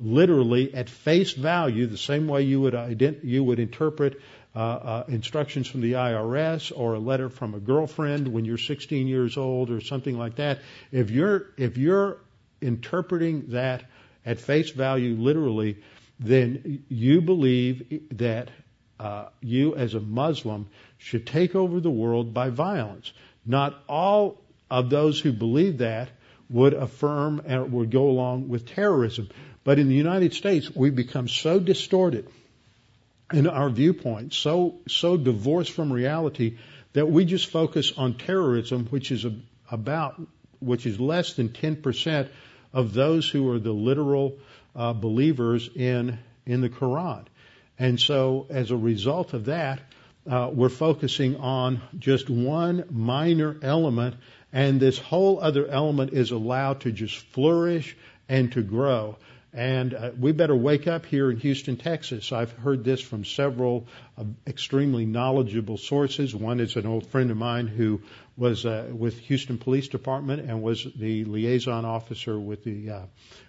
literally 0.00 0.74
at 0.74 0.88
face 0.88 1.32
value, 1.32 1.86
the 1.86 1.98
same 1.98 2.28
way 2.28 2.42
you 2.42 2.60
would, 2.60 2.74
ident- 2.74 3.24
you 3.24 3.42
would 3.42 3.58
interpret 3.58 4.20
uh, 4.54 4.58
uh, 4.58 5.04
instructions 5.08 5.68
from 5.68 5.82
the 5.82 5.92
IRS 5.92 6.72
or 6.74 6.94
a 6.94 6.98
letter 6.98 7.28
from 7.28 7.54
a 7.54 7.60
girlfriend 7.60 8.28
when 8.28 8.44
you're 8.44 8.58
16 8.58 9.06
years 9.06 9.36
old 9.36 9.70
or 9.70 9.80
something 9.80 10.16
like 10.16 10.36
that. 10.36 10.60
If 10.90 11.10
you're 11.10 11.46
if 11.56 11.76
you're 11.76 12.18
interpreting 12.60 13.48
that 13.48 13.84
at 14.24 14.40
face 14.40 14.70
value 14.70 15.14
literally, 15.14 15.76
then 16.18 16.82
you 16.88 17.20
believe 17.20 18.02
that 18.18 18.50
uh, 18.98 19.26
you 19.40 19.76
as 19.76 19.94
a 19.94 20.00
Muslim 20.00 20.66
should 20.96 21.26
take 21.26 21.54
over 21.54 21.78
the 21.78 21.90
world 21.90 22.34
by 22.34 22.50
violence. 22.50 23.12
Not 23.46 23.80
all 23.88 24.40
of 24.70 24.90
those 24.90 25.20
who 25.20 25.32
believe 25.32 25.78
that 25.78 26.08
would 26.50 26.74
affirm 26.74 27.42
and 27.46 27.72
would 27.72 27.90
go 27.90 28.08
along 28.08 28.48
with 28.48 28.66
terrorism. 28.66 29.28
But 29.62 29.78
in 29.78 29.88
the 29.88 29.94
United 29.94 30.32
States, 30.32 30.74
we've 30.74 30.96
become 30.96 31.28
so 31.28 31.60
distorted 31.60 32.28
in 33.32 33.46
our 33.46 33.68
viewpoint, 33.68 34.32
so 34.32 34.76
so 34.88 35.16
divorced 35.16 35.72
from 35.72 35.92
reality 35.92 36.56
that 36.94 37.06
we 37.06 37.24
just 37.24 37.46
focus 37.46 37.92
on 37.96 38.14
terrorism, 38.14 38.86
which 38.86 39.12
is 39.12 39.26
about 39.70 40.20
which 40.60 40.86
is 40.86 40.98
less 40.98 41.34
than 41.34 41.50
10% 41.50 42.28
of 42.72 42.92
those 42.92 43.28
who 43.28 43.48
are 43.52 43.58
the 43.58 43.72
literal 43.72 44.36
uh, 44.74 44.92
believers 44.92 45.68
in 45.74 46.18
in 46.46 46.60
the 46.60 46.68
Quran. 46.68 47.24
And 47.78 48.00
so, 48.00 48.46
as 48.50 48.70
a 48.70 48.76
result 48.76 49.34
of 49.34 49.44
that, 49.44 49.80
uh, 50.28 50.50
we're 50.52 50.68
focusing 50.68 51.36
on 51.36 51.80
just 51.98 52.28
one 52.28 52.84
minor 52.90 53.56
element, 53.62 54.16
and 54.52 54.80
this 54.80 54.98
whole 54.98 55.40
other 55.40 55.66
element 55.66 56.12
is 56.12 56.32
allowed 56.32 56.80
to 56.80 56.92
just 56.92 57.16
flourish 57.16 57.96
and 58.28 58.50
to 58.52 58.62
grow. 58.62 59.16
And 59.54 59.94
uh, 59.94 60.10
we 60.18 60.32
better 60.32 60.54
wake 60.54 60.86
up 60.86 61.06
here 61.06 61.30
in 61.30 61.38
Houston, 61.38 61.78
Texas. 61.78 62.32
I've 62.32 62.52
heard 62.52 62.84
this 62.84 63.00
from 63.00 63.24
several 63.24 63.86
uh, 64.18 64.24
extremely 64.46 65.06
knowledgeable 65.06 65.78
sources. 65.78 66.34
One 66.34 66.60
is 66.60 66.76
an 66.76 66.86
old 66.86 67.06
friend 67.06 67.30
of 67.30 67.38
mine 67.38 67.66
who 67.66 68.02
was 68.36 68.66
uh, 68.66 68.88
with 68.92 69.18
Houston 69.20 69.56
Police 69.56 69.88
Department 69.88 70.48
and 70.48 70.62
was 70.62 70.86
the 70.94 71.24
liaison 71.24 71.86
officer 71.86 72.38
with 72.38 72.62
the 72.62 72.90
uh, 72.90 73.02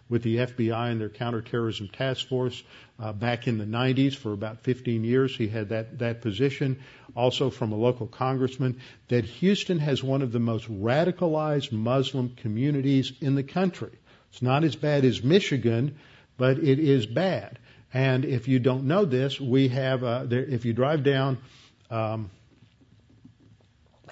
with 0.07 0.23
the 0.23 0.37
FBI 0.37 0.91
and 0.91 1.01
their 1.01 1.09
counterterrorism 1.09 1.89
task 1.89 2.27
force 2.27 2.63
uh, 2.97 3.11
back 3.11 3.47
in 3.47 3.57
the 3.57 3.65
90s 3.65 4.15
for 4.15 4.31
about 4.31 4.61
15 4.61 5.03
years. 5.03 5.35
He 5.35 5.49
had 5.49 5.69
that 5.69 5.99
that 5.99 6.21
position. 6.21 6.79
Also 7.13 7.49
from 7.49 7.73
a 7.73 7.75
local 7.75 8.07
congressman 8.07 8.79
that 9.09 9.25
Houston 9.25 9.79
has 9.79 10.01
one 10.01 10.21
of 10.21 10.31
the 10.31 10.39
most 10.39 10.71
radicalized 10.71 11.73
Muslim 11.73 12.35
communities 12.37 13.11
in 13.19 13.35
the 13.35 13.43
country. 13.43 13.98
It's 14.31 14.41
not 14.41 14.63
as 14.63 14.75
bad 14.75 15.05
as 15.05 15.23
Michigan, 15.23 15.97
but 16.37 16.59
it 16.59 16.79
is 16.79 17.05
bad. 17.05 17.59
And 17.93 18.25
if 18.25 18.47
you 18.47 18.59
don't 18.59 18.85
know 18.85 19.05
this, 19.05 19.39
we 19.39 19.69
have, 19.69 20.03
uh, 20.03 20.25
there, 20.25 20.43
if 20.43 20.65
you 20.65 20.73
drive 20.73 21.03
down 21.03 21.39
um, 21.89 22.29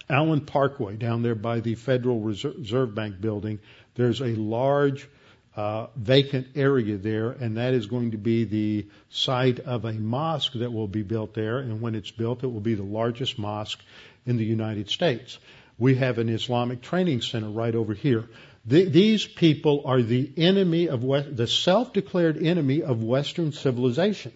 Allen 0.10 0.42
Parkway, 0.42 0.96
down 0.96 1.22
there 1.22 1.36
by 1.36 1.60
the 1.60 1.76
Federal 1.76 2.20
Reserve 2.20 2.96
Bank 2.96 3.22
building, 3.22 3.60
there's 3.96 4.22
a 4.22 4.36
large 4.36 5.08
uh, 5.56 5.88
vacant 5.96 6.48
area 6.56 6.98
there, 6.98 7.32
and 7.32 7.58
that 7.58 7.74
is 7.74 7.88
going 7.88 8.12
to 8.12 8.18
be 8.18 8.44
the 8.44 8.88
site 9.10 9.60
of 9.60 9.86
a 9.86 9.94
mosque 9.94 10.54
that 10.54 10.72
will 10.72 10.88
be 10.88 11.02
built 11.02 11.34
there. 11.34 11.58
And 11.58 11.82
when 11.82 11.96
it's 11.96 12.12
built, 12.12 12.44
it 12.44 12.48
will 12.48 12.62
be 12.62 12.76
the 12.76 12.84
largest 12.84 13.40
mosque 13.40 13.80
in 14.26 14.38
the 14.38 14.46
United 14.46 14.90
States. 14.90 15.40
We 15.80 15.96
have 15.96 16.20
an 16.20 16.30
Islamic 16.30 16.82
training 16.82 17.22
center 17.22 17.50
right 17.50 17.74
over 17.74 17.94
here. 17.94 18.30
The, 18.68 18.84
these 18.84 19.26
people 19.26 19.84
are 19.86 20.02
the 20.02 20.30
enemy 20.36 20.90
of 20.90 21.02
West, 21.02 21.36
the 21.36 21.48
self-declared 21.48 22.38
enemy 22.44 22.84
of 22.84 23.02
Western 23.02 23.54
civilization, 23.54 24.34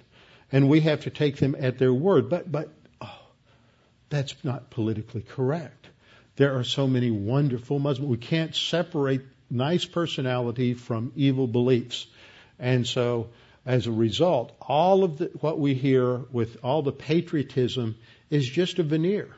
and 0.54 0.70
we 0.70 0.80
have 0.82 1.02
to 1.02 1.10
take 1.10 1.36
them 1.36 1.54
at 1.60 1.78
their 1.78 1.94
word. 1.94 2.30
But, 2.30 2.50
but 2.50 2.70
oh, 3.02 3.20
that's 4.10 4.34
not 4.42 4.70
politically 4.70 5.22
correct. 5.22 5.90
There 6.38 6.58
are 6.58 6.64
so 6.64 6.88
many 6.88 7.12
wonderful 7.12 7.78
Muslims. 7.78 8.10
We 8.10 8.18
can't 8.18 8.56
separate 8.56 9.22
nice 9.50 9.84
personality 9.84 10.76
from 10.76 11.12
evil 11.18 11.46
beliefs, 11.46 12.08
and 12.58 12.88
so 12.88 13.32
as 13.66 13.86
a 13.86 13.92
result, 13.92 14.54
all 14.62 15.04
of 15.04 15.18
the, 15.18 15.26
what 15.42 15.60
we 15.60 15.74
hear 15.74 16.22
with 16.32 16.58
all 16.64 16.84
the 16.84 16.94
patriotism 16.94 17.98
is 18.30 18.48
just 18.48 18.80
a 18.80 18.84
veneer. 18.84 19.30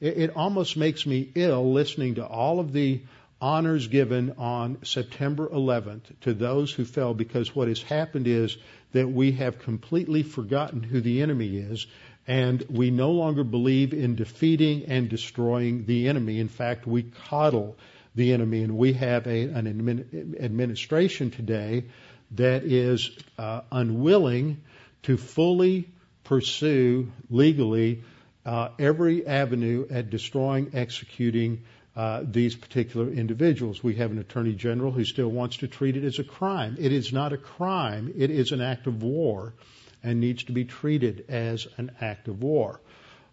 It, 0.00 0.18
it 0.18 0.36
almost 0.36 0.76
makes 0.76 1.04
me 1.04 1.30
ill 1.34 1.72
listening 1.72 2.14
to 2.14 2.24
all 2.24 2.60
of 2.60 2.72
the 2.72 3.00
honors 3.40 3.88
given 3.88 4.34
on 4.38 4.78
September 4.82 5.48
11th 5.48 6.02
to 6.22 6.32
those 6.32 6.72
who 6.72 6.84
fell 6.84 7.14
because 7.14 7.54
what 7.54 7.68
has 7.68 7.82
happened 7.82 8.26
is 8.26 8.56
that 8.92 9.08
we 9.08 9.32
have 9.32 9.58
completely 9.58 10.22
forgotten 10.22 10.82
who 10.82 11.00
the 11.00 11.20
enemy 11.22 11.56
is 11.56 11.86
and 12.26 12.64
we 12.70 12.90
no 12.90 13.12
longer 13.12 13.44
believe 13.44 13.92
in 13.92 14.16
defeating 14.16 14.86
and 14.86 15.08
destroying 15.08 15.84
the 15.86 16.08
enemy. 16.08 16.40
In 16.40 16.48
fact, 16.48 16.86
we 16.86 17.02
coddle 17.02 17.76
the 18.14 18.32
enemy 18.32 18.62
and 18.62 18.76
we 18.76 18.94
have 18.94 19.26
a, 19.26 19.42
an 19.42 19.66
admin, 19.66 20.42
administration 20.42 21.30
today 21.30 21.84
that 22.32 22.64
is 22.64 23.10
uh, 23.38 23.60
unwilling 23.70 24.62
to 25.02 25.16
fully 25.16 25.88
pursue 26.24 27.12
legally 27.30 28.02
uh, 28.44 28.70
every 28.78 29.26
avenue 29.26 29.86
at 29.90 30.10
destroying, 30.10 30.70
executing, 30.74 31.62
uh, 31.96 32.22
these 32.24 32.54
particular 32.54 33.10
individuals. 33.10 33.82
We 33.82 33.94
have 33.94 34.10
an 34.10 34.18
attorney 34.18 34.54
general 34.54 34.92
who 34.92 35.04
still 35.04 35.30
wants 35.30 35.56
to 35.58 35.68
treat 35.68 35.96
it 35.96 36.04
as 36.04 36.18
a 36.18 36.24
crime. 36.24 36.76
It 36.78 36.92
is 36.92 37.12
not 37.12 37.32
a 37.32 37.38
crime. 37.38 38.12
It 38.14 38.30
is 38.30 38.52
an 38.52 38.60
act 38.60 38.86
of 38.86 39.02
war 39.02 39.54
and 40.02 40.20
needs 40.20 40.44
to 40.44 40.52
be 40.52 40.64
treated 40.64 41.24
as 41.28 41.66
an 41.78 41.90
act 42.00 42.28
of 42.28 42.42
war. 42.42 42.80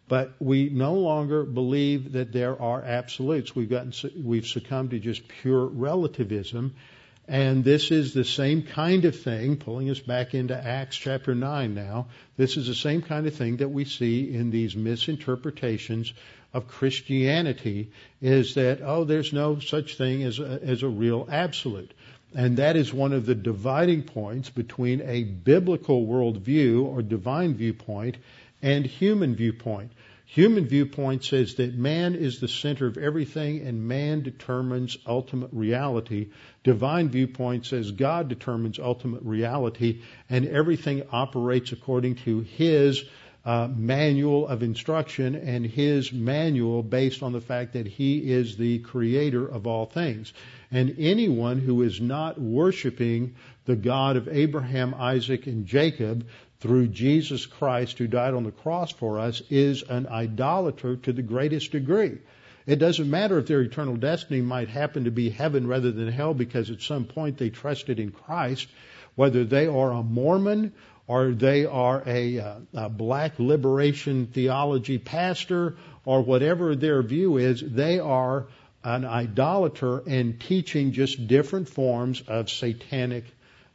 But 0.08 0.34
we 0.40 0.70
no 0.70 0.96
longer 0.96 1.44
believe 1.44 2.14
that 2.14 2.32
there 2.32 2.62
are 2.62 2.82
absolutes. 2.82 3.56
We've 3.56 3.70
gotten, 3.70 3.94
we've 4.24 4.48
succumbed 4.48 4.92
to 4.92 5.00
just 5.00 5.28
pure 5.28 5.66
relativism. 5.66 6.76
And 7.28 7.64
this 7.64 7.92
is 7.92 8.14
the 8.14 8.26
same 8.26 8.64
kind 8.64 9.06
of 9.06 9.18
thing, 9.18 9.56
pulling 9.56 9.90
us 9.90 10.00
back 10.00 10.34
into 10.34 10.56
Acts 10.56 10.98
chapter 10.98 11.34
9 11.34 11.74
now. 11.74 12.08
This 12.36 12.58
is 12.58 12.68
the 12.68 12.76
same 12.76 13.02
kind 13.02 13.28
of 13.28 13.36
thing 13.36 13.58
that 13.58 13.70
we 13.70 13.86
see 13.86 14.34
in 14.34 14.52
these 14.52 14.76
misinterpretations 14.76 16.14
of 16.54 16.68
Christianity 16.68 17.92
is 18.22 18.54
that, 18.56 18.82
oh, 18.84 19.04
there's 19.04 19.34
no 19.34 19.60
such 19.60 19.98
thing 19.98 20.24
as 20.24 20.40
a, 20.40 20.60
as 20.64 20.84
a 20.84 20.88
real 20.88 21.28
absolute. 21.32 21.94
And 22.36 22.58
that 22.58 22.76
is 22.76 22.94
one 22.94 23.14
of 23.14 23.26
the 23.26 23.36
dividing 23.36 24.04
points 24.04 24.50
between 24.50 25.02
a 25.02 25.24
biblical 25.24 26.06
worldview 26.06 26.84
or 26.86 27.02
divine 27.02 27.56
viewpoint 27.56 28.18
and 28.62 28.86
human 28.86 29.36
viewpoint. 29.36 29.92
Human 30.26 30.66
viewpoint 30.66 31.24
says 31.24 31.56
that 31.56 31.76
man 31.76 32.16
is 32.16 32.40
the 32.40 32.48
center 32.48 32.88
of 32.88 32.98
everything 32.98 33.68
and 33.68 33.88
man 33.88 34.24
determines 34.24 34.98
ultimate 35.06 35.52
reality. 35.54 36.30
Divine 36.64 37.10
viewpoint 37.10 37.68
says 37.68 37.92
God 37.92 38.30
determines 38.30 38.80
ultimate 38.80 39.22
reality 39.22 40.02
and 40.30 40.48
everything 40.48 41.04
operates 41.12 41.72
according 41.72 42.16
to 42.16 42.40
his 42.40 43.04
uh, 43.46 43.68
manual 43.76 44.48
of 44.48 44.64
instruction 44.64 45.36
and 45.36 45.66
his 45.66 46.14
manual 46.14 46.82
based 46.82 47.22
on 47.24 47.34
the 47.34 47.42
fact 47.42 47.74
that 47.74 47.88
he 47.88 48.32
is 48.32 48.56
the 48.56 48.80
creator 48.80 49.46
of 49.46 49.68
all 49.68 49.86
things. 49.86 50.32
And 50.72 50.96
anyone 50.98 51.60
who 51.60 51.82
is 51.82 52.00
not 52.00 52.40
worshiping 52.40 53.36
the 53.66 53.76
God 53.76 54.16
of 54.16 54.30
Abraham, 54.30 54.94
Isaac, 54.94 55.48
and 55.48 55.66
Jacob 55.66 56.26
through 56.60 56.88
Jesus 56.88 57.46
Christ 57.46 57.98
who 57.98 58.08
died 58.08 58.34
on 58.34 58.46
the 58.46 58.52
cross 58.52 58.92
for 58.92 59.20
us 59.20 59.42
is 59.50 59.84
an 59.84 60.08
idolater 60.08 60.96
to 60.96 61.12
the 61.12 61.22
greatest 61.22 61.72
degree. 61.72 62.20
It 62.66 62.78
doesn't 62.78 63.10
matter 63.10 63.38
if 63.38 63.48
their 63.48 63.60
eternal 63.60 63.98
destiny 63.98 64.40
might 64.40 64.70
happen 64.70 65.04
to 65.04 65.12
be 65.12 65.30
heaven 65.30 65.68
rather 65.68 65.92
than 65.92 66.08
hell 66.08 66.34
because 66.34 66.72
at 66.72 66.82
some 66.82 67.04
point 67.04 67.38
they 67.38 67.50
trusted 67.50 68.00
in 68.00 68.12
Christ, 68.12 68.70
whether 69.16 69.44
they 69.44 69.68
are 69.68 69.92
a 69.92 70.02
Mormon 70.02 70.72
or 71.08 71.32
they 71.32 71.66
are 71.66 72.02
a, 72.06 72.40
uh, 72.40 72.56
a 72.74 72.90
black 72.90 73.40
liberation 73.40 74.28
theology 74.28 74.98
pastor 74.98 75.76
or 76.06 76.22
whatever 76.22 76.76
their 76.76 77.02
view 77.02 77.38
is, 77.38 77.62
they 77.62 78.00
are 78.00 78.48
an 78.84 79.06
idolater 79.06 80.04
and 80.08 80.40
teaching 80.40 80.92
just 80.92 81.28
different 81.28 81.70
forms 81.70 82.22
of 82.28 82.50
satanic 82.50 83.26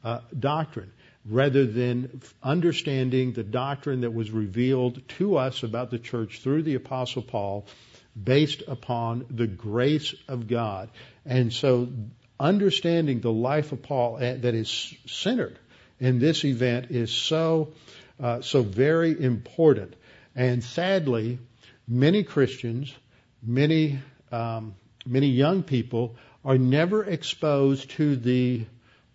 uh, 0.04 0.20
doctrine 0.38 0.92
rather 1.26 1.66
than 1.66 2.22
understanding 2.42 3.32
the 3.32 3.42
doctrine 3.42 4.02
that 4.02 4.12
was 4.12 4.30
revealed 4.30 5.00
to 5.08 5.36
us 5.36 5.62
about 5.62 5.90
the 5.90 5.98
church 5.98 6.40
through 6.40 6.62
the 6.62 6.74
apostle 6.74 7.22
Paul 7.22 7.66
based 8.22 8.62
upon 8.66 9.26
the 9.30 9.46
grace 9.46 10.14
of 10.26 10.48
God. 10.48 10.88
And 11.26 11.52
so 11.52 11.88
understanding 12.40 13.20
the 13.20 13.32
life 13.32 13.72
of 13.72 13.82
Paul 13.82 14.16
that 14.18 14.44
is 14.44 14.94
centered 15.06 15.58
in 16.00 16.18
this 16.18 16.44
event 16.44 16.90
is 16.90 17.10
so 17.10 17.72
uh, 18.20 18.40
so 18.40 18.62
very 18.62 19.20
important. 19.20 19.94
And 20.34 20.62
sadly, 20.62 21.38
many 21.86 22.24
Christians, 22.24 22.94
many 23.42 24.00
um, 24.30 24.74
many 25.06 25.28
young 25.28 25.62
people 25.62 26.16
are 26.44 26.58
never 26.58 27.04
exposed 27.04 27.90
to 27.92 28.16
the 28.16 28.66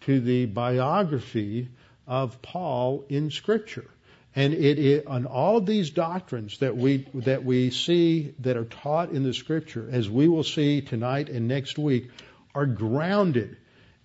to 0.02 0.19
the 0.19 0.46
biography 0.46 1.69
of 2.08 2.41
Paul 2.41 3.06
in 3.10 3.32
Scripture. 3.32 3.89
And 4.36 4.54
it, 4.54 4.80
it 4.80 5.08
on 5.08 5.26
all 5.28 5.62
these 5.62 5.91
doctrines 5.91 6.58
that 6.58 6.76
we 6.76 7.08
that 7.13 7.46
we 7.46 7.69
see 7.69 8.34
that 8.39 8.58
are 8.58 8.65
taught 8.65 9.12
in 9.12 9.24
the 9.24 9.34
Scripture, 9.34 9.88
as 9.91 10.10
we 10.10 10.28
will 10.28 10.43
see 10.43 10.82
tonight 10.82 11.30
and 11.30 11.48
next 11.48 11.78
week, 11.78 12.10
are 12.56 12.65
grounded 12.65 13.58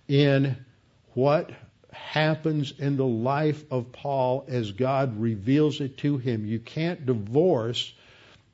in 0.07 0.55
what 1.13 1.51
happens 1.91 2.73
in 2.77 2.97
the 2.97 3.05
life 3.05 3.63
of 3.71 3.91
Paul 3.91 4.45
as 4.47 4.71
God 4.71 5.19
reveals 5.19 5.81
it 5.81 5.97
to 5.97 6.17
him. 6.17 6.45
You 6.45 6.59
can't 6.59 7.05
divorce, 7.05 7.93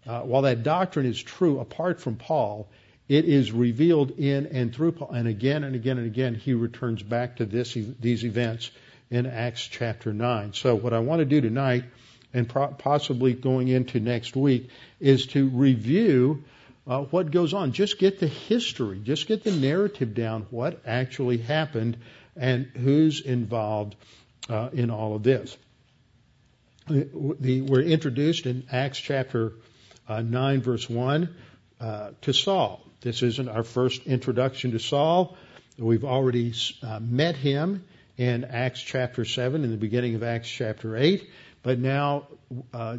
uh, 0.05 0.21
while 0.21 0.43
that 0.43 0.63
doctrine 0.63 1.05
is 1.05 1.21
true 1.21 1.59
apart 1.59 1.99
from 1.99 2.15
Paul, 2.15 2.67
it 3.07 3.25
is 3.25 3.51
revealed 3.51 4.11
in 4.11 4.47
and 4.47 4.73
through 4.73 4.93
Paul. 4.93 5.11
And 5.11 5.27
again 5.27 5.63
and 5.63 5.75
again 5.75 5.97
and 5.97 6.07
again, 6.07 6.35
he 6.35 6.53
returns 6.53 7.03
back 7.03 7.37
to 7.37 7.45
this, 7.45 7.77
these 7.99 8.25
events 8.25 8.71
in 9.11 9.25
Acts 9.25 9.67
chapter 9.67 10.13
9. 10.13 10.53
So 10.53 10.75
what 10.75 10.93
I 10.93 10.99
want 10.99 11.19
to 11.19 11.25
do 11.25 11.41
tonight 11.41 11.85
and 12.33 12.49
possibly 12.49 13.33
going 13.33 13.67
into 13.67 13.99
next 13.99 14.35
week 14.35 14.69
is 14.99 15.27
to 15.27 15.47
review 15.47 16.43
uh, 16.87 17.01
what 17.03 17.31
goes 17.31 17.53
on. 17.53 17.71
Just 17.71 17.97
get 17.97 18.19
the 18.19 18.27
history, 18.27 18.99
just 18.99 19.27
get 19.27 19.43
the 19.43 19.51
narrative 19.51 20.13
down, 20.13 20.47
what 20.49 20.81
actually 20.85 21.37
happened 21.37 21.97
and 22.35 22.65
who's 22.65 23.21
involved 23.21 23.95
uh, 24.49 24.69
in 24.73 24.89
all 24.89 25.15
of 25.15 25.23
this. 25.23 25.57
The, 26.87 27.61
we're 27.61 27.81
introduced 27.81 28.45
in 28.45 28.67
Acts 28.71 28.99
chapter 28.99 29.53
uh, 30.07 30.21
9 30.21 30.61
verse 30.61 30.89
1 30.89 31.35
uh, 31.79 32.11
to 32.21 32.33
Saul. 32.33 32.81
This 33.01 33.23
isn't 33.23 33.49
our 33.49 33.63
first 33.63 34.05
introduction 34.05 34.71
to 34.71 34.79
Saul. 34.79 35.37
We've 35.77 36.05
already 36.05 36.53
uh, 36.83 36.99
met 36.99 37.35
him 37.35 37.83
in 38.17 38.45
Acts 38.45 38.81
chapter 38.81 39.25
7 39.25 39.63
in 39.63 39.71
the 39.71 39.77
beginning 39.77 40.15
of 40.15 40.23
Acts 40.23 40.49
chapter 40.49 40.95
8, 40.95 41.27
but 41.63 41.79
now 41.79 42.27
uh, 42.73 42.97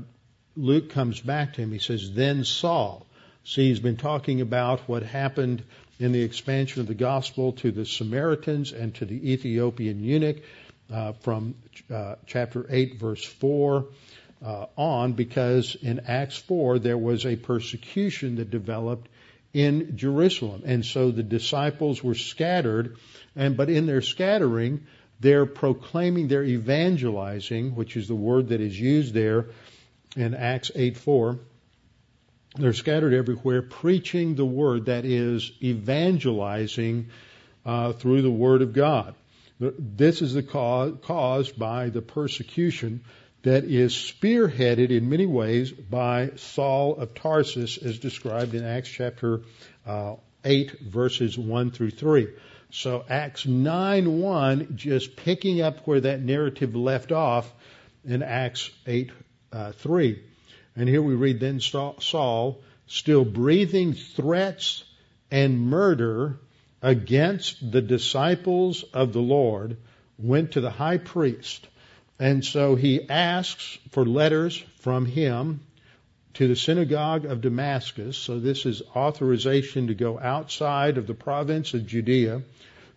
Luke 0.57 0.90
comes 0.90 1.20
back 1.20 1.55
to 1.55 1.62
him. 1.62 1.72
He 1.72 1.79
says, 1.79 2.12
then 2.12 2.44
Saul. 2.44 3.07
See, 3.44 3.68
he's 3.68 3.81
been 3.81 3.96
talking 3.96 4.40
about 4.40 4.81
what 4.88 5.05
happened 5.05 5.62
in 5.99 6.13
the 6.13 6.23
expansion 6.23 6.81
of 6.81 6.87
the 6.87 6.95
gospel 6.95 7.53
to 7.53 7.71
the 7.71 7.87
Samaritans 7.87 8.73
and 8.73 8.95
to 8.97 9.05
the 9.05 9.33
Ethiopian 9.33 10.03
eunuch 10.03 10.39
uh, 10.93 11.13
from 11.13 11.55
uh, 11.93 12.17
chapter 12.27 12.67
8, 12.69 12.99
verse 12.99 13.25
4 13.25 13.87
uh, 14.45 14.67
on, 14.77 15.13
because 15.15 15.75
in 15.75 16.01
Acts 16.07 16.37
4 16.37 16.79
there 16.79 16.99
was 16.99 17.25
a 17.25 17.37
persecution 17.37 18.37
that 18.37 18.51
developed 18.51 19.09
in 19.55 19.97
Jerusalem. 19.97 20.63
And 20.67 20.85
so 20.85 21.11
the 21.11 21.23
disciples 21.23 22.05
were 22.05 22.15
scattered, 22.15 22.99
and 23.35 23.57
but 23.57 23.71
in 23.71 23.87
their 23.87 24.03
scattering, 24.03 24.87
they're 25.21 25.47
proclaiming, 25.47 26.29
they're 26.29 26.45
evangelizing, 26.45 27.75
which 27.75 27.97
is 27.97 28.07
the 28.07 28.15
word 28.15 28.51
that 28.51 28.61
is 28.61 28.79
used 28.79 29.15
there 29.15 29.47
in 30.15 30.35
Acts 30.35 30.71
8 30.75 30.99
4 30.99 31.39
they're 32.59 32.73
scattered 32.73 33.14
everywhere, 33.14 33.62
preaching 33.62 34.35
the 34.35 34.45
word, 34.45 34.87
that 34.87 35.05
is, 35.05 35.53
evangelizing 35.62 37.09
uh, 37.64 37.92
through 37.92 38.23
the 38.23 38.31
word 38.31 38.62
of 38.62 38.73
God. 38.73 39.14
This 39.59 40.23
is 40.23 40.35
the 40.35 40.42
cause 40.42 40.95
caused 41.03 41.59
by 41.59 41.88
the 41.88 42.03
persecution 42.03 43.03
that 43.42 43.64
is 43.64 43.95
spearheaded 43.95 44.90
in 44.90 45.09
many 45.09 45.27
ways 45.27 45.71
by 45.71 46.33
Saul 46.37 46.97
of 46.97 47.14
Tarsus, 47.14 47.79
as 47.79 47.99
described 47.99 48.55
in 48.55 48.64
Acts 48.64 48.88
chapter 48.88 49.42
uh, 49.87 50.16
8, 50.45 50.81
verses 50.81 51.38
1 51.38 51.71
through 51.71 51.92
3. 51.92 52.29
So 52.71 53.05
Acts 53.09 53.47
9 53.47 54.21
1, 54.21 54.73
just 54.77 55.16
picking 55.16 55.61
up 55.61 55.87
where 55.87 56.01
that 56.01 56.21
narrative 56.21 56.75
left 56.75 57.12
off 57.12 57.51
in 58.05 58.23
Acts 58.23 58.71
8 58.87 59.12
uh, 59.53 59.73
3. 59.73 60.23
And 60.77 60.89
here 60.89 61.03
we 61.03 61.15
read 61.15 61.41
then 61.41 61.59
Saul, 61.61 62.61
still 62.87 63.25
breathing 63.25 63.95
threats 63.95 64.85
and 65.31 65.61
murder 65.61 66.39
against 66.83 67.73
the 67.73 67.81
disciples 67.81 68.85
of 68.93 69.12
the 69.12 69.23
Lord, 69.23 69.79
went 70.19 70.53
to 70.53 70.61
the 70.61 70.71
high 70.71 70.99
priest. 70.99 71.67
And 72.19 72.45
so 72.45 72.77
he 72.77 73.09
asks 73.09 73.79
for 73.91 74.05
letters 74.05 74.62
from 74.81 75.07
him 75.07 75.61
to 76.35 76.47
the 76.47 76.57
synagogue 76.57 77.25
of 77.25 77.41
Damascus. 77.41 78.17
So 78.17 78.39
this 78.39 78.67
is 78.67 78.83
authorization 78.95 79.87
to 79.87 79.95
go 79.95 80.19
outside 80.19 80.99
of 80.99 81.07
the 81.07 81.15
province 81.15 81.73
of 81.73 81.87
Judea, 81.87 82.43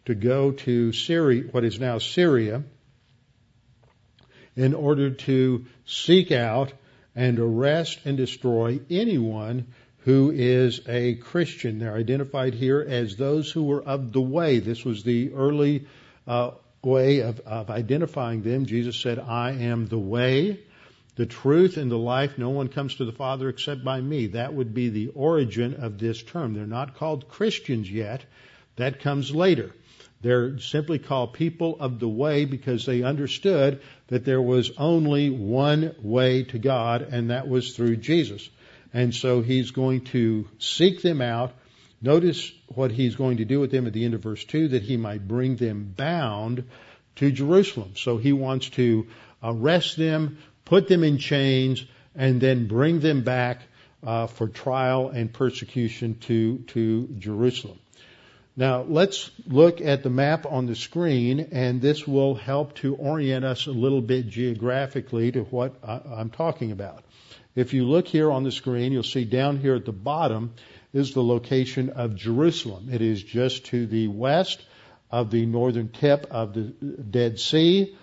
to 0.06 0.16
go 0.16 0.52
to 0.52 0.92
Syria, 0.92 1.44
what 1.52 1.64
is 1.64 1.80
now 1.80 2.00
Syria, 2.00 2.64
in 4.56 4.74
order 4.74 5.12
to 5.12 5.66
seek 5.86 6.32
out 6.34 6.74
and 7.20 7.38
arrest 7.38 8.00
and 8.06 8.16
destroy 8.16 8.80
anyone 8.90 9.68
who 10.06 10.32
is 10.32 10.80
a 10.88 11.16
Christian. 11.16 11.78
They're 11.78 11.94
identified 11.94 12.54
here 12.54 12.80
as 12.80 13.18
those 13.18 13.52
who 13.52 13.66
were 13.66 13.84
of 13.84 14.14
the 14.14 14.22
way. 14.22 14.60
This 14.60 14.86
was 14.86 15.04
the 15.04 15.34
early 15.34 15.86
uh, 16.26 16.52
way 16.82 17.20
of, 17.20 17.42
of 17.42 17.70
identifying 17.70 18.42
them. 18.42 18.66
Jesus 18.66 18.96
said, 18.96 19.20
I 19.20 19.52
am 19.52 19.88
the 19.88 20.00
way, 20.00 20.62
the 21.18 21.26
truth, 21.26 21.76
and 21.76 21.92
the 21.92 21.98
life. 21.98 22.38
No 22.38 22.52
one 22.52 22.70
comes 22.70 22.96
to 22.96 23.06
the 23.06 23.12
Father 23.12 23.50
except 23.50 23.84
by 23.84 24.00
me. 24.00 24.28
That 24.28 24.54
would 24.54 24.74
be 24.74 24.88
the 24.88 25.10
origin 25.10 25.74
of 25.74 26.00
this 26.00 26.24
term. 26.24 26.54
They're 26.54 26.66
not 26.66 26.96
called 26.96 27.28
Christians 27.28 27.92
yet. 27.92 28.24
That 28.78 29.02
comes 29.02 29.36
later. 29.36 29.76
They're 30.22 30.60
simply 30.60 31.00
called 31.00 31.34
people 31.34 31.78
of 31.80 32.00
the 32.00 32.10
way 32.10 32.46
because 32.46 32.86
they 32.86 33.04
understood 33.04 33.82
that 34.08 34.26
there 34.26 34.42
was 34.42 34.72
only 34.78 35.30
one 35.30 35.96
way 36.02 36.44
to 36.44 36.60
God, 36.60 37.02
and 37.02 37.30
that 37.30 37.48
was 37.48 37.76
through 37.76 37.98
Jesus. 37.98 38.50
And 38.94 39.14
so 39.16 39.42
he's 39.42 39.72
going 39.72 40.06
to 40.06 40.48
seek 40.58 41.02
them 41.02 41.22
out. 41.22 41.54
Notice 42.02 42.52
what 42.68 42.92
he's 42.92 43.16
going 43.16 43.38
to 43.38 43.46
do 43.46 43.60
with 43.60 43.72
them 43.72 43.88
at 43.88 43.94
the 43.94 44.04
end 44.04 44.14
of 44.14 44.24
verse 44.24 44.44
2 44.44 44.70
that 44.70 44.84
he 44.84 44.98
might 44.98 45.28
bring 45.28 45.56
them 45.56 45.94
bound 45.96 46.66
to 47.18 47.32
Jerusalem. 47.32 47.94
So 47.96 48.18
he 48.18 48.34
wants 48.34 48.70
to 48.72 49.08
arrest 49.44 49.98
them, 49.98 50.40
put 50.66 50.88
them 50.88 51.04
in 51.04 51.18
chains, 51.18 51.86
and 52.16 52.42
then 52.42 52.68
bring 52.68 53.00
them 53.00 53.24
back 53.24 53.62
uh, 54.04 54.28
for 54.28 54.48
trial 54.48 55.10
and 55.10 55.32
persecution 55.32 56.18
to, 56.20 56.60
to 56.68 57.08
Jerusalem. 57.20 57.80
Now 58.56 58.82
let's 58.82 59.32
look 59.48 59.80
at 59.82 60.04
the 60.04 60.10
map 60.10 60.46
on 60.46 60.66
the 60.66 60.76
screen 60.76 61.50
and 61.52 61.82
this 61.82 62.08
will 62.08 62.36
help 62.36 62.76
to 62.76 62.96
orient 62.96 63.46
us 63.46 63.68
a 63.68 63.72
little 63.72 64.02
bit 64.02 64.28
geographically 64.28 65.32
to 65.32 65.44
what 65.44 65.76
I'm 65.84 66.30
talking 66.30 66.72
about. 66.72 67.04
If 67.56 67.74
you 67.74 67.86
look 67.86 68.08
here 68.08 68.32
on 68.32 68.44
the 68.44 68.52
screen, 68.52 68.92
you'll 68.92 69.04
see 69.04 69.26
down 69.26 69.58
here 69.58 69.76
at 69.76 69.86
the 69.86 69.92
bottom 69.92 70.54
is 70.94 71.14
the 71.14 71.24
location 71.24 71.90
of 71.92 72.16
Jerusalem. 72.16 72.90
It 72.92 73.02
is 73.02 73.24
just 73.24 73.66
to 73.68 73.86
the 73.86 74.08
west 74.08 74.64
of 75.12 75.32
the 75.32 75.46
northern 75.46 75.90
tip 75.90 76.28
of 76.32 76.54
the 76.54 76.64
Dead 76.64 77.40
Sea 77.40 77.96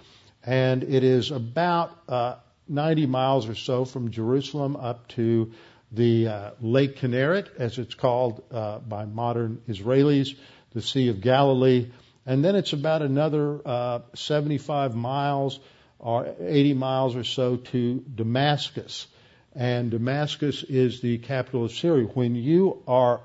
and 0.47 0.85
it 0.85 1.03
is 1.03 1.33
about 1.33 1.99
uh, 2.09 2.37
90 2.69 3.07
miles 3.07 3.49
or 3.49 3.55
so 3.55 3.85
from 3.85 4.11
Jerusalem 4.11 4.77
up 4.77 5.09
to 5.09 5.53
the 5.97 6.29
uh, 6.29 6.51
Lake 6.61 6.99
Kinneret, 6.99 7.49
as 7.59 7.79
it's 7.79 7.95
called 7.95 8.43
uh, 8.53 8.79
by 8.79 9.07
modern 9.07 9.63
Israelis, 9.69 10.37
the 10.73 10.83
Sea 10.83 11.09
of 11.09 11.21
Galilee, 11.21 11.91
and 12.27 12.45
then 12.45 12.55
it's 12.55 12.73
about 12.73 13.03
another 13.03 13.61
uh, 13.65 14.01
75 14.15 14.95
miles 14.95 15.59
or 15.99 16.35
80 16.39 16.75
miles 16.75 17.17
or 17.17 17.25
so 17.25 17.57
to 17.57 18.05
Damascus. 18.15 19.07
And 19.55 19.91
Damascus 19.91 20.63
is 20.65 21.01
the 21.01 21.17
capital 21.17 21.65
of 21.65 21.73
Syria. 21.73 22.07
When 22.07 22.35
you 22.35 22.83
are 22.87 23.23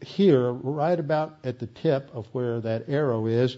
here, 0.00 0.52
right 0.52 0.98
about 0.98 1.38
at 1.42 1.58
the 1.58 1.66
tip 1.66 2.10
of 2.14 2.26
where 2.32 2.60
that 2.60 2.88
arrow 2.88 3.26
is, 3.26 3.56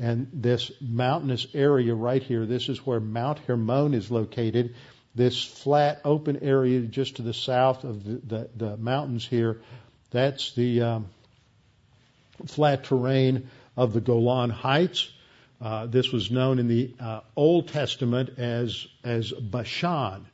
and 0.00 0.28
this 0.32 0.70
mountainous 0.80 1.46
area 1.52 1.94
right 1.94 2.22
here, 2.22 2.46
this 2.46 2.70
is 2.70 2.86
where 2.86 3.00
Mount 3.00 3.40
Hermon 3.40 3.92
is 3.92 4.10
located 4.10 4.76
this 5.18 5.44
flat 5.44 6.00
open 6.04 6.38
area 6.42 6.80
just 6.82 7.16
to 7.16 7.22
the 7.22 7.34
south 7.34 7.82
of 7.82 8.04
the, 8.04 8.20
the, 8.24 8.50
the 8.56 8.76
mountains 8.76 9.26
here, 9.26 9.60
that's 10.12 10.54
the 10.54 10.80
um, 10.80 11.08
flat 12.46 12.84
terrain 12.84 13.50
of 13.76 13.92
the 13.92 14.00
Golan 14.00 14.50
Heights. 14.50 15.10
Uh, 15.60 15.86
this 15.86 16.12
was 16.12 16.30
known 16.30 16.60
in 16.60 16.68
the 16.68 16.94
uh, 17.00 17.20
Old 17.34 17.68
Testament 17.68 18.38
as 18.38 18.86
as 19.02 19.32
Bashan. 19.32 20.24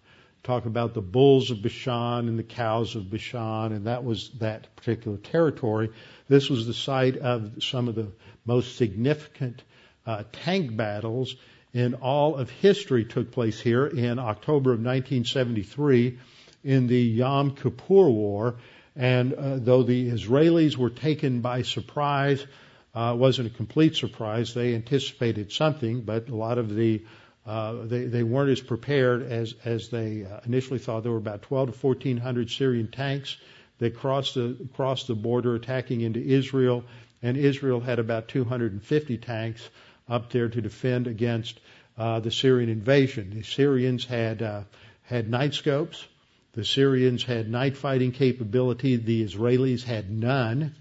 talk 0.42 0.66
about 0.66 0.92
the 0.92 1.00
bulls 1.00 1.50
of 1.50 1.62
Bashan 1.62 2.28
and 2.28 2.38
the 2.38 2.42
cows 2.42 2.94
of 2.94 3.10
Bashan, 3.10 3.72
and 3.72 3.86
that 3.86 4.04
was 4.04 4.28
that 4.40 4.76
particular 4.76 5.16
territory. 5.16 5.88
This 6.28 6.50
was 6.50 6.66
the 6.66 6.74
site 6.74 7.16
of 7.16 7.62
some 7.62 7.88
of 7.88 7.94
the 7.94 8.08
most 8.44 8.76
significant 8.76 9.62
uh, 10.04 10.24
tank 10.30 10.76
battles 10.76 11.36
in 11.74 11.94
all 11.94 12.36
of 12.36 12.48
history 12.48 13.04
took 13.04 13.32
place 13.32 13.60
here 13.60 13.86
in 13.86 14.20
October 14.20 14.70
of 14.70 14.78
1973 14.78 16.18
in 16.62 16.86
the 16.86 17.00
Yom 17.00 17.56
Kippur 17.56 18.08
War. 18.08 18.54
And 18.96 19.34
uh, 19.34 19.56
though 19.56 19.82
the 19.82 20.08
Israelis 20.08 20.76
were 20.76 20.90
taken 20.90 21.40
by 21.40 21.62
surprise, 21.62 22.46
uh, 22.94 23.16
wasn't 23.18 23.48
a 23.48 23.50
complete 23.50 23.96
surprise. 23.96 24.54
They 24.54 24.76
anticipated 24.76 25.50
something, 25.50 26.02
but 26.02 26.28
a 26.28 26.36
lot 26.36 26.58
of 26.58 26.74
the 26.74 27.02
uh, 27.44 27.84
they, 27.84 28.04
they 28.04 28.22
weren't 28.22 28.50
as 28.50 28.60
prepared 28.60 29.22
as 29.22 29.54
as 29.64 29.88
they 29.90 30.24
uh, 30.24 30.40
initially 30.46 30.78
thought. 30.78 31.02
There 31.02 31.12
were 31.12 31.18
about 31.18 31.42
12 31.42 31.72
to 31.72 31.86
1400 31.86 32.50
Syrian 32.50 32.90
tanks 32.90 33.36
that 33.78 33.96
crossed 33.96 34.34
the 34.34 34.56
crossed 34.74 35.08
the 35.08 35.14
border, 35.14 35.56
attacking 35.56 36.02
into 36.02 36.20
Israel, 36.20 36.84
and 37.20 37.36
Israel 37.36 37.80
had 37.80 37.98
about 37.98 38.28
250 38.28 39.18
tanks 39.18 39.68
up 40.08 40.30
there 40.30 40.48
to 40.48 40.60
defend 40.60 41.06
against 41.06 41.60
uh, 41.96 42.20
the 42.20 42.30
Syrian 42.30 42.68
invasion. 42.68 43.30
The 43.30 43.42
Syrians 43.42 44.04
had 44.04 44.42
uh, 44.42 44.62
had 45.02 45.28
night 45.28 45.54
scopes. 45.54 46.06
The 46.52 46.64
Syrians 46.64 47.22
had 47.22 47.48
night 47.48 47.76
fighting 47.76 48.12
capability. 48.12 48.96
The 48.96 49.24
Israelis 49.24 49.82
had 49.82 50.10
none. 50.10 50.74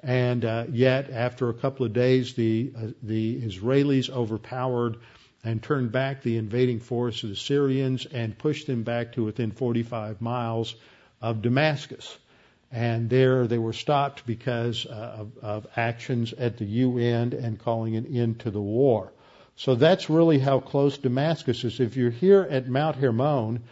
And 0.00 0.44
uh, 0.44 0.66
yet, 0.70 1.10
after 1.10 1.48
a 1.48 1.54
couple 1.54 1.86
of 1.86 1.92
days, 1.92 2.34
the 2.34 2.72
uh, 2.76 2.86
the 3.02 3.40
Israelis 3.42 4.10
overpowered 4.10 4.96
and 5.42 5.62
turned 5.62 5.92
back 5.92 6.22
the 6.22 6.36
invading 6.36 6.80
force 6.80 7.22
of 7.22 7.30
the 7.30 7.36
Syrians 7.36 8.04
and 8.06 8.36
pushed 8.36 8.66
them 8.66 8.82
back 8.82 9.12
to 9.12 9.24
within 9.24 9.52
45 9.52 10.20
miles 10.20 10.74
of 11.22 11.40
Damascus. 11.40 12.18
And 12.76 13.08
there 13.08 13.46
they 13.46 13.56
were 13.56 13.72
stopped 13.72 14.26
because 14.26 14.84
uh, 14.84 14.90
of, 15.20 15.38
of 15.38 15.66
actions 15.76 16.34
at 16.34 16.58
the 16.58 16.66
UN 16.66 17.32
and 17.32 17.58
calling 17.58 17.96
an 17.96 18.14
end 18.14 18.40
to 18.40 18.50
the 18.50 18.60
war. 18.60 19.14
So 19.56 19.76
that's 19.76 20.10
really 20.10 20.38
how 20.38 20.60
close 20.60 20.98
Damascus 20.98 21.64
is. 21.64 21.80
If 21.80 21.96
you're 21.96 22.10
here 22.10 22.46
at 22.50 22.68
Mount 22.68 22.96
Hermon 22.96 23.62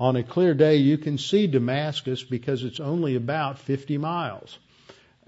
on 0.00 0.16
a 0.16 0.24
clear 0.24 0.52
day, 0.54 0.78
you 0.78 0.98
can 0.98 1.16
see 1.16 1.46
Damascus 1.46 2.24
because 2.24 2.64
it's 2.64 2.80
only 2.80 3.14
about 3.14 3.60
50 3.60 3.98
miles 3.98 4.58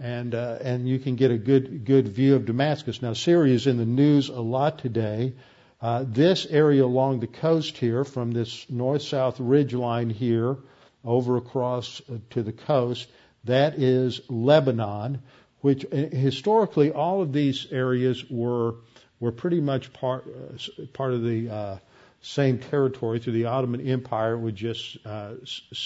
and 0.01 0.35
uh, 0.35 0.59
and 0.61 0.89
you 0.89 0.99
can 0.99 1.15
get 1.15 1.31
a 1.31 1.39
good 1.39 1.85
good 1.85 2.09
view 2.09 2.35
of 2.35 2.45
Damascus. 2.45 3.03
Now 3.03 3.13
Syria 3.13 3.55
is 3.55 3.69
in 3.69 3.77
the 3.77 3.87
news 3.87 4.31
a 4.31 4.41
lot 4.41 4.79
today. 4.79 5.35
Uh, 5.81 6.05
this 6.09 6.45
area 6.47 6.85
along 6.85 7.21
the 7.21 7.29
coast 7.29 7.79
here, 7.79 8.03
from 8.03 8.33
this 8.33 8.67
north-south 8.69 9.39
ridge 9.39 9.75
line 9.75 10.11
here 10.11 10.57
over 11.05 11.37
across 11.37 12.01
uh, 12.11 12.19
to 12.31 12.43
the 12.43 12.53
coast, 12.53 13.09
that 13.45 13.75
is 13.75 14.21
Lebanon. 14.29 15.23
Which 15.61 15.85
uh, 15.85 15.97
historically 15.97 16.91
all 16.91 17.23
of 17.23 17.33
these 17.33 17.69
areas 17.71 18.25
were 18.29 18.75
were 19.21 19.33
pretty 19.33 19.61
much 19.61 19.93
part 19.93 20.25
uh, 20.27 20.85
part 20.93 21.13
of 21.13 21.23
the 21.23 21.49
uh, 21.49 21.79
same 22.21 22.59
territory 22.59 23.21
through 23.21 23.35
the 23.35 23.47
Ottoman 23.47 23.81
Empire, 23.81 24.37
with 24.37 24.57
just 24.57 24.99
uh, 25.07 25.35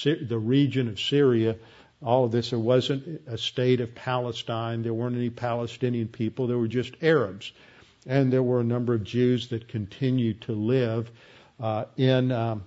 the 0.05 0.39
region 0.39 0.89
of 0.89 0.99
Syria 0.99 1.57
all 2.03 2.25
of 2.25 2.33
this. 2.33 2.51
There 2.51 2.59
wasn't 2.59 3.23
a 3.27 3.39
state 3.39 3.81
of 3.81 3.95
Palestine. 3.95 4.83
There 4.83 4.95
weren't 4.95 5.17
any 5.17 5.31
Palestinian 5.31 6.09
people. 6.09 6.47
There 6.47 6.59
were 6.59 6.69
just 6.69 6.95
Arabs. 7.03 7.53
And 8.07 8.33
there 8.33 8.43
were 8.43 8.61
a 8.61 8.64
number 8.64 8.95
of 8.95 9.03
Jews 9.03 9.49
that 9.49 9.69
continued 9.69 10.43
to 10.43 10.53
live 10.53 11.11
uh, 11.59 11.87
in 11.97 12.31
um, 12.31 12.64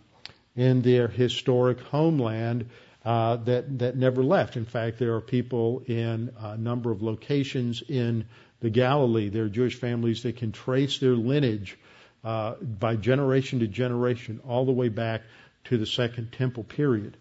in 0.60 0.82
their 0.82 1.08
historic 1.08 1.80
homeland 1.80 2.70
uh, 3.06 3.38
that 3.38 3.80
that 3.80 3.96
never 3.96 4.22
left. 4.22 4.58
In 4.58 4.66
fact, 4.66 5.00
there 5.00 5.16
are 5.16 5.22
people 5.22 5.84
in 5.86 6.34
a 6.38 6.58
number 6.58 6.92
of 6.92 7.02
locations 7.02 7.82
in 7.82 8.26
the 8.60 8.70
Galilee. 8.70 9.30
There 9.30 9.46
are 9.46 9.50
Jewish 9.50 9.76
families 9.76 10.24
that 10.24 10.36
can 10.36 10.52
trace 10.52 11.00
their 11.00 11.16
lineage 11.16 11.78
uh, 12.26 12.56
by 12.56 12.98
generation 12.98 13.60
to 13.60 13.68
generation, 13.68 14.42
all 14.46 14.66
the 14.66 14.74
way 14.74 14.90
back 14.90 15.22
to 15.64 15.78
the 15.78 15.86
Second 15.86 16.34
Temple 16.34 16.66
period. 16.66 17.16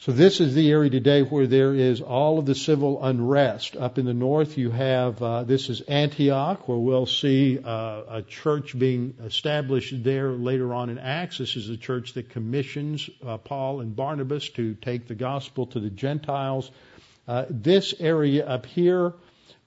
So 0.00 0.12
this 0.12 0.40
is 0.40 0.54
the 0.54 0.70
area 0.70 0.90
today 0.90 1.22
where 1.22 1.48
there 1.48 1.74
is 1.74 2.00
all 2.00 2.38
of 2.38 2.46
the 2.46 2.54
civil 2.54 3.04
unrest. 3.04 3.74
Up 3.74 3.98
in 3.98 4.06
the 4.06 4.14
north, 4.14 4.56
you 4.56 4.70
have 4.70 5.20
uh, 5.20 5.42
this 5.42 5.68
is 5.68 5.80
Antioch, 5.80 6.68
where 6.68 6.78
we'll 6.78 7.04
see 7.04 7.58
uh, 7.58 8.02
a 8.08 8.22
church 8.22 8.78
being 8.78 9.16
established 9.24 10.04
there 10.04 10.30
later 10.30 10.72
on 10.72 10.88
in 10.88 10.98
Acts. 11.00 11.38
This 11.38 11.56
is 11.56 11.68
a 11.68 11.76
church 11.76 12.12
that 12.12 12.30
commissions 12.30 13.10
uh, 13.26 13.38
Paul 13.38 13.80
and 13.80 13.96
Barnabas 13.96 14.50
to 14.50 14.74
take 14.74 15.08
the 15.08 15.16
gospel 15.16 15.66
to 15.66 15.80
the 15.80 15.90
Gentiles. 15.90 16.70
Uh, 17.26 17.46
this 17.50 17.92
area 17.98 18.46
up 18.46 18.66
here, 18.66 19.14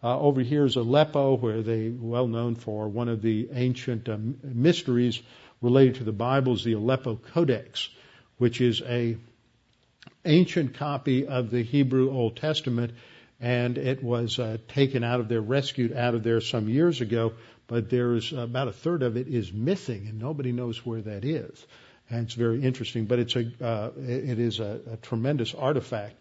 uh, 0.01 0.17
over 0.17 0.39
here 0.39 0.63
is 0.63 0.77
Aleppo, 0.77 1.35
where 1.35 1.61
they 1.61 1.89
well 1.89 2.27
known 2.27 2.55
for 2.55 2.87
one 2.87 3.09
of 3.09 3.21
the 3.21 3.49
ancient 3.51 4.07
um, 4.07 4.37
mysteries 4.41 5.21
related 5.61 5.95
to 5.95 6.05
the 6.05 6.13
Bible 6.13 6.53
is 6.53 6.63
the 6.63 6.71
Aleppo 6.71 7.17
Codex, 7.17 7.89
which 8.37 8.61
is 8.61 8.81
a 8.81 9.17
ancient 10.25 10.75
copy 10.75 11.27
of 11.27 11.49
the 11.49 11.63
Hebrew 11.63 12.11
Old 12.11 12.37
Testament, 12.37 12.91
and 13.39 13.77
it 13.77 14.03
was 14.03 14.39
uh, 14.39 14.57
taken 14.67 15.03
out 15.03 15.19
of 15.19 15.27
there, 15.27 15.41
rescued 15.41 15.93
out 15.93 16.13
of 16.13 16.23
there 16.23 16.41
some 16.41 16.69
years 16.69 17.01
ago. 17.01 17.33
But 17.67 17.89
there's 17.89 18.33
about 18.33 18.67
a 18.67 18.73
third 18.73 19.01
of 19.01 19.15
it 19.17 19.27
is 19.27 19.53
missing, 19.53 20.07
and 20.07 20.19
nobody 20.19 20.51
knows 20.51 20.85
where 20.85 21.01
that 21.01 21.23
is. 21.23 21.65
And 22.09 22.25
it's 22.25 22.33
very 22.33 22.61
interesting, 22.61 23.05
but 23.05 23.19
it's 23.19 23.35
a 23.35 23.49
uh, 23.61 23.91
it 23.97 24.39
is 24.39 24.59
a, 24.59 24.81
a 24.91 24.97
tremendous 24.97 25.55
artifact. 25.55 26.15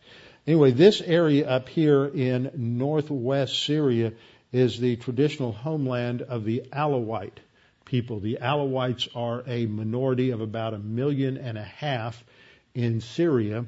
Anyway, 0.47 0.71
this 0.71 1.01
area 1.01 1.49
up 1.49 1.69
here 1.69 2.07
in 2.07 2.51
northwest 2.55 3.65
Syria 3.65 4.13
is 4.53 4.81
the 4.81 4.97
traditional 4.97 5.53
homeland 5.53 6.23
of 6.23 6.45
the 6.45 6.63
Alawite 6.73 7.39
people. 7.85 8.21
The 8.21 8.39
Alawites 8.41 9.09
are 9.15 9.43
a 9.47 9.67
minority 9.67 10.31
of 10.31 10.41
about 10.41 10.75
a 10.75 10.79
million 10.79 11.37
and 11.37 11.59
a 11.59 11.65
half 11.65 12.23
in 12.75 13.01
Syria, 13.01 13.67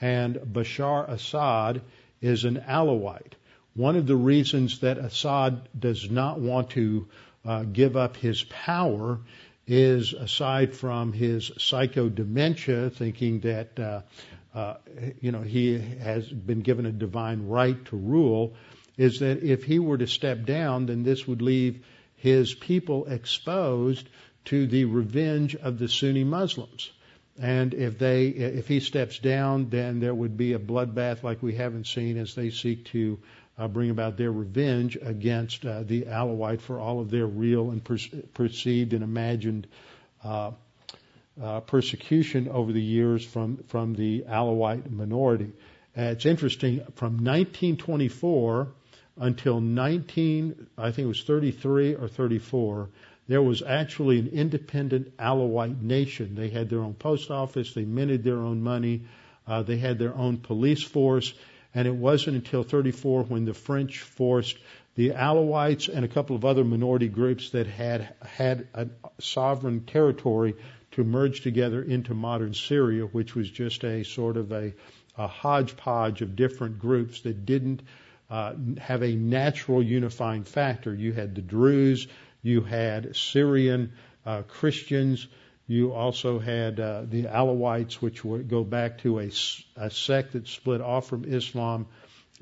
and 0.00 0.36
Bashar 0.36 1.08
Assad 1.08 1.82
is 2.20 2.44
an 2.44 2.56
Alawite. 2.66 3.34
One 3.74 3.96
of 3.96 4.06
the 4.06 4.16
reasons 4.16 4.80
that 4.80 4.98
Assad 4.98 5.68
does 5.78 6.10
not 6.10 6.40
want 6.40 6.70
to 6.70 7.08
uh, 7.44 7.64
give 7.64 7.96
up 7.96 8.16
his 8.16 8.44
power 8.44 9.18
is, 9.66 10.12
aside 10.12 10.74
from 10.74 11.12
his 11.12 11.50
psycho 11.58 12.08
dementia, 12.08 12.90
thinking 12.90 13.40
that 13.40 13.78
uh, 13.78 14.02
uh, 14.54 14.74
you 15.20 15.32
know 15.32 15.42
he 15.42 15.78
has 15.78 16.28
been 16.28 16.60
given 16.60 16.86
a 16.86 16.92
divine 16.92 17.48
right 17.48 17.84
to 17.86 17.96
rule, 17.96 18.54
is 18.96 19.20
that 19.20 19.42
if 19.42 19.64
he 19.64 19.78
were 19.78 19.98
to 19.98 20.06
step 20.06 20.44
down, 20.44 20.86
then 20.86 21.02
this 21.02 21.26
would 21.26 21.42
leave 21.42 21.84
his 22.16 22.54
people 22.54 23.06
exposed 23.06 24.08
to 24.46 24.66
the 24.66 24.84
revenge 24.84 25.56
of 25.56 25.78
the 25.78 25.88
Sunni 25.88 26.24
Muslims. 26.24 26.90
And 27.40 27.74
if 27.74 27.98
they, 27.98 28.28
if 28.28 28.68
he 28.68 28.78
steps 28.80 29.18
down, 29.18 29.68
then 29.68 29.98
there 29.98 30.14
would 30.14 30.36
be 30.36 30.52
a 30.52 30.58
bloodbath 30.58 31.22
like 31.24 31.42
we 31.42 31.54
haven't 31.54 31.86
seen 31.86 32.16
as 32.16 32.34
they 32.34 32.50
seek 32.50 32.84
to 32.86 33.18
uh, 33.58 33.68
bring 33.68 33.90
about 33.90 34.16
their 34.16 34.30
revenge 34.30 34.96
against 35.00 35.64
uh, 35.64 35.82
the 35.82 36.02
Alawite 36.02 36.60
for 36.60 36.78
all 36.78 37.00
of 37.00 37.10
their 37.10 37.26
real 37.26 37.70
and 37.70 37.82
per- 37.82 37.98
perceived 38.34 38.92
and 38.92 39.02
imagined 39.02 39.66
uh, 40.22 40.52
uh, 41.42 41.60
persecution 41.60 42.48
over 42.48 42.72
the 42.72 42.82
years 42.82 43.24
from 43.24 43.56
from 43.68 43.94
the 43.94 44.22
Alawite 44.28 44.90
minority. 44.90 45.52
Uh, 45.96 46.02
it's 46.02 46.26
interesting 46.26 46.78
from 46.94 47.24
1924 47.24 48.68
until 49.16 49.60
19, 49.60 50.66
I 50.76 50.90
think 50.90 51.04
it 51.04 51.08
was 51.08 51.22
33 51.22 51.94
or 51.94 52.08
34 52.08 52.88
there 53.26 53.42
was 53.42 53.62
actually 53.62 54.18
an 54.18 54.28
independent 54.28 55.16
Alawite 55.16 55.80
nation. 55.80 56.34
They 56.34 56.50
had 56.50 56.68
their 56.68 56.80
own 56.80 56.94
post 56.94 57.30
office, 57.30 57.72
they 57.74 57.84
minted 57.84 58.22
their 58.22 58.38
own 58.38 58.62
money, 58.62 59.04
uh, 59.46 59.62
they 59.62 59.78
had 59.78 59.98
their 59.98 60.14
own 60.14 60.38
police 60.38 60.82
force, 60.82 61.32
and 61.74 61.88
it 61.88 61.94
wasn't 61.94 62.36
until 62.36 62.62
34 62.62 63.24
when 63.24 63.44
the 63.44 63.54
French 63.54 64.00
forced 64.00 64.58
the 64.94 65.10
Alawites 65.10 65.88
and 65.88 66.04
a 66.04 66.08
couple 66.08 66.36
of 66.36 66.44
other 66.44 66.64
minority 66.64 67.08
groups 67.08 67.50
that 67.50 67.66
had 67.66 68.14
had 68.22 68.68
a 68.74 68.88
sovereign 69.18 69.80
territory 69.80 70.54
to 70.92 71.02
merge 71.02 71.40
together 71.40 71.82
into 71.82 72.14
modern 72.14 72.54
Syria, 72.54 73.04
which 73.04 73.34
was 73.34 73.50
just 73.50 73.82
a 73.84 74.04
sort 74.04 74.36
of 74.36 74.52
a, 74.52 74.72
a 75.18 75.26
hodgepodge 75.26 76.22
of 76.22 76.36
different 76.36 76.78
groups 76.78 77.22
that 77.22 77.44
didn't 77.44 77.82
uh, 78.30 78.54
have 78.78 79.02
a 79.02 79.14
natural 79.14 79.82
unifying 79.82 80.44
factor. 80.44 80.94
You 80.94 81.12
had 81.12 81.34
the 81.34 81.42
Druze, 81.42 82.06
you 82.44 82.60
had 82.60 83.16
Syrian 83.16 83.94
uh, 84.24 84.42
Christians. 84.42 85.26
You 85.66 85.92
also 85.92 86.38
had 86.38 86.78
uh, 86.78 87.04
the 87.08 87.24
Alawites, 87.24 87.94
which 87.94 88.22
would 88.22 88.48
go 88.48 88.62
back 88.62 88.98
to 88.98 89.18
a, 89.18 89.30
a, 89.76 89.90
sect 89.90 90.34
that 90.34 90.46
split 90.46 90.82
off 90.82 91.08
from 91.08 91.24
Islam 91.24 91.86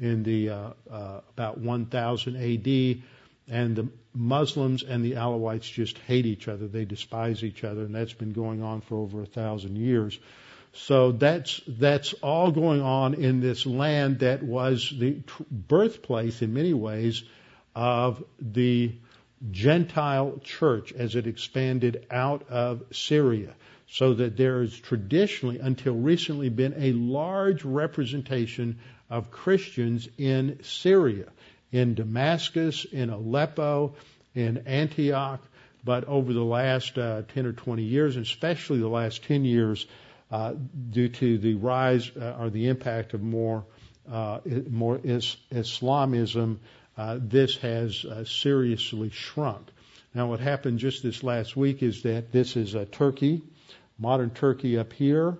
in 0.01 0.25
the 0.25 0.51
uh, 0.51 0.71
uh 0.91 1.21
about 1.31 1.59
1000 1.59 2.37
AD, 2.37 3.03
and 3.49 3.77
the 3.77 3.89
Muslims 4.13 4.83
and 4.83 5.05
the 5.05 5.13
Alawites 5.13 5.73
just 5.73 5.99
hate 5.99 6.27
each 6.27 6.49
other. 6.49 6.67
They 6.67 6.85
despise 6.85 7.45
each 7.45 7.63
other, 7.63 7.83
and 7.83 7.95
that's 7.95 8.13
been 8.13 8.33
going 8.33 8.61
on 8.61 8.81
for 8.81 8.97
over 8.97 9.23
a 9.23 9.27
thousand 9.27 9.77
years. 9.77 10.19
So 10.73 11.13
that's 11.13 11.61
that's 11.69 12.13
all 12.15 12.51
going 12.51 12.83
on 12.83 13.15
in 13.15 13.41
this 13.41 13.67
land 13.67 14.19
that 14.21 14.43
was 14.43 14.93
the 14.99 15.23
birthplace 15.49 16.43
in 16.43 16.55
many 16.55 16.73
ways 16.73 17.23
of 17.77 18.25
the 18.41 18.93
Gentile 19.51 20.41
church 20.45 20.93
as 20.93 21.15
it 21.15 21.27
expanded 21.27 22.07
out 22.11 22.49
of 22.49 22.83
Syria. 22.93 23.55
So 23.89 24.15
that 24.15 24.39
there 24.39 24.63
has 24.63 24.75
traditionally, 24.75 25.59
until 25.59 25.95
recently, 25.95 26.49
been 26.49 26.75
a 26.79 26.93
large 26.93 27.63
representation 27.65 28.79
of 29.11 29.31
Christians 29.31 30.09
in 30.17 30.61
Syria, 30.63 31.27
in 31.71 31.95
Damascus, 31.95 32.87
in 32.87 33.11
Aleppo, 33.11 33.97
in 34.35 34.59
Antioch. 34.67 35.43
But 35.85 36.05
over 36.05 36.33
the 36.33 36.45
last 36.45 36.97
uh, 36.97 37.23
10 37.35 37.45
or 37.45 37.53
20 37.53 37.83
years, 37.83 38.17
and 38.17 38.25
especially 38.25 38.79
the 38.79 38.89
last 38.89 39.25
10 39.25 39.45
years, 39.45 39.85
uh, 40.31 40.55
due 40.91 41.09
to 41.09 41.37
the 41.37 41.55
rise 41.55 42.11
uh, 42.17 42.37
or 42.41 42.49
the 42.49 42.69
impact 42.69 43.13
of 43.13 43.23
more 43.23 43.65
uh, 44.11 44.41
more 44.69 45.01
is, 45.03 45.37
Islamism, 45.51 46.61
uh, 46.97 47.19
this 47.21 47.57
has 47.57 48.05
uh, 48.05 48.25
seriously 48.25 49.11
shrunk. 49.11 49.69
Now, 50.15 50.29
what 50.29 50.41
happened 50.41 50.79
just 50.79 51.03
this 51.03 51.23
last 51.23 51.57
week 51.57 51.83
is 51.83 52.03
that 52.03 52.33
this 52.33 52.57
is 52.57 52.77
Turkey, 52.91 53.43
modern 53.99 54.31
Turkey 54.31 54.79
up 54.79 54.93
here 54.93 55.39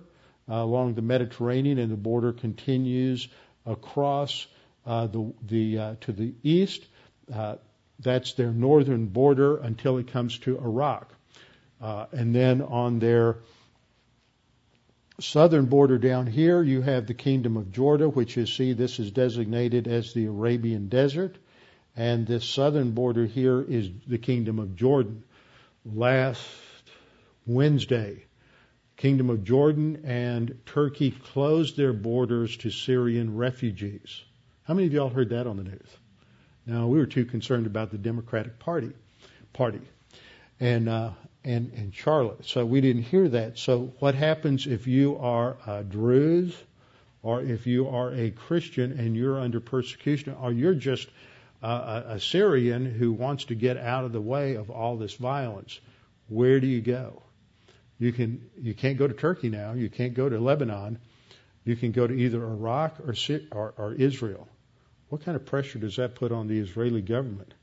uh, 0.49 0.55
along 0.55 0.95
the 0.95 1.03
Mediterranean, 1.03 1.77
and 1.77 1.91
the 1.91 1.97
border 1.97 2.33
continues 2.33 3.27
across 3.65 4.47
uh, 4.85 5.07
the 5.07 5.33
the 5.47 5.77
uh, 5.77 5.95
to 6.01 6.11
the 6.11 6.33
east. 6.41 6.85
that's 7.99 8.33
their 8.33 8.51
northern 8.51 9.05
border 9.05 9.57
until 9.57 9.97
it 9.99 10.07
comes 10.11 10.39
to 10.39 10.57
Iraq, 10.57 11.13
and 11.79 12.33
then 12.33 12.61
on 12.63 12.97
their 12.99 13.37
southern 15.19 15.65
border 15.65 15.97
down 15.97 16.27
here, 16.27 16.61
you 16.63 16.81
have 16.81 17.05
the 17.05 17.13
kingdom 17.13 17.57
of 17.57 17.71
Jordan, 17.71 18.09
which 18.09 18.35
you 18.35 18.45
see 18.45 18.73
this 18.73 18.99
is 18.99 19.11
designated 19.11 19.87
as 19.87 20.13
the 20.13 20.25
Arabian 20.25 20.89
desert. 20.89 21.37
And 21.95 22.25
this 22.25 22.45
southern 22.45 22.91
border 22.91 23.25
here 23.25 23.61
is 23.61 23.89
the 24.07 24.17
kingdom 24.17 24.59
of 24.59 24.75
Jordan. 24.75 25.23
Last 25.85 26.41
Wednesday, 27.45 28.23
kingdom 28.97 29.29
of 29.29 29.43
Jordan 29.43 30.01
and 30.05 30.57
Turkey 30.65 31.11
closed 31.11 31.77
their 31.77 31.93
borders 31.93 32.57
to 32.57 32.71
Syrian 32.71 33.35
refugees. 33.35 34.23
How 34.63 34.73
many 34.73 34.87
of 34.87 34.93
y'all 34.93 35.09
heard 35.09 35.29
that 35.29 35.45
on 35.45 35.57
the 35.57 35.63
news? 35.63 35.97
Now 36.65 36.87
we 36.87 36.97
were 36.97 37.05
too 37.05 37.25
concerned 37.25 37.65
about 37.67 37.91
the 37.91 37.97
Democratic 37.97 38.57
Party, 38.59 38.91
party, 39.51 39.81
and 40.59 40.87
uh, 40.87 41.11
and, 41.43 41.73
and 41.73 41.93
Charlotte. 41.93 42.45
So 42.45 42.65
we 42.65 42.79
didn't 42.79 43.03
hear 43.03 43.27
that. 43.27 43.59
So 43.59 43.93
what 43.99 44.15
happens 44.15 44.65
if 44.65 44.87
you 44.87 45.17
are 45.17 45.57
a 45.67 45.83
Druze 45.83 46.55
or 47.21 47.41
if 47.41 47.67
you 47.67 47.89
are 47.89 48.13
a 48.13 48.31
Christian 48.31 48.97
and 48.97 49.15
you're 49.15 49.39
under 49.39 49.59
persecution 49.59 50.35
or 50.41 50.53
you're 50.53 50.73
just 50.73 51.09
a, 51.67 52.03
a 52.15 52.19
Syrian 52.19 52.85
who 52.85 53.11
wants 53.13 53.45
to 53.45 53.55
get 53.55 53.77
out 53.77 54.05
of 54.05 54.11
the 54.11 54.21
way 54.21 54.55
of 54.55 54.69
all 54.69 54.97
this 54.97 55.13
violence? 55.13 55.79
Where 56.27 56.59
do 56.59 56.67
you 56.67 56.81
go? 56.81 57.23
You 57.99 58.11
can 58.11 58.49
you 58.61 58.73
can't 58.73 58.97
go 58.97 59.07
to 59.07 59.13
Turkey 59.13 59.49
now. 59.49 59.73
You 59.73 59.89
can't 59.89 60.13
go 60.13 60.27
to 60.27 60.39
Lebanon. 60.39 60.99
You 61.63 61.75
can 61.75 61.91
go 61.91 62.05
to 62.05 62.13
either 62.13 62.43
Iraq 62.43 62.99
or, 62.99 63.15
or, 63.51 63.73
or 63.77 63.93
Israel. 63.93 64.47
What 65.09 65.23
kind 65.23 65.35
of 65.35 65.45
pressure 65.45 65.79
does 65.79 65.95
that 65.95 66.15
put 66.15 66.31
on 66.31 66.47
the 66.47 66.59
Israeli 66.59 67.01
government? 67.01 67.53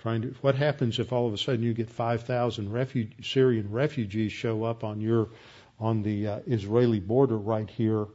trying 0.00 0.22
to. 0.22 0.28
What 0.40 0.54
happens 0.54 0.98
if 0.98 1.12
all 1.12 1.26
of 1.26 1.34
a 1.34 1.38
sudden 1.38 1.62
you 1.62 1.74
get 1.74 1.90
5,000 1.90 2.70
refu- 2.70 3.24
Syrian 3.24 3.70
refugees 3.70 4.32
show 4.32 4.64
up 4.64 4.84
on 4.84 5.00
your 5.00 5.28
on 5.78 6.02
the 6.02 6.26
uh, 6.26 6.38
Israeli 6.46 7.00
border 7.00 7.36
right 7.36 7.68
here, 7.68 8.06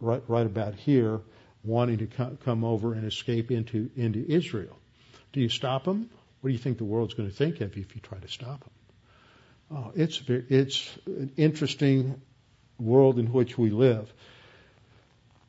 right 0.00 0.22
right 0.28 0.46
about 0.46 0.74
here, 0.74 1.20
wanting 1.66 1.98
to 1.98 2.06
co- 2.06 2.38
come 2.44 2.64
over 2.64 2.94
and 2.94 3.04
escape 3.04 3.50
into 3.50 3.90
into 3.96 4.24
Israel? 4.26 4.76
Do 5.32 5.40
you 5.40 5.48
stop 5.48 5.84
them? 5.84 6.10
What 6.40 6.48
do 6.48 6.52
you 6.52 6.58
think 6.58 6.78
the 6.78 6.84
world's 6.84 7.14
going 7.14 7.28
to 7.28 7.34
think 7.34 7.60
of 7.60 7.76
you 7.76 7.82
if 7.82 7.94
you 7.94 8.00
try 8.00 8.18
to 8.18 8.28
stop 8.28 8.60
them? 8.60 8.70
Oh, 9.70 9.92
it's 9.96 10.22
it's 10.28 10.88
an 11.06 11.32
interesting 11.36 12.20
world 12.78 13.18
in 13.18 13.32
which 13.32 13.58
we 13.58 13.70
live. 13.70 14.12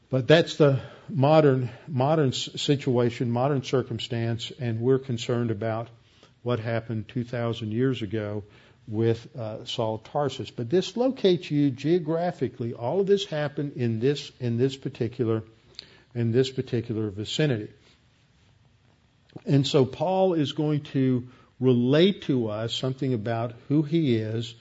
But 0.10 0.28
that's 0.28 0.56
the 0.56 0.80
modern 1.10 1.70
modern 1.88 2.32
situation, 2.32 3.30
modern 3.30 3.64
circumstance, 3.64 4.52
and 4.60 4.80
we're 4.80 5.00
concerned 5.00 5.52
about 5.52 5.90
what 6.44 6.60
happened 6.60 7.10
2,000 7.10 7.74
years 7.74 8.02
ago 8.02 8.44
with 8.88 9.28
uh, 9.38 9.66
Saul 9.66 9.98
Tarsus. 9.98 10.50
But 10.50 10.70
this 10.70 10.96
locates 10.96 11.52
you 11.52 11.72
geographically. 11.72 12.74
All 12.74 13.02
of 13.02 13.08
this 13.08 13.26
happened 13.26 13.74
in 13.76 14.00
this 14.00 14.32
in 14.40 14.58
this 14.58 14.78
particular 14.78 15.44
in 16.18 16.32
this 16.32 16.50
particular 16.50 17.12
vicinity. 17.12 17.70
And 19.46 19.68
so 19.68 19.86
Paul 19.86 20.34
is 20.34 20.54
going 20.54 20.82
to 20.96 21.28
relate 21.60 22.24
to 22.24 22.50
us 22.50 22.74
something 22.74 23.14
about 23.14 23.54
who 23.68 23.84
he 23.84 24.16
is 24.16 24.56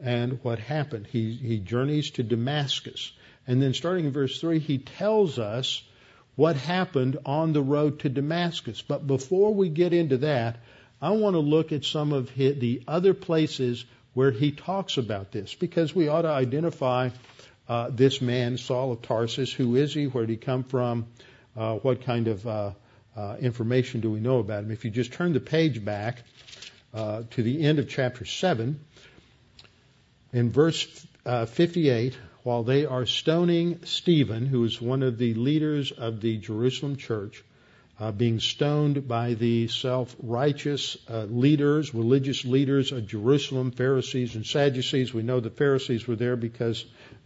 and 0.00 0.38
what 0.44 0.60
happened. 0.60 1.08
He, 1.08 1.32
he 1.32 1.58
journeys 1.58 2.10
to 2.12 2.22
Damascus. 2.22 3.10
And 3.48 3.60
then 3.60 3.74
starting 3.74 4.04
in 4.04 4.12
verse 4.12 4.40
3, 4.40 4.60
he 4.60 4.78
tells 4.78 5.40
us 5.40 5.82
what 6.36 6.54
happened 6.54 7.18
on 7.26 7.52
the 7.52 7.62
road 7.62 7.98
to 8.00 8.08
Damascus. 8.08 8.80
But 8.80 9.04
before 9.04 9.52
we 9.52 9.68
get 9.68 9.92
into 9.92 10.18
that, 10.18 10.58
I 11.02 11.10
want 11.10 11.34
to 11.34 11.40
look 11.40 11.72
at 11.72 11.84
some 11.84 12.12
of 12.12 12.32
the 12.36 12.84
other 12.86 13.14
places 13.14 13.84
where 14.14 14.30
he 14.30 14.52
talks 14.52 14.96
about 14.96 15.32
this 15.32 15.54
because 15.56 15.92
we 15.92 16.06
ought 16.06 16.22
to 16.22 16.28
identify 16.28 17.10
uh, 17.70 17.88
this 17.88 18.20
man, 18.20 18.58
Saul 18.58 18.90
of 18.90 19.02
Tarsus. 19.02 19.52
Who 19.52 19.76
is 19.76 19.94
he? 19.94 20.08
Where 20.08 20.26
did 20.26 20.32
he 20.32 20.36
come 20.38 20.64
from? 20.64 21.06
Uh, 21.56 21.76
what 21.76 22.04
kind 22.04 22.26
of 22.26 22.44
uh, 22.46 22.72
uh 23.16 23.36
information 23.40 24.00
do 24.00 24.10
we 24.10 24.18
know 24.18 24.40
about 24.40 24.64
him? 24.64 24.72
If 24.72 24.84
you 24.84 24.90
just 24.90 25.12
turn 25.12 25.32
the 25.34 25.40
page 25.40 25.84
back 25.84 26.24
uh, 26.92 27.22
to 27.30 27.42
the 27.44 27.62
end 27.62 27.78
of 27.78 27.88
chapter 27.88 28.24
7, 28.24 28.80
in 30.32 30.50
verse 30.50 31.06
uh, 31.24 31.46
58, 31.46 32.18
while 32.42 32.64
they 32.64 32.86
are 32.86 33.06
stoning 33.06 33.78
Stephen, 33.84 34.46
who 34.46 34.64
is 34.64 34.82
one 34.82 35.04
of 35.04 35.16
the 35.16 35.34
leaders 35.34 35.92
of 35.92 36.20
the 36.20 36.38
Jerusalem 36.38 36.96
church, 36.96 37.44
uh, 38.00 38.10
being 38.10 38.40
stoned 38.40 39.06
by 39.06 39.34
the 39.34 39.68
self-righteous 39.68 40.96
uh, 41.08 41.24
leaders, 41.24 41.94
religious 41.94 42.44
leaders 42.44 42.90
of 42.90 43.06
Jerusalem, 43.06 43.70
Pharisees 43.70 44.34
and 44.34 44.44
Sadducees. 44.44 45.14
We 45.14 45.22
know 45.22 45.38
the 45.38 45.50
Pharisees 45.50 46.08
were 46.08 46.16
there 46.16 46.36
because 46.36 46.84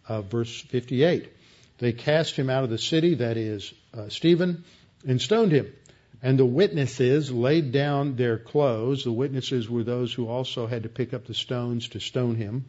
of 0.08 0.26
verse 0.26 0.60
58. 0.60 1.30
They 1.78 1.92
cast 1.92 2.36
him 2.36 2.50
out 2.50 2.64
of 2.64 2.70
the 2.70 2.78
city, 2.78 3.14
that 3.16 3.36
is, 3.36 3.72
uh, 3.92 4.08
Stephen, 4.08 4.64
and 5.06 5.20
stoned 5.20 5.52
him. 5.52 5.72
And 6.22 6.38
the 6.38 6.46
witnesses 6.46 7.30
laid 7.30 7.72
down 7.72 8.16
their 8.16 8.38
clothes. 8.38 9.04
The 9.04 9.12
witnesses 9.12 9.68
were 9.68 9.84
those 9.84 10.12
who 10.12 10.28
also 10.28 10.66
had 10.66 10.84
to 10.84 10.88
pick 10.88 11.12
up 11.12 11.26
the 11.26 11.34
stones 11.34 11.88
to 11.88 12.00
stone 12.00 12.36
him 12.36 12.64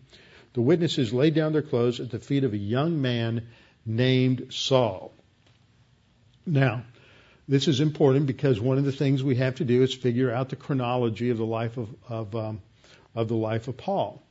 the 0.55 0.61
witnesses 0.61 1.13
laid 1.13 1.35
down 1.35 1.51
their 1.51 1.61
clothes 1.61 1.99
at 1.99 2.09
the 2.09 2.19
feet 2.19 2.45
of 2.45 2.53
a 2.53 2.57
young 2.57 3.01
man 3.01 3.47
named 3.85 4.47
Saul. 4.51 5.13
Now, 6.45 6.83
this 7.45 7.67
is 7.67 7.81
important 7.81 8.25
because 8.25 8.59
one 8.59 8.77
of 8.77 8.85
the 8.85 8.93
things 8.93 9.21
we 9.21 9.35
have 9.35 9.55
to 9.55 9.65
do 9.65 9.83
is 9.83 9.93
figure 9.93 10.31
out 10.31 10.47
the 10.47 10.55
chronology 10.55 11.29
of 11.29 11.37
the 11.37 11.45
life 11.45 11.75
of 11.75 11.93
of, 12.07 12.35
um, 12.35 12.61
of 13.13 13.27
the 13.27 13.35
life 13.35 13.67
of 13.67 13.75
Paul, 13.75 14.23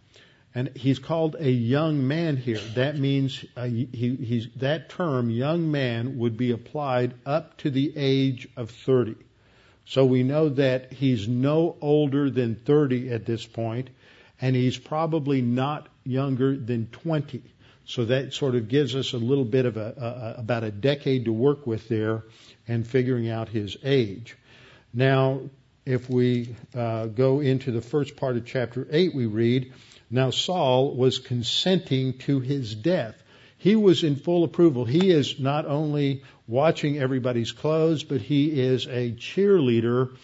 and 0.54 0.70
he's 0.76 0.98
called 0.98 1.36
a 1.38 1.50
young 1.50 2.06
man 2.06 2.36
here. 2.36 2.60
That 2.74 2.96
means 2.96 3.44
uh, 3.56 3.64
he, 3.64 3.88
he's 3.92 4.48
that 4.56 4.88
term, 4.88 5.30
young 5.30 5.70
man, 5.70 6.18
would 6.18 6.36
be 6.36 6.52
applied 6.52 7.14
up 7.26 7.56
to 7.58 7.70
the 7.70 7.92
age 7.96 8.48
of 8.56 8.70
thirty. 8.70 9.16
So 9.86 10.04
we 10.04 10.22
know 10.22 10.48
that 10.50 10.92
he's 10.92 11.28
no 11.28 11.76
older 11.80 12.30
than 12.30 12.54
30 12.54 13.10
at 13.10 13.26
this 13.26 13.44
point, 13.44 13.90
and 14.40 14.56
he's 14.56 14.78
probably 14.78 15.42
not 15.42 15.88
younger 16.04 16.56
than 16.56 16.86
20. 16.86 17.42
So 17.86 18.06
that 18.06 18.32
sort 18.32 18.54
of 18.54 18.68
gives 18.68 18.94
us 18.94 19.12
a 19.12 19.18
little 19.18 19.44
bit 19.44 19.66
of 19.66 19.76
a, 19.76 20.34
a 20.36 20.40
about 20.40 20.64
a 20.64 20.70
decade 20.70 21.26
to 21.26 21.32
work 21.32 21.66
with 21.66 21.86
there 21.88 22.24
and 22.66 22.86
figuring 22.86 23.28
out 23.28 23.50
his 23.50 23.76
age. 23.84 24.36
Now, 24.94 25.42
if 25.84 26.08
we 26.08 26.56
uh, 26.74 27.06
go 27.06 27.40
into 27.40 27.70
the 27.70 27.82
first 27.82 28.16
part 28.16 28.38
of 28.38 28.46
chapter 28.46 28.86
8, 28.90 29.14
we 29.14 29.26
read, 29.26 29.74
Now 30.10 30.30
Saul 30.30 30.94
was 30.94 31.18
consenting 31.18 32.18
to 32.18 32.40
his 32.40 32.74
death. 32.74 33.22
He 33.58 33.76
was 33.76 34.04
in 34.04 34.16
full 34.16 34.44
approval. 34.44 34.84
He 34.84 35.10
is 35.10 35.38
not 35.40 35.66
only 35.66 36.22
watching 36.46 36.98
everybody's 36.98 37.52
clothes, 37.52 38.04
but 38.04 38.20
he 38.20 38.60
is 38.60 38.86
a 38.86 39.12
cheerleader 39.12 40.16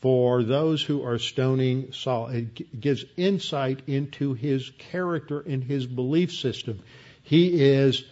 for 0.00 0.42
those 0.42 0.82
who 0.82 1.02
are 1.02 1.18
stoning 1.18 1.92
Saul. 1.92 2.28
It 2.28 2.80
gives 2.80 3.04
insight 3.16 3.82
into 3.86 4.34
his 4.34 4.70
character 4.78 5.40
and 5.40 5.62
his 5.62 5.86
belief 5.86 6.32
system. 6.32 6.80
He 7.22 7.62
is 7.62 8.04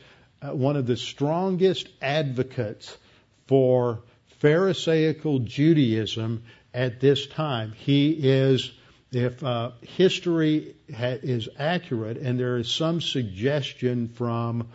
uh, 0.43 0.49
one 0.49 0.77
of 0.77 0.87
the 0.87 0.97
strongest 0.97 1.89
advocates 2.03 2.97
for 3.47 4.01
Pharisaical 4.41 5.41
Judaism 5.41 6.43
at 6.75 7.01
this 7.01 7.27
time. 7.27 7.73
He 7.73 8.11
is, 8.11 8.71
if 9.17 9.43
uh, 9.43 9.71
history 9.81 10.75
ha- 10.95 11.19
is 11.23 11.49
accurate, 11.59 12.19
and 12.19 12.39
there 12.39 12.59
is 12.59 12.71
some 12.71 13.01
suggestion 13.01 14.09
from 14.09 14.69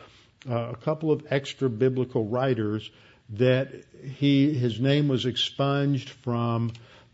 uh, 0.50 0.72
a 0.72 0.76
couple 0.76 1.12
of 1.12 1.28
extra 1.30 1.70
biblical 1.70 2.26
writers 2.26 2.90
that 3.30 3.72
he 4.18 4.54
his 4.54 4.80
name 4.80 5.08
was 5.08 5.26
expunged 5.26 6.10
from 6.10 6.72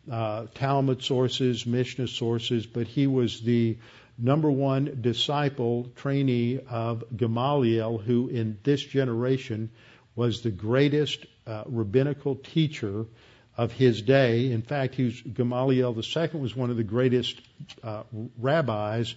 uh, 0.10 0.46
Talmud 0.56 1.04
sources, 1.04 1.66
Mishnah 1.66 2.08
sources, 2.08 2.66
but 2.66 2.88
he 2.88 3.08
was 3.08 3.42
the 3.42 3.78
number 4.18 4.50
one 4.50 5.00
disciple 5.02 5.92
trainee 5.98 6.60
of 6.70 7.04
Gamaliel, 7.16 7.98
who 7.98 8.30
in 8.30 8.58
this 8.64 8.82
generation 8.82 9.70
was 10.16 10.42
the 10.42 10.50
greatest 10.50 11.26
uh, 11.46 11.64
rabbinical 11.68 12.36
teacher 12.36 13.06
of 13.58 13.72
his 13.72 14.02
day. 14.04 14.52
In 14.52 14.62
fact, 14.62 14.96
he 14.96 15.06
was, 15.06 15.22
Gamaliel 15.22 15.98
II 15.98 16.40
was 16.40 16.56
one 16.56 16.70
of 16.70 16.78
the 16.78 16.84
greatest 16.84 17.42
uh, 17.84 18.04
rabbis 18.40 19.16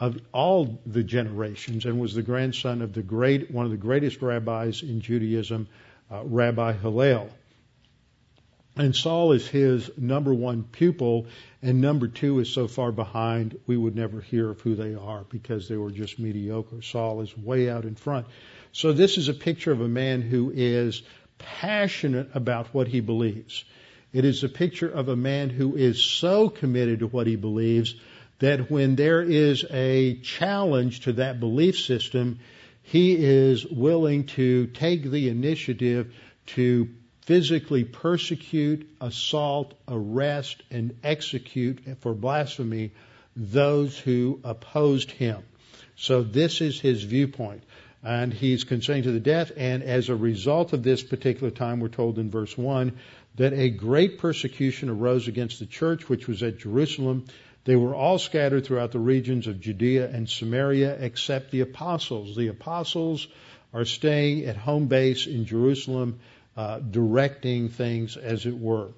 of 0.00 0.18
all 0.32 0.80
the 0.86 1.04
generations 1.04 1.84
and 1.84 2.00
was 2.00 2.14
the 2.14 2.22
grandson 2.22 2.82
of 2.82 2.94
the 2.94 3.02
great, 3.02 3.50
one 3.50 3.66
of 3.66 3.70
the 3.70 3.76
greatest 3.76 4.22
rabbis 4.22 4.82
in 4.82 5.00
Judaism, 5.00 5.68
uh, 6.10 6.22
Rabbi 6.24 6.72
Hillel. 6.72 7.30
And 8.74 8.96
Saul 8.96 9.32
is 9.32 9.46
his 9.46 9.90
number 9.98 10.32
one 10.32 10.64
pupil, 10.64 11.26
and 11.60 11.82
number 11.82 12.08
two 12.08 12.38
is 12.38 12.48
so 12.48 12.66
far 12.68 12.90
behind 12.90 13.58
we 13.66 13.76
would 13.76 13.94
never 13.94 14.22
hear 14.22 14.48
of 14.48 14.62
who 14.62 14.74
they 14.74 14.94
are 14.94 15.24
because 15.28 15.68
they 15.68 15.76
were 15.76 15.90
just 15.90 16.18
mediocre. 16.18 16.80
Saul 16.80 17.20
is 17.20 17.36
way 17.36 17.68
out 17.68 17.84
in 17.84 17.96
front. 17.96 18.26
So 18.72 18.94
this 18.94 19.18
is 19.18 19.28
a 19.28 19.34
picture 19.34 19.72
of 19.72 19.82
a 19.82 19.88
man 19.88 20.22
who 20.22 20.50
is 20.54 21.02
passionate 21.36 22.30
about 22.34 22.68
what 22.68 22.88
he 22.88 23.00
believes. 23.00 23.64
It 24.12 24.24
is 24.24 24.44
a 24.44 24.48
picture 24.48 24.88
of 24.88 25.08
a 25.08 25.16
man 25.16 25.48
who 25.48 25.76
is 25.76 26.02
so 26.02 26.48
committed 26.50 26.98
to 26.98 27.06
what 27.06 27.26
he 27.26 27.36
believes 27.36 27.94
that 28.40 28.70
when 28.70 28.96
there 28.96 29.22
is 29.22 29.64
a 29.70 30.16
challenge 30.16 31.00
to 31.00 31.14
that 31.14 31.40
belief 31.40 31.78
system, 31.78 32.40
he 32.82 33.14
is 33.14 33.64
willing 33.64 34.26
to 34.26 34.66
take 34.66 35.10
the 35.10 35.28
initiative 35.28 36.12
to 36.46 36.88
physically 37.22 37.84
persecute, 37.84 38.88
assault, 39.00 39.74
arrest, 39.88 40.62
and 40.70 40.96
execute 41.02 41.80
for 42.00 42.14
blasphemy 42.14 42.90
those 43.36 43.96
who 43.96 44.40
opposed 44.44 45.10
him. 45.10 45.42
So 45.96 46.22
this 46.22 46.60
is 46.60 46.80
his 46.80 47.02
viewpoint. 47.04 47.62
And 48.04 48.34
he's 48.34 48.64
constrained 48.64 49.04
to 49.04 49.12
the 49.12 49.20
death, 49.20 49.52
and 49.56 49.84
as 49.84 50.08
a 50.08 50.16
result 50.16 50.72
of 50.72 50.82
this 50.82 51.04
particular 51.04 51.52
time, 51.52 51.78
we're 51.78 51.86
told 51.86 52.18
in 52.18 52.32
verse 52.32 52.58
1 52.58 52.98
that 53.36 53.52
a 53.52 53.70
great 53.70 54.18
persecution 54.18 54.88
arose 54.88 55.28
against 55.28 55.58
the 55.58 55.66
church 55.66 56.08
which 56.08 56.28
was 56.28 56.42
at 56.42 56.58
Jerusalem. 56.58 57.24
They 57.64 57.76
were 57.76 57.94
all 57.94 58.18
scattered 58.18 58.66
throughout 58.66 58.92
the 58.92 58.98
regions 58.98 59.46
of 59.46 59.60
Judea 59.60 60.10
and 60.10 60.28
Samaria 60.28 60.96
except 61.00 61.50
the 61.50 61.60
apostles. 61.60 62.36
The 62.36 62.48
apostles 62.48 63.28
are 63.72 63.84
staying 63.84 64.44
at 64.44 64.56
home 64.56 64.86
base 64.86 65.26
in 65.26 65.46
Jerusalem 65.46 66.18
uh, 66.56 66.80
directing 66.80 67.68
things 67.68 68.16
as 68.16 68.44
it 68.46 68.58
were. 68.58 68.88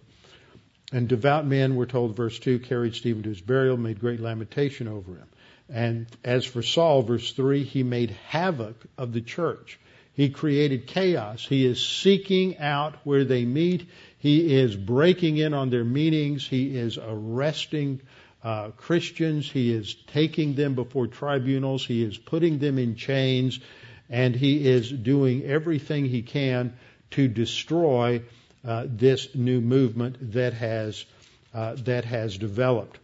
And 0.93 1.09
devout 1.09 1.47
men, 1.47 1.76
we're 1.76 1.87
told, 1.87 2.16
verse 2.16 2.39
2, 2.39 2.61
carried 2.61 2.95
Stephen 2.95 3.22
to 3.24 3.28
his 3.28 3.41
burial, 3.41 3.76
made 3.76 4.01
great 4.01 4.20
lamentation 4.20 4.89
over 4.89 5.16
him. 5.16 5.28
And 5.68 6.07
as 6.22 6.45
for 6.45 6.62
Saul, 6.62 7.03
verse 7.03 7.32
3, 7.32 7.64
he 7.64 7.82
made 7.82 8.11
havoc 8.28 8.76
of 8.99 9.12
the 9.12 9.20
church. 9.20 9.78
He 10.12 10.30
created 10.30 10.87
chaos. 10.87 11.45
He 11.45 11.64
is 11.64 11.85
seeking 11.85 12.59
out 12.59 12.97
where 13.05 13.24
they 13.24 13.45
meet. 13.45 13.89
He 14.25 14.57
is 14.57 14.75
breaking 14.75 15.37
in 15.37 15.53
on 15.53 15.68
their 15.68 15.85
meetings. 15.85 16.49
He 16.49 16.75
is 16.75 16.97
arresting 16.97 18.01
uh, 18.43 18.70
Christians. 18.70 19.51
He 19.51 19.70
is 19.70 19.95
taking 20.14 20.55
them 20.55 20.75
before 20.75 21.09
tribunals. 21.09 21.85
He 21.85 22.03
is 22.03 22.16
putting 22.16 22.59
them 22.59 22.79
in 22.79 22.97
chains. 22.97 23.61
And 24.09 24.35
he 24.35 24.66
is 24.66 24.91
doing 24.91 25.43
everything 25.45 26.07
he 26.07 26.22
can 26.22 26.72
to 27.11 27.29
destroy 27.29 28.22
uh, 28.64 28.87
this 28.89 29.35
new 29.35 29.61
movement 29.61 30.33
that 30.33 30.55
has 30.55 31.05
uh, 31.53 31.75
that 31.85 32.07
has 32.07 32.39
developed. 32.39 32.99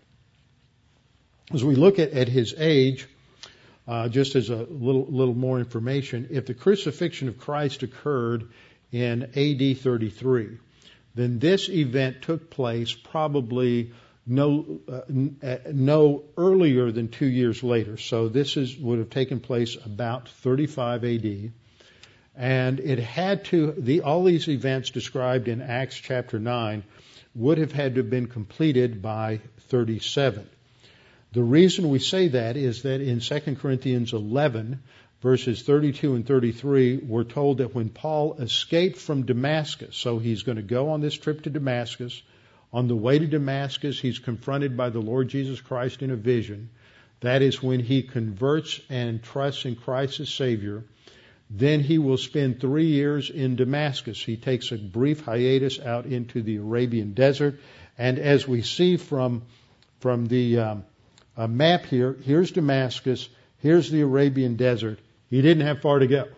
As 1.53 1.63
we 1.63 1.75
look 1.75 1.99
at, 1.99 2.13
at 2.13 2.29
his 2.29 2.55
age, 2.57 3.07
uh, 3.87 4.09
just 4.09 4.37
as 4.37 4.49
a 4.49 4.57
little 4.57 5.05
little 5.05 5.35
more 5.35 5.59
information, 5.59 6.29
if 6.31 6.47
the 6.47 6.55
crucifixion 6.55 7.29
of 7.29 7.37
Christ 7.37 7.83
occurred 7.83 8.49
in 8.91 9.25
AD 9.25 9.79
33, 9.81 10.57
then 11.21 11.39
this 11.39 11.69
event 11.69 12.23
took 12.23 12.51
place 12.51 12.93
probably 12.93 13.93
no 14.27 14.81
uh, 14.89 15.57
no 15.73 16.25
earlier 16.37 16.91
than 16.93 17.09
two 17.09 17.27
years 17.27 17.63
later. 17.63 17.97
So 17.97 18.29
this 18.29 18.57
is 18.57 18.77
would 18.77 18.99
have 18.99 19.11
taken 19.11 19.41
place 19.41 19.77
about 19.85 20.29
35 20.29 21.05
AD. 21.05 21.53
And 22.37 22.81
it 22.81 22.99
had 23.01 23.45
to, 23.47 23.73
the, 23.77 24.03
all 24.03 24.25
these 24.25 24.49
events 24.49 24.91
described 24.91 25.49
in 25.49 25.61
Acts 25.61 25.97
chapter 25.97 26.39
9 26.39 26.85
would 27.35 27.59
have 27.59 27.73
had 27.73 27.95
to 27.95 28.01
have 28.01 28.11
been 28.11 28.29
completed 28.29 29.03
by 29.03 29.41
37. 29.69 30.49
The 31.33 31.43
reason 31.43 31.91
we 31.91 31.99
say 31.99 32.29
that 32.29 32.57
is 32.57 32.83
that 32.83 33.01
in 33.01 33.21
2 33.21 33.57
Corinthians 33.57 34.13
11, 34.13 34.83
verses 35.23 35.63
32 35.63 36.15
and 36.15 36.27
33, 36.27 36.99
we're 36.99 37.25
told 37.25 37.59
that 37.59 37.75
when 37.75 37.91
Paul 37.91 38.35
escaped 38.35 38.99
from 38.99 39.27
Damascus, 39.27 39.97
so 39.97 40.19
he's 40.19 40.43
going 40.43 40.57
to 40.57 40.63
go 40.63 40.91
on 40.91 41.01
this 41.01 41.15
trip 41.15 41.43
to 41.43 41.51
Damascus, 41.51 42.23
on 42.73 42.89
the 42.89 42.97
way 42.97 43.19
to 43.19 43.27
Damascus, 43.27 43.99
he's 44.01 44.19
confronted 44.19 44.77
by 44.77 44.91
the 44.91 45.01
Lord 45.01 45.29
Jesus 45.29 45.61
Christ 45.61 46.03
in 46.03 46.11
a 46.11 46.17
vision. 46.17 46.71
That 47.21 47.43
is 47.43 47.63
when 47.63 47.81
he 47.81 48.03
converts 48.03 48.81
and 48.89 49.23
trusts 49.23 49.65
in 49.65 49.77
Christ 49.77 50.21
as 50.21 50.33
Savior. 50.33 50.85
Then 51.51 51.81
he 51.81 51.99
will 51.99 52.17
spend 52.17 52.61
three 52.61 52.87
years 52.87 53.29
in 53.29 53.57
Damascus. 53.57 54.23
He 54.23 54.37
takes 54.37 54.71
a 54.71 54.77
brief 54.77 55.25
hiatus 55.25 55.81
out 55.81 56.07
into 56.07 56.43
the 56.43 56.57
Arabian 56.57 57.13
desert. 57.13 57.61
And 57.99 58.19
as 58.19 58.47
we 58.47 58.63
see 58.63 58.97
from, 58.97 59.43
from 59.99 60.27
the 60.27 60.61
um, 60.61 60.85
map 61.37 61.85
here, 61.87 62.17
here's 62.23 62.53
Damascus, 62.53 63.29
here's 63.59 63.91
the 63.91 64.01
Arabian 64.01 64.55
desert. 64.55 65.01
He 65.31 65.41
didn't 65.43 65.67
have 65.67 65.81
far 65.81 66.01
to 66.01 66.09
go. 66.09 66.29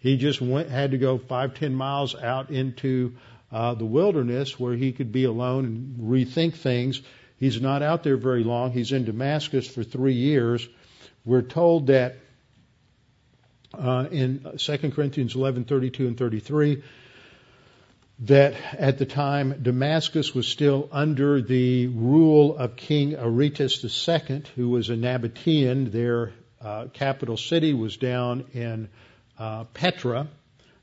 He 0.00 0.16
just 0.16 0.40
went, 0.40 0.70
had 0.70 0.92
to 0.92 0.98
go 0.98 1.18
five, 1.18 1.54
ten 1.54 1.74
miles 1.74 2.14
out 2.14 2.50
into 2.50 3.16
uh, 3.50 3.74
the 3.74 3.84
wilderness 3.84 4.58
where 4.58 4.74
he 4.74 4.92
could 4.92 5.10
be 5.10 5.24
alone 5.24 5.64
and 5.64 5.98
rethink 6.08 6.54
things. 6.54 7.02
He's 7.38 7.60
not 7.60 7.82
out 7.82 8.04
there 8.04 8.16
very 8.16 8.44
long. 8.44 8.70
He's 8.70 8.92
in 8.92 9.04
Damascus 9.04 9.66
for 9.66 9.82
three 9.82 10.14
years. 10.14 10.66
We're 11.24 11.42
told 11.42 11.88
that 11.88 12.16
uh, 13.74 14.06
in 14.10 14.46
2 14.56 14.78
Corinthians 14.92 15.34
11, 15.34 15.64
32 15.64 16.06
and 16.06 16.16
33, 16.16 16.82
that 18.20 18.54
at 18.78 18.98
the 18.98 19.06
time 19.06 19.60
Damascus 19.60 20.34
was 20.34 20.46
still 20.46 20.88
under 20.92 21.42
the 21.42 21.88
rule 21.88 22.56
of 22.56 22.76
King 22.76 23.16
Aretas 23.16 23.84
II, 23.84 24.42
who 24.54 24.70
was 24.70 24.88
a 24.88 24.94
Nabatean. 24.94 25.92
Their 25.92 26.32
uh, 26.60 26.86
capital 26.92 27.36
city 27.36 27.74
was 27.74 27.96
down 27.96 28.44
in 28.52 28.88
uh, 29.38 29.64
Petra, 29.74 30.28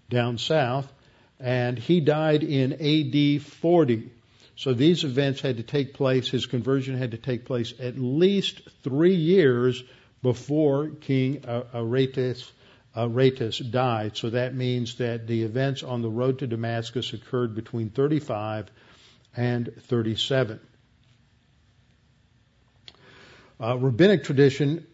down 0.10 0.38
south, 0.38 0.92
and 1.40 1.78
he 1.78 2.00
died 2.00 2.44
in 2.44 2.74
AD 2.74 3.42
40. 3.42 4.12
So 4.56 4.74
these 4.74 5.04
events 5.04 5.42
had 5.42 5.58
to 5.58 5.64
take 5.64 5.94
place, 5.94 6.30
his 6.30 6.46
conversion 6.46 6.98
had 6.98 7.12
to 7.12 7.18
take 7.18 7.46
place 7.46 7.74
at 7.80 7.98
least 7.98 8.62
three 8.84 9.16
years 9.16 9.84
before 10.22 10.90
King 10.90 11.44
Aretas 11.74 12.52
Aretas 12.96 13.58
died. 13.58 14.18
So 14.18 14.30
that 14.30 14.54
means 14.54 14.96
that 14.96 15.26
the 15.26 15.44
events 15.44 15.82
on 15.84 16.02
the 16.02 16.10
road 16.10 16.40
to 16.40 16.48
Damascus 16.48 17.14
occurred 17.14 17.56
between 17.56 17.90
35 17.90 18.70
and 19.36 19.72
37. 19.88 20.60
Uh, 23.60 23.78
rabbinic 23.78 24.24
tradition 24.24 24.86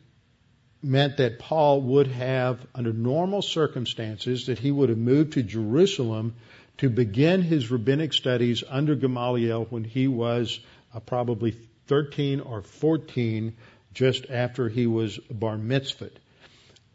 meant 0.81 1.17
that 1.17 1.39
Paul 1.39 1.81
would 1.81 2.07
have, 2.07 2.65
under 2.73 2.93
normal 2.93 3.41
circumstances, 3.41 4.45
that 4.45 4.59
he 4.59 4.71
would 4.71 4.89
have 4.89 4.97
moved 4.97 5.33
to 5.33 5.43
Jerusalem 5.43 6.35
to 6.77 6.89
begin 6.89 7.41
his 7.41 7.69
rabbinic 7.69 8.13
studies 8.13 8.63
under 8.67 8.95
Gamaliel 8.95 9.65
when 9.69 9.83
he 9.83 10.07
was 10.07 10.59
uh, 10.93 10.99
probably 10.99 11.51
13 11.87 12.39
or 12.39 12.61
14, 12.61 13.55
just 13.93 14.29
after 14.29 14.69
he 14.69 14.87
was 14.87 15.17
bar 15.17 15.57
mitzvahed. 15.57 16.15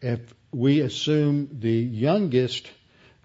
If 0.01 0.21
we 0.53 0.81
assume 0.81 1.49
the 1.61 1.73
youngest 1.73 2.71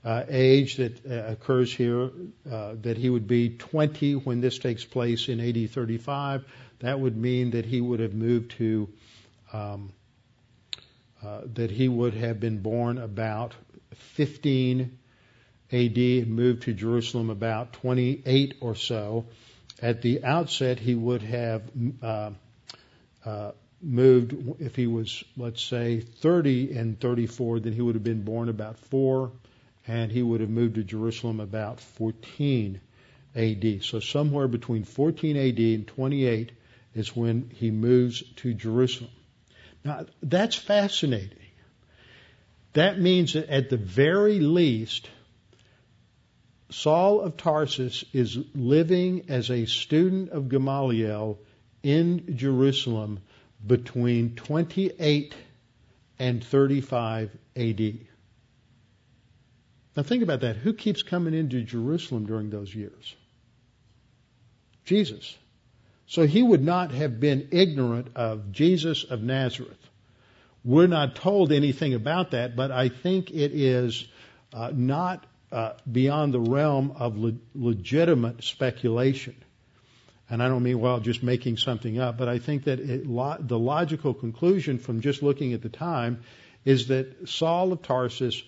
uh, 0.03 0.23
age 0.27 0.77
that 0.77 1.05
uh, 1.05 1.31
occurs 1.31 1.73
here, 1.73 2.09
uh, 2.49 2.75
that 2.81 2.97
he 2.97 3.09
would 3.09 3.27
be 3.27 3.49
20 3.49 4.15
when 4.15 4.41
this 4.41 4.57
takes 4.57 4.83
place 4.83 5.27
in 5.29 5.39
AD 5.39 5.69
35. 5.71 6.45
That 6.79 6.99
would 6.99 7.17
mean 7.17 7.51
that 7.51 7.65
he 7.65 7.81
would 7.81 7.99
have 7.99 8.13
moved 8.13 8.51
to, 8.57 8.89
um, 9.51 9.91
uh, 11.23 11.41
that 11.53 11.71
he 11.71 11.87
would 11.87 12.13
have 12.13 12.39
been 12.39 12.59
born 12.61 12.97
about 12.97 13.53
15 13.93 14.97
AD 15.71 15.97
and 15.97 16.35
moved 16.35 16.63
to 16.63 16.73
Jerusalem 16.73 17.29
about 17.29 17.73
28 17.73 18.55
or 18.61 18.75
so. 18.75 19.25
at 19.81 20.01
the 20.01 20.23
outset 20.23 20.79
he 20.79 20.95
would 20.95 21.21
have 21.21 21.63
uh, 22.01 22.31
uh, 23.25 23.51
moved, 23.81 24.61
if 24.61 24.75
he 24.75 24.87
was, 24.87 25.23
let's 25.37 25.61
say, 25.61 25.99
30 25.99 26.73
and 26.77 26.99
34, 26.99 27.61
then 27.61 27.73
he 27.73 27.81
would 27.81 27.95
have 27.95 28.03
been 28.03 28.23
born 28.23 28.49
about 28.49 28.77
4, 28.77 29.31
and 29.87 30.11
he 30.11 30.21
would 30.21 30.41
have 30.41 30.49
moved 30.49 30.75
to 30.75 30.83
Jerusalem 30.83 31.39
about 31.39 31.79
14 31.79 32.79
AD. 33.35 33.83
So 33.83 33.99
somewhere 33.99 34.47
between 34.47 34.83
14 34.83 35.37
AD 35.37 35.59
and 35.59 35.87
28 35.87 36.51
is 36.95 37.15
when 37.15 37.49
he 37.53 37.71
moves 37.71 38.23
to 38.37 38.53
Jerusalem. 38.53 39.11
Now, 39.83 40.05
that's 40.21 40.55
fascinating. 40.55 41.37
That 42.73 42.99
means 42.99 43.33
that 43.33 43.49
at 43.49 43.69
the 43.69 43.77
very 43.77 44.39
least, 44.39 45.09
Saul 46.69 47.21
of 47.21 47.37
Tarsus 47.37 48.05
is 48.13 48.37
living 48.53 49.25
as 49.29 49.49
a 49.49 49.65
student 49.65 50.29
of 50.29 50.49
Gamaliel 50.49 51.39
in 51.81 52.37
Jerusalem 52.37 53.19
between 53.65 54.35
28 54.35 55.33
and 56.19 56.43
35 56.43 57.35
AD. 57.55 57.79
Now 59.95 60.03
think 60.03 60.23
about 60.23 60.41
that. 60.41 60.57
Who 60.57 60.73
keeps 60.73 61.01
coming 61.01 61.33
into 61.33 61.61
Jerusalem 61.63 62.25
during 62.25 62.49
those 62.49 62.73
years? 62.73 63.15
Jesus. 64.85 65.37
So 66.09 66.25
he 66.25 66.41
would 66.41 66.63
not 66.63 66.91
have 66.91 67.19
been 67.19 67.49
ignorant 67.51 68.07
of 68.15 68.51
Jesus 68.51 69.03
of 69.03 69.21
Nazareth. 69.21 69.77
We're 70.65 70.87
not 70.87 71.15
told 71.15 71.51
anything 71.51 71.93
about 71.93 72.31
that, 72.31 72.55
but 72.55 72.71
I 72.71 72.89
think 72.89 73.29
it 73.29 73.51
is 73.53 74.07
uh, 74.51 74.71
not 74.73 75.27
uh, 75.51 75.73
beyond 75.89 76.33
the 76.33 76.39
realm 76.39 76.93
of 76.95 77.15
le- 77.15 77.37
legitimate 77.53 78.43
speculation. 78.43 79.35
And 80.31 80.41
I 80.41 80.47
don't 80.47 80.63
mean, 80.63 80.79
well, 80.79 80.99
just 80.99 81.21
making 81.21 81.57
something 81.57 81.99
up, 81.99 82.17
but 82.17 82.27
I 82.27 82.39
think 82.39 82.63
that 82.63 82.79
it, 82.79 83.05
lo- 83.05 83.37
the 83.39 83.59
logical 83.59 84.15
conclusion 84.15 84.79
from 84.79 85.01
just 85.01 85.21
looking 85.21 85.53
at 85.53 85.61
the 85.61 85.69
time 85.69 86.21
is 86.65 86.87
that 86.87 87.29
Saul 87.29 87.71
of 87.71 87.83
Tarsus 87.83 88.41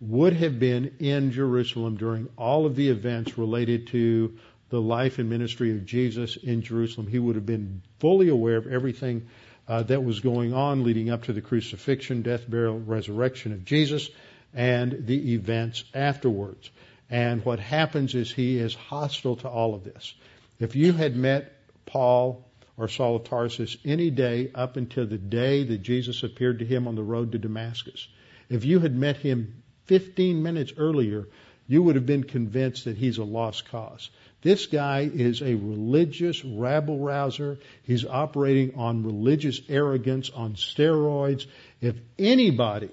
would 0.00 0.34
have 0.34 0.60
been 0.60 0.94
in 1.00 1.32
Jerusalem 1.32 1.96
during 1.96 2.28
all 2.38 2.66
of 2.66 2.76
the 2.76 2.88
events 2.88 3.36
related 3.36 3.88
to 3.88 4.38
the 4.70 4.80
life 4.80 5.18
and 5.18 5.28
ministry 5.28 5.72
of 5.72 5.84
Jesus 5.84 6.36
in 6.36 6.62
Jerusalem. 6.62 7.06
He 7.06 7.18
would 7.18 7.34
have 7.34 7.46
been 7.46 7.82
fully 7.98 8.28
aware 8.28 8.56
of 8.56 8.66
everything 8.66 9.28
uh, 9.68 9.82
that 9.84 10.02
was 10.02 10.20
going 10.20 10.54
on 10.54 10.84
leading 10.84 11.10
up 11.10 11.24
to 11.24 11.32
the 11.32 11.40
crucifixion, 11.40 12.22
death, 12.22 12.48
burial, 12.48 12.78
resurrection 12.78 13.52
of 13.52 13.64
Jesus, 13.64 14.08
and 14.54 15.06
the 15.06 15.34
events 15.34 15.84
afterwards. 15.94 16.70
And 17.08 17.44
what 17.44 17.58
happens 17.58 18.14
is 18.14 18.32
he 18.32 18.58
is 18.58 18.74
hostile 18.74 19.36
to 19.36 19.48
all 19.48 19.74
of 19.74 19.84
this. 19.84 20.14
If 20.60 20.76
you 20.76 20.92
had 20.92 21.16
met 21.16 21.52
Paul 21.86 22.46
or 22.76 22.88
Saul 22.88 23.16
of 23.16 23.24
Tarsus 23.24 23.76
any 23.84 24.10
day 24.10 24.50
up 24.54 24.76
until 24.76 25.06
the 25.06 25.18
day 25.18 25.64
that 25.64 25.82
Jesus 25.82 26.22
appeared 26.22 26.60
to 26.60 26.64
him 26.64 26.86
on 26.86 26.94
the 26.94 27.02
road 27.02 27.32
to 27.32 27.38
Damascus, 27.38 28.06
if 28.48 28.64
you 28.64 28.78
had 28.78 28.94
met 28.94 29.16
him 29.16 29.62
15 29.86 30.42
minutes 30.42 30.72
earlier, 30.76 31.26
you 31.66 31.82
would 31.82 31.94
have 31.94 32.06
been 32.06 32.24
convinced 32.24 32.84
that 32.84 32.96
he's 32.96 33.18
a 33.18 33.24
lost 33.24 33.68
cause. 33.70 34.10
This 34.42 34.66
guy 34.66 35.10
is 35.12 35.42
a 35.42 35.54
religious 35.54 36.44
rabble 36.44 36.98
rouser. 36.98 37.58
He's 37.82 38.06
operating 38.06 38.74
on 38.76 39.04
religious 39.04 39.60
arrogance, 39.68 40.30
on 40.30 40.54
steroids. 40.54 41.46
If 41.80 41.96
anybody 42.18 42.90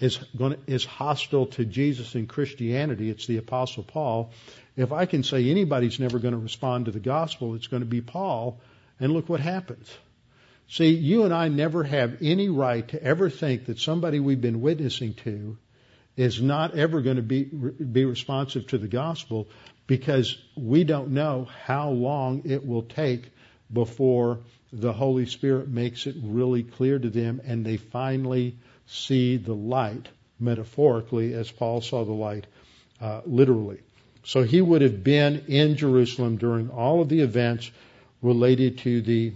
is 0.00 0.18
to, 0.38 0.58
is 0.66 0.86
hostile 0.86 1.46
to 1.46 1.64
Jesus 1.66 2.14
and 2.14 2.28
Christianity, 2.28 3.10
it's 3.10 3.26
the 3.26 3.36
Apostle 3.36 3.82
Paul. 3.82 4.30
If 4.76 4.92
I 4.92 5.04
can 5.04 5.24
say 5.24 5.50
anybody's 5.50 6.00
never 6.00 6.18
going 6.18 6.32
to 6.32 6.40
respond 6.40 6.86
to 6.86 6.90
the 6.90 7.00
gospel, 7.00 7.54
it's 7.54 7.66
going 7.66 7.82
to 7.82 7.88
be 7.88 8.00
Paul. 8.00 8.58
And 8.98 9.12
look 9.12 9.28
what 9.28 9.40
happens. 9.40 9.94
See, 10.70 10.94
you 10.94 11.24
and 11.24 11.34
I 11.34 11.48
never 11.48 11.82
have 11.84 12.18
any 12.22 12.48
right 12.48 12.86
to 12.88 13.02
ever 13.02 13.28
think 13.28 13.66
that 13.66 13.78
somebody 13.78 14.20
we've 14.20 14.40
been 14.40 14.60
witnessing 14.60 15.14
to 15.24 15.58
is 16.16 16.42
not 16.42 16.76
ever 16.76 17.00
going 17.00 17.16
to 17.16 17.22
be 17.22 17.44
be 17.44 18.04
responsive 18.04 18.66
to 18.66 18.78
the 18.78 18.88
gospel 18.88 19.48
because 19.88 20.38
we 20.54 20.84
don't 20.84 21.08
know 21.08 21.48
how 21.64 21.90
long 21.90 22.42
it 22.44 22.64
will 22.64 22.82
take 22.82 23.32
before 23.72 24.38
the 24.72 24.92
Holy 24.92 25.26
Spirit 25.26 25.66
makes 25.68 26.06
it 26.06 26.14
really 26.22 26.62
clear 26.62 26.98
to 26.98 27.10
them 27.10 27.40
and 27.44 27.64
they 27.64 27.78
finally 27.78 28.56
see 28.86 29.38
the 29.38 29.54
light, 29.54 30.08
metaphorically, 30.38 31.32
as 31.34 31.50
Paul 31.50 31.80
saw 31.80 32.04
the 32.04 32.12
light 32.12 32.46
uh, 33.00 33.22
literally. 33.24 33.80
So 34.24 34.42
he 34.42 34.60
would 34.60 34.82
have 34.82 35.02
been 35.02 35.44
in 35.48 35.76
Jerusalem 35.76 36.36
during 36.36 36.68
all 36.68 37.00
of 37.00 37.08
the 37.08 37.20
events 37.20 37.70
related 38.20 38.78
to 38.78 39.00
the 39.00 39.32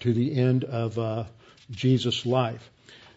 to 0.00 0.12
the 0.12 0.34
end 0.36 0.64
of 0.64 0.98
uh, 0.98 1.24
Jesus' 1.70 2.26
life. 2.26 2.68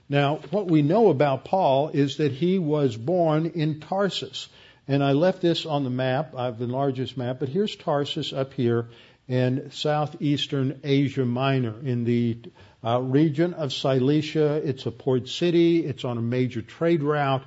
Now, 0.08 0.38
what 0.52 0.68
we 0.68 0.84
know 0.84 1.10
about 1.10 1.44
Paul 1.44 1.90
is 1.90 2.18
that 2.18 2.32
he 2.32 2.60
was 2.60 2.96
born 2.96 3.48
in 3.48 3.80
Tarsus. 3.80 4.48
And 4.88 5.04
I 5.04 5.12
left 5.12 5.42
this 5.42 5.66
on 5.66 5.84
the 5.84 5.90
map. 5.90 6.34
I 6.36 6.46
have 6.46 6.60
the 6.60 6.68
largest 6.68 7.18
map, 7.18 7.38
but 7.40 7.50
here's 7.50 7.76
Tarsus 7.76 8.32
up 8.32 8.54
here 8.54 8.88
in 9.28 9.72
southeastern 9.72 10.80
Asia 10.84 11.26
Minor 11.26 11.76
in 11.84 12.06
the 12.06 12.40
uh, 12.84 13.02
region 13.02 13.54
of 13.54 13.74
Cilicia. 13.74 14.62
It's 14.64 14.86
a 14.86 14.92
port 14.92 15.28
city. 15.28 15.86
It's 15.86 16.06
on 16.06 16.18
a 16.18 16.22
major 16.22 16.62
trade 16.62 17.04
route. 17.04 17.44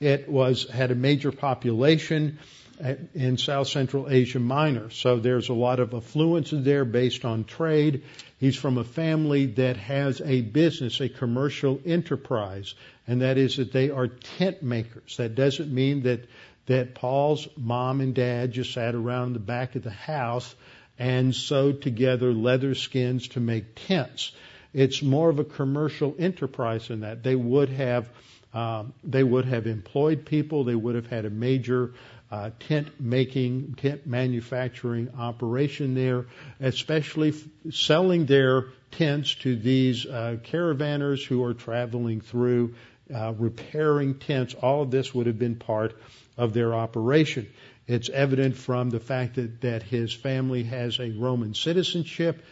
It 0.00 0.28
was 0.28 0.68
had 0.68 0.90
a 0.90 0.96
major 0.96 1.30
population 1.30 2.38
uh, 2.82 2.94
in 3.14 3.36
South 3.36 3.68
Central 3.68 4.08
Asia 4.10 4.40
Minor. 4.40 4.90
So 4.90 5.18
there's 5.18 5.48
a 5.48 5.54
lot 5.54 5.78
of 5.78 5.94
affluence 5.94 6.50
there 6.52 6.84
based 6.84 7.24
on 7.24 7.44
trade. 7.44 8.02
He's 8.38 8.56
from 8.56 8.78
a 8.78 8.84
family 8.84 9.46
that 9.46 9.76
has 9.76 10.20
a 10.22 10.40
business, 10.40 11.00
a 11.00 11.08
commercial 11.08 11.78
enterprise, 11.84 12.74
and 13.06 13.20
that 13.20 13.36
is 13.36 13.58
that 13.58 13.70
they 13.70 13.90
are 13.90 14.08
tent 14.08 14.62
makers. 14.62 15.18
That 15.18 15.34
doesn't 15.34 15.70
mean 15.70 16.02
that 16.04 16.24
that 16.70 16.94
Paul's 16.94 17.48
mom 17.56 18.00
and 18.00 18.14
dad 18.14 18.52
just 18.52 18.72
sat 18.72 18.94
around 18.94 19.32
the 19.32 19.40
back 19.40 19.74
of 19.74 19.82
the 19.82 19.90
house 19.90 20.54
and 21.00 21.34
sewed 21.34 21.82
together 21.82 22.32
leather 22.32 22.76
skins 22.76 23.26
to 23.26 23.40
make 23.40 23.74
tents. 23.88 24.30
It's 24.72 25.02
more 25.02 25.28
of 25.28 25.40
a 25.40 25.44
commercial 25.44 26.14
enterprise 26.16 26.86
than 26.86 27.00
that. 27.00 27.24
They 27.24 27.34
would 27.34 27.70
have 27.70 28.08
um, 28.54 28.94
they 29.02 29.24
would 29.24 29.46
have 29.46 29.66
employed 29.66 30.24
people. 30.24 30.62
They 30.62 30.76
would 30.76 30.94
have 30.94 31.08
had 31.08 31.24
a 31.24 31.30
major 31.30 31.92
uh, 32.30 32.50
tent 32.60 33.00
making, 33.00 33.74
tent 33.74 34.06
manufacturing 34.06 35.08
operation 35.18 35.96
there, 35.96 36.26
especially 36.60 37.30
f- 37.30 37.74
selling 37.74 38.26
their 38.26 38.66
tents 38.92 39.34
to 39.36 39.56
these 39.56 40.06
uh, 40.06 40.36
caravanners 40.44 41.24
who 41.26 41.42
are 41.42 41.54
traveling 41.54 42.20
through, 42.20 42.74
uh, 43.12 43.32
repairing 43.36 44.14
tents. 44.18 44.54
All 44.54 44.82
of 44.82 44.92
this 44.92 45.12
would 45.12 45.26
have 45.26 45.38
been 45.38 45.56
part 45.56 45.96
of 46.40 46.54
their 46.54 46.74
operation. 46.74 47.46
It's 47.86 48.08
evident 48.08 48.56
from 48.56 48.88
the 48.88 48.98
fact 48.98 49.34
that, 49.34 49.60
that 49.60 49.82
his 49.82 50.12
family 50.12 50.64
has 50.64 50.98
a 50.98 51.10
Roman 51.10 51.52
citizenship 51.52 52.42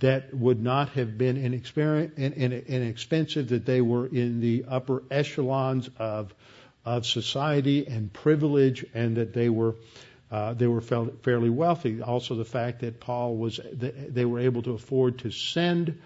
that 0.00 0.34
would 0.34 0.62
not 0.62 0.90
have 0.90 1.16
been 1.16 1.38
inexpensive, 1.38 3.48
that 3.48 3.64
they 3.64 3.80
were 3.80 4.06
in 4.06 4.40
the 4.40 4.66
upper 4.68 5.02
echelons 5.10 5.88
of, 5.98 6.34
of 6.84 7.06
society 7.06 7.86
and 7.86 8.12
privilege, 8.12 8.84
and 8.92 9.16
that 9.16 9.32
they 9.32 9.48
were 9.48 9.74
uh, 10.30 10.52
they 10.52 10.66
were 10.66 10.82
fairly 10.82 11.48
wealthy. 11.48 12.02
Also, 12.02 12.34
the 12.34 12.44
fact 12.44 12.80
that 12.80 13.00
Paul 13.00 13.36
was 13.36 13.58
they 13.72 14.26
were 14.26 14.40
able 14.40 14.62
to 14.64 14.72
afford 14.72 15.20
to 15.20 15.30
send 15.30 15.98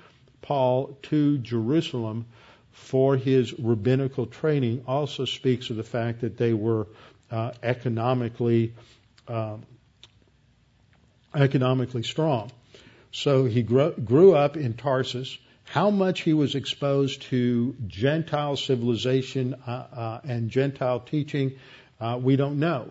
Paul 0.43 0.97
to 1.11 1.39
Jerusalem 1.39 2.27
for 2.73 3.17
his 3.17 3.59
rabbinical 3.59 4.27
training 4.27 4.83
also 4.87 5.25
speaks 5.25 5.71
of 5.71 5.77
the 5.77 5.83
fact 5.83 6.23
that 6.23 6.37
they 6.37 6.53
were 6.53 6.87
uh, 7.33 7.53
economically 7.63 8.75
um, 9.27 9.65
economically 11.35 12.03
strong. 12.03 12.51
So 13.11 13.45
he 13.45 13.63
grew, 13.63 13.93
grew 13.93 14.35
up 14.35 14.57
in 14.57 14.75
Tarsus. 14.75 15.39
How 15.65 15.91
much 15.91 16.21
he 16.21 16.35
was 16.35 16.55
exposed 16.55 17.23
to 17.23 17.75
Gentile 17.87 18.57
civilization 18.57 19.55
uh, 19.67 19.71
uh, 19.71 20.21
and 20.25 20.51
Gentile 20.51 21.01
teaching, 21.01 21.53
uh, 22.01 22.19
we 22.23 22.37
don't 22.37 22.59
know. 22.59 22.91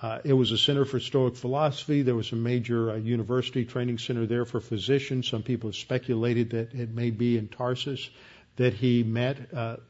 Uh, 0.00 0.20
it 0.24 0.32
was 0.32 0.52
a 0.52 0.58
center 0.58 0.84
for 0.84 1.00
Stoic 1.00 1.36
philosophy. 1.36 2.02
There 2.02 2.14
was 2.14 2.30
a 2.32 2.36
major 2.36 2.90
uh, 2.90 2.96
university 2.96 3.64
training 3.64 3.98
center 3.98 4.26
there 4.26 4.44
for 4.44 4.60
physicians. 4.60 5.28
Some 5.28 5.42
people 5.42 5.68
have 5.68 5.76
speculated 5.76 6.50
that 6.50 6.74
it 6.74 6.90
may 6.90 7.10
be 7.10 7.36
in 7.36 7.48
Tarsus 7.48 8.08
that 8.56 8.74
he 8.74 9.04
met 9.04 9.38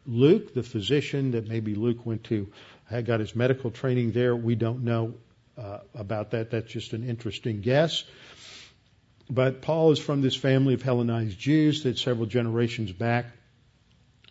Luke, 0.07 0.53
the 0.53 0.63
physician, 0.63 1.31
that 1.31 1.49
maybe 1.49 1.75
Luke 1.75 2.05
went 2.05 2.25
to 2.25 2.53
had 2.89 3.07
got 3.07 3.21
his 3.21 3.35
medical 3.35 3.71
training 3.71 4.13
there. 4.13 4.35
We 4.35 4.55
don't 4.55 4.85
know 4.85 5.15
uh, 5.57 5.79
about 5.95 6.31
that. 6.31 6.51
That's 6.51 6.71
just 6.71 6.93
an 6.93 7.09
interesting 7.09 7.61
guess. 7.61 8.05
But 9.31 9.61
Paul 9.61 9.93
is 9.93 9.99
from 9.99 10.23
this 10.23 10.35
family 10.35 10.75
of 10.75 10.83
Hellenized 10.83 11.39
Jews 11.39 11.83
that 11.83 11.99
several 11.99 12.27
generations 12.27 12.93
back 12.93 13.27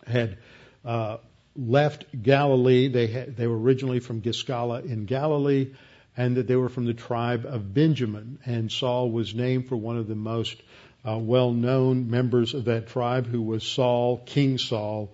had 0.06 0.38
uh, 0.84 1.18
left 1.54 2.06
Galilee. 2.20 2.88
They 2.88 3.06
they 3.06 3.46
were 3.46 3.58
originally 3.58 4.00
from 4.00 4.22
Giscala 4.22 4.84
in 4.84 5.04
Galilee, 5.04 5.74
and 6.16 6.36
that 6.36 6.48
they 6.48 6.56
were 6.56 6.68
from 6.68 6.86
the 6.86 6.94
tribe 6.94 7.46
of 7.46 7.72
Benjamin. 7.72 8.40
And 8.44 8.72
Saul 8.72 9.10
was 9.10 9.34
named 9.34 9.68
for 9.68 9.76
one 9.76 9.98
of 9.98 10.08
the 10.08 10.16
most 10.16 10.60
uh, 11.06 11.16
well-known 11.16 12.10
members 12.10 12.54
of 12.54 12.64
that 12.64 12.88
tribe, 12.88 13.26
who 13.26 13.40
was 13.40 13.62
Saul, 13.62 14.18
King 14.18 14.58
Saul, 14.58 15.12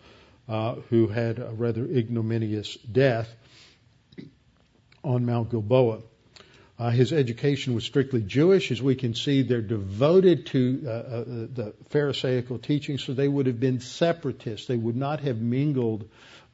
uh, 0.48 0.74
who 0.90 1.06
had 1.06 1.38
a 1.38 1.52
rather 1.52 1.84
ignominious 1.84 2.76
death 2.76 3.34
on 5.02 5.26
Mount 5.26 5.50
Gilboa. 5.50 6.00
Uh, 6.76 6.90
his 6.90 7.12
education 7.12 7.74
was 7.74 7.84
strictly 7.84 8.20
Jewish. 8.20 8.72
As 8.72 8.82
we 8.82 8.96
can 8.96 9.14
see, 9.14 9.42
they're 9.42 9.62
devoted 9.62 10.46
to 10.46 10.82
uh, 10.84 10.90
uh, 10.90 11.24
the 11.24 11.74
Pharisaical 11.90 12.58
teaching, 12.58 12.98
so 12.98 13.12
they 13.12 13.28
would 13.28 13.46
have 13.46 13.60
been 13.60 13.78
separatists. 13.78 14.66
They 14.66 14.76
would 14.76 14.96
not 14.96 15.20
have 15.20 15.40
mingled 15.40 16.08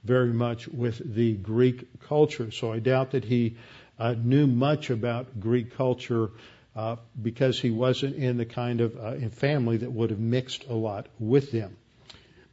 very 0.05 0.33
much 0.33 0.69
with 0.69 1.01
the 1.15 1.33
Greek 1.35 2.01
culture. 2.03 2.51
So 2.51 2.73
I 2.73 2.81
doubt 2.81 3.13
that 3.13 3.25
he 3.25 3.57
uh, 3.99 4.15
knew 4.23 4.47
much 4.47 4.91
about 4.91 5.41
Greek 5.41 5.77
culture 5.77 6.31
uh, 6.77 6.97
because 7.21 7.59
he 7.59 7.71
wasn't 7.71 8.17
in 8.17 8.37
the 8.37 8.47
kind 8.47 8.81
of 8.81 8.97
uh, 8.97 9.29
family 9.31 9.79
that 9.79 9.91
would 9.91 10.11
have 10.11 10.21
mixed 10.21 10.67
a 10.69 10.75
lot 10.75 11.07
with 11.19 11.51
them. 11.51 11.77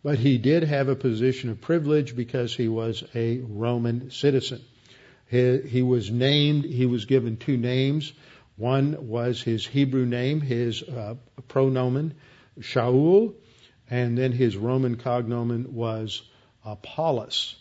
But 0.08 0.20
he 0.20 0.38
did 0.38 0.64
have 0.64 0.88
a 0.88 0.96
position 0.96 1.50
of 1.50 1.60
privilege 1.60 2.16
because 2.16 2.56
he 2.56 2.70
was 2.70 3.04
a 3.14 3.40
Roman 3.40 4.10
citizen. 4.10 4.62
He, 5.30 5.58
he 5.58 5.82
was 5.82 6.10
named, 6.10 6.64
he 6.64 6.86
was 6.86 7.04
given 7.04 7.36
two 7.36 7.58
names. 7.58 8.14
One 8.56 9.10
was 9.10 9.44
his 9.44 9.68
Hebrew 9.68 10.06
name, 10.06 10.40
his 10.40 10.82
uh, 10.82 11.16
pronomen, 11.50 12.14
Shaul, 12.58 13.34
and 13.90 14.18
then 14.18 14.32
his 14.32 14.56
Roman 14.56 14.96
cognomen 14.96 15.74
was 15.74 16.22
Apollos. 16.64 17.58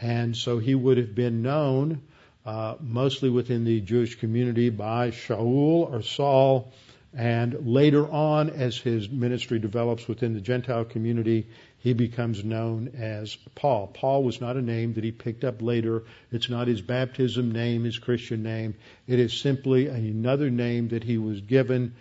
And 0.00 0.36
so 0.36 0.60
he 0.60 0.76
would 0.76 0.96
have 0.96 1.16
been 1.16 1.42
known 1.42 2.02
uh, 2.46 2.76
mostly 2.78 3.30
within 3.30 3.64
the 3.64 3.80
Jewish 3.80 4.14
community 4.14 4.70
by 4.70 5.10
Shaul 5.10 5.92
or 5.92 6.02
Saul. 6.02 6.72
And 7.12 7.66
later 7.66 8.08
on, 8.08 8.50
as 8.50 8.76
his 8.78 9.10
ministry 9.10 9.58
develops 9.58 10.06
within 10.06 10.32
the 10.32 10.40
Gentile 10.40 10.84
community, 10.84 11.48
he 11.80 11.94
becomes 11.94 12.44
known 12.44 12.92
as 12.98 13.36
Paul. 13.54 13.86
Paul 13.86 14.22
was 14.22 14.40
not 14.40 14.56
a 14.56 14.62
name 14.62 14.94
that 14.94 15.04
he 15.04 15.12
picked 15.12 15.44
up 15.44 15.62
later. 15.62 16.04
It's 16.30 16.50
not 16.50 16.68
his 16.68 16.82
baptism 16.82 17.52
name, 17.52 17.84
his 17.84 17.98
Christian 17.98 18.42
name. 18.42 18.74
It 19.08 19.18
is 19.18 19.32
simply 19.32 19.88
another 19.88 20.50
name 20.50 20.88
that 20.88 21.02
he 21.02 21.16
was 21.16 21.40
given. 21.40 21.94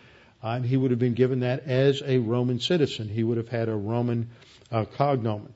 Uh, 0.44 0.50
and 0.50 0.66
he 0.66 0.76
would 0.76 0.92
have 0.92 1.00
been 1.00 1.14
given 1.14 1.42
that 1.42 1.66
as 1.66 2.04
a 2.06 2.18
Roman 2.18 2.60
citizen. 2.60 3.08
He 3.08 3.24
would 3.24 3.38
have 3.38 3.48
had 3.48 3.70
a 3.70 3.76
Roman 3.76 4.30
uh, 4.70 4.84
cognomen. 4.84 5.54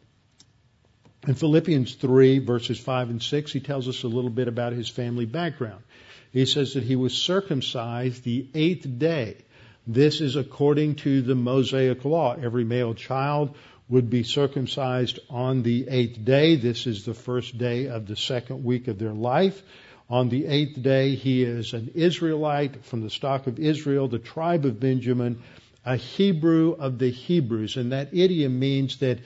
In 1.27 1.35
Philippians 1.35 1.95
3, 1.95 2.39
verses 2.39 2.79
5 2.79 3.09
and 3.09 3.23
6, 3.23 3.51
he 3.51 3.59
tells 3.59 3.89
us 3.89 4.03
a 4.03 4.07
little 4.07 4.29
bit 4.29 4.47
about 4.47 4.71
his 4.71 4.87
family 4.89 5.25
background. 5.25 5.83
He 6.31 6.45
says 6.45 6.73
that 6.73 6.83
he 6.83 6.95
was 6.95 7.13
circumcised 7.13 8.23
the 8.23 8.47
eighth 8.53 8.87
day. 8.99 9.37
This 9.85 10.21
is 10.21 10.37
according 10.37 10.95
to 10.95 11.21
the 11.21 11.35
Mosaic 11.35 12.05
law. 12.05 12.35
Every 12.35 12.63
male 12.63 12.93
child 12.93 13.55
would 13.89 14.09
be 14.09 14.23
circumcised 14.23 15.19
on 15.29 15.63
the 15.63 15.87
eighth 15.89 16.23
day. 16.23 16.55
This 16.55 16.87
is 16.87 17.05
the 17.05 17.13
first 17.13 17.57
day 17.57 17.87
of 17.87 18.07
the 18.07 18.15
second 18.15 18.63
week 18.63 18.87
of 18.87 18.97
their 18.97 19.13
life. 19.13 19.61
On 20.09 20.29
the 20.29 20.45
eighth 20.45 20.81
day, 20.81 21.15
he 21.15 21.43
is 21.43 21.73
an 21.73 21.91
Israelite 21.95 22.85
from 22.85 23.01
the 23.01 23.09
stock 23.09 23.47
of 23.47 23.59
Israel, 23.59 24.07
the 24.07 24.19
tribe 24.19 24.65
of 24.65 24.79
Benjamin, 24.79 25.41
a 25.85 25.95
Hebrew 25.95 26.71
of 26.71 26.97
the 26.97 27.09
Hebrews. 27.09 27.77
And 27.77 27.91
that 27.91 28.13
idiom 28.13 28.59
means 28.59 28.99
that 28.99 29.19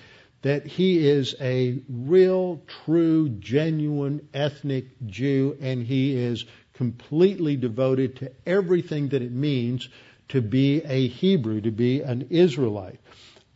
that 0.44 0.66
he 0.66 1.08
is 1.08 1.36
a 1.42 1.82
real, 1.90 2.62
true, 2.86 3.28
genuine 3.28 4.28
ethnic 4.34 4.86
Jew, 5.06 5.58
and 5.60 5.84
he 5.84 6.16
is 6.16 6.46
completely 6.74 7.56
devoted 7.56 8.18
to 8.18 8.32
everything 8.46 9.10
that 9.10 9.24
it 9.24 9.32
means 9.32 9.90
to 10.30 10.42
be 10.42 10.84
a 10.86 11.08
Hebrew, 11.08 11.62
to 11.62 11.72
be 11.72 12.02
an 12.02 12.28
Israelite. 12.30 13.00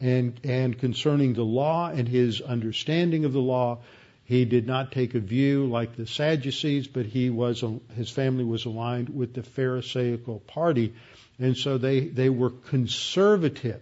And, 0.02 0.40
and 0.44 0.78
concerning 0.78 1.34
the 1.34 1.44
law 1.46 1.90
and 1.90 2.08
his 2.08 2.42
understanding 2.42 3.24
of 3.24 3.34
the 3.34 3.40
law, 3.40 3.80
he 4.26 4.46
did 4.46 4.68
not 4.68 4.92
take 4.92 5.14
a 5.14 5.20
view 5.20 5.68
like 5.68 5.96
the 5.96 6.08
Sadducees, 6.08 6.88
but 6.88 7.06
he 7.06 7.30
was, 7.30 7.64
his 7.96 8.10
family 8.10 8.44
was 8.44 8.66
aligned 8.66 9.10
with 9.10 9.34
the 9.34 9.44
Pharisaical 9.44 10.40
party. 10.40 10.94
And 11.40 11.56
so 11.56 11.78
they, 11.78 12.02
they 12.02 12.30
were 12.30 12.50
conservative 12.50 13.82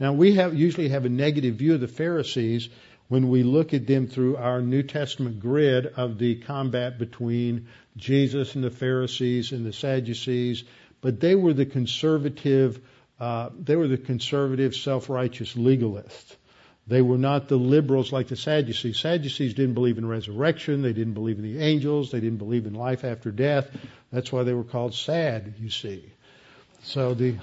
now 0.00 0.14
we 0.14 0.36
have 0.36 0.58
usually 0.58 0.88
have 0.88 1.04
a 1.04 1.10
negative 1.10 1.56
view 1.56 1.74
of 1.74 1.80
the 1.82 1.88
Pharisees 1.88 2.70
when 3.08 3.28
we 3.28 3.42
look 3.42 3.74
at 3.74 3.86
them 3.86 4.06
through 4.06 4.38
our 4.38 4.62
New 4.62 4.82
Testament 4.82 5.40
grid 5.40 5.86
of 5.86 6.16
the 6.18 6.36
combat 6.36 6.98
between 6.98 7.66
Jesus 7.98 8.54
and 8.54 8.64
the 8.64 8.70
Pharisees 8.70 9.52
and 9.52 9.66
the 9.66 9.74
Sadducees, 9.74 10.64
but 11.02 11.20
they 11.20 11.34
were 11.34 11.52
the 11.52 11.66
conservative, 11.66 12.80
uh, 13.20 13.50
they 13.58 13.76
were 13.76 13.88
the 13.88 13.98
conservative, 13.98 14.74
self-righteous 14.74 15.54
legalists. 15.54 16.36
They 16.86 17.02
were 17.02 17.18
not 17.18 17.48
the 17.48 17.56
liberals 17.56 18.12
like 18.12 18.28
the 18.28 18.36
Sadducees. 18.36 18.98
Sadducees 18.98 19.54
didn't 19.54 19.74
believe 19.74 19.98
in 19.98 20.06
resurrection. 20.06 20.82
They 20.82 20.92
didn't 20.92 21.14
believe 21.14 21.38
in 21.38 21.44
the 21.44 21.62
angels. 21.62 22.10
They 22.10 22.18
didn't 22.18 22.38
believe 22.38 22.66
in 22.66 22.74
life 22.74 23.04
after 23.04 23.30
death. 23.30 23.70
That's 24.10 24.32
why 24.32 24.42
they 24.42 24.54
were 24.54 24.64
called 24.64 24.94
sad, 24.94 25.54
you 25.60 25.70
see. 25.70 26.12
So 26.82 27.14
the 27.14 27.36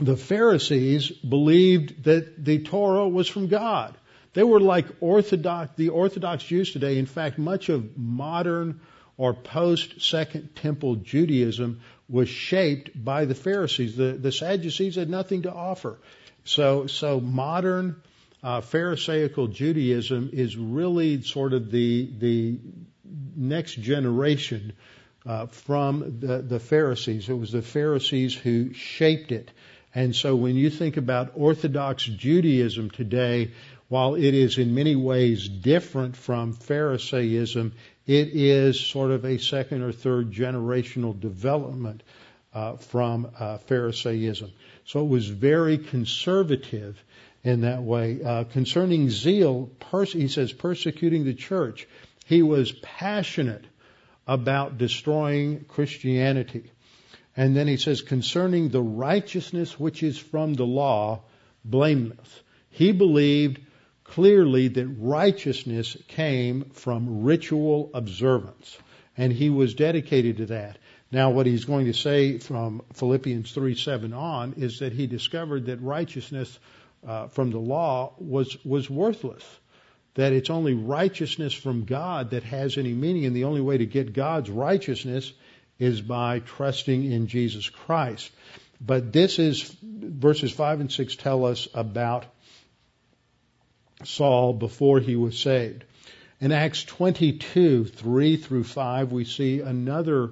the 0.00 0.16
Pharisees 0.16 1.10
believed 1.10 2.04
that 2.04 2.44
the 2.44 2.62
Torah 2.62 3.08
was 3.08 3.28
from 3.28 3.46
God. 3.46 3.94
They 4.34 4.42
were 4.42 4.60
like 4.60 4.86
Orthodox, 5.00 5.72
the 5.76 5.90
Orthodox 5.90 6.42
Jews 6.42 6.72
today. 6.72 6.98
In 6.98 7.06
fact, 7.06 7.38
much 7.38 7.68
of 7.68 7.96
modern 7.96 8.80
or 9.16 9.34
post 9.34 10.02
Second 10.02 10.56
Temple 10.56 10.96
Judaism 10.96 11.80
was 12.08 12.28
shaped 12.28 12.90
by 12.94 13.24
the 13.24 13.34
Pharisees. 13.34 13.96
The, 13.96 14.12
the 14.12 14.32
Sadducees 14.32 14.96
had 14.96 15.08
nothing 15.08 15.42
to 15.42 15.52
offer. 15.52 15.98
So, 16.44 16.86
so 16.86 17.20
modern 17.20 18.02
uh, 18.42 18.60
Pharisaical 18.60 19.46
Judaism 19.48 20.30
is 20.32 20.56
really 20.56 21.22
sort 21.22 21.52
of 21.52 21.70
the 21.70 22.10
the 22.18 22.58
next 23.36 23.74
generation 23.74 24.72
uh, 25.24 25.46
from 25.46 26.18
the, 26.20 26.38
the 26.38 26.58
Pharisees. 26.58 27.28
It 27.28 27.34
was 27.34 27.52
the 27.52 27.62
Pharisees 27.62 28.34
who 28.34 28.72
shaped 28.72 29.30
it. 29.32 29.50
And 29.94 30.16
so 30.16 30.34
when 30.34 30.56
you 30.56 30.70
think 30.70 30.96
about 30.96 31.32
Orthodox 31.34 32.04
Judaism 32.04 32.90
today, 32.90 33.52
while 33.88 34.14
it 34.14 34.34
is 34.34 34.56
in 34.56 34.74
many 34.74 34.96
ways 34.96 35.48
different 35.48 36.16
from 36.16 36.54
Pharisaism, 36.54 37.74
it 38.06 38.28
is 38.28 38.78
sort 38.80 39.10
of 39.10 39.24
a 39.24 39.38
second 39.38 39.82
or 39.82 39.92
third 39.92 40.32
generational 40.32 41.18
development 41.18 42.02
uh, 42.52 42.76
from 42.76 43.30
uh, 43.38 43.58
Pharisaism. 43.58 44.50
So 44.84 45.00
it 45.00 45.08
was 45.08 45.28
very 45.28 45.78
conservative 45.78 47.02
in 47.44 47.62
that 47.62 47.82
way. 47.82 48.22
Uh, 48.22 48.44
concerning 48.44 49.10
zeal, 49.10 49.70
pers- 49.78 50.12
he 50.12 50.28
says 50.28 50.52
persecuting 50.52 51.24
the 51.24 51.34
church. 51.34 51.88
He 52.26 52.42
was 52.42 52.72
passionate 52.72 53.64
about 54.26 54.78
destroying 54.78 55.64
Christianity. 55.64 56.70
And 57.36 57.56
then 57.56 57.66
he 57.66 57.76
says, 57.76 58.02
concerning 58.02 58.68
the 58.68 58.82
righteousness 58.82 59.78
which 59.78 60.02
is 60.02 60.18
from 60.18 60.54
the 60.54 60.66
law, 60.66 61.22
blameless. 61.64 62.42
He 62.70 62.92
believed 62.92 63.60
clearly 64.12 64.68
that 64.68 64.86
righteousness 64.86 65.96
came 66.08 66.64
from 66.74 67.22
ritual 67.24 67.90
observance. 67.94 68.76
And 69.16 69.32
he 69.32 69.48
was 69.48 69.74
dedicated 69.74 70.38
to 70.38 70.46
that. 70.46 70.78
Now, 71.10 71.30
what 71.30 71.46
he's 71.46 71.64
going 71.64 71.86
to 71.86 71.94
say 71.94 72.38
from 72.38 72.82
Philippians 72.94 73.52
3 73.52 73.74
7 73.74 74.12
on 74.12 74.54
is 74.58 74.80
that 74.80 74.92
he 74.92 75.06
discovered 75.06 75.66
that 75.66 75.80
righteousness 75.80 76.58
uh, 77.06 77.28
from 77.28 77.50
the 77.50 77.58
law 77.58 78.12
was, 78.18 78.56
was 78.64 78.88
worthless. 78.88 79.44
That 80.14 80.32
it's 80.34 80.50
only 80.50 80.74
righteousness 80.74 81.54
from 81.54 81.84
God 81.84 82.30
that 82.30 82.42
has 82.44 82.76
any 82.76 82.92
meaning, 82.92 83.24
and 83.24 83.34
the 83.34 83.44
only 83.44 83.62
way 83.62 83.78
to 83.78 83.86
get 83.86 84.12
God's 84.12 84.50
righteousness 84.50 85.32
is 85.78 86.02
by 86.02 86.40
trusting 86.40 87.10
in 87.10 87.28
Jesus 87.28 87.68
Christ. 87.68 88.30
But 88.78 89.12
this 89.12 89.38
is, 89.38 89.74
verses 89.82 90.52
5 90.52 90.80
and 90.80 90.92
6 90.92 91.16
tell 91.16 91.46
us 91.46 91.66
about 91.72 92.26
Saul 94.06 94.52
before 94.52 95.00
he 95.00 95.16
was 95.16 95.38
saved. 95.38 95.84
In 96.40 96.52
Acts 96.52 96.82
22, 96.84 97.84
3 97.84 98.36
through 98.36 98.64
5, 98.64 99.12
we 99.12 99.24
see 99.24 99.60
another 99.60 100.30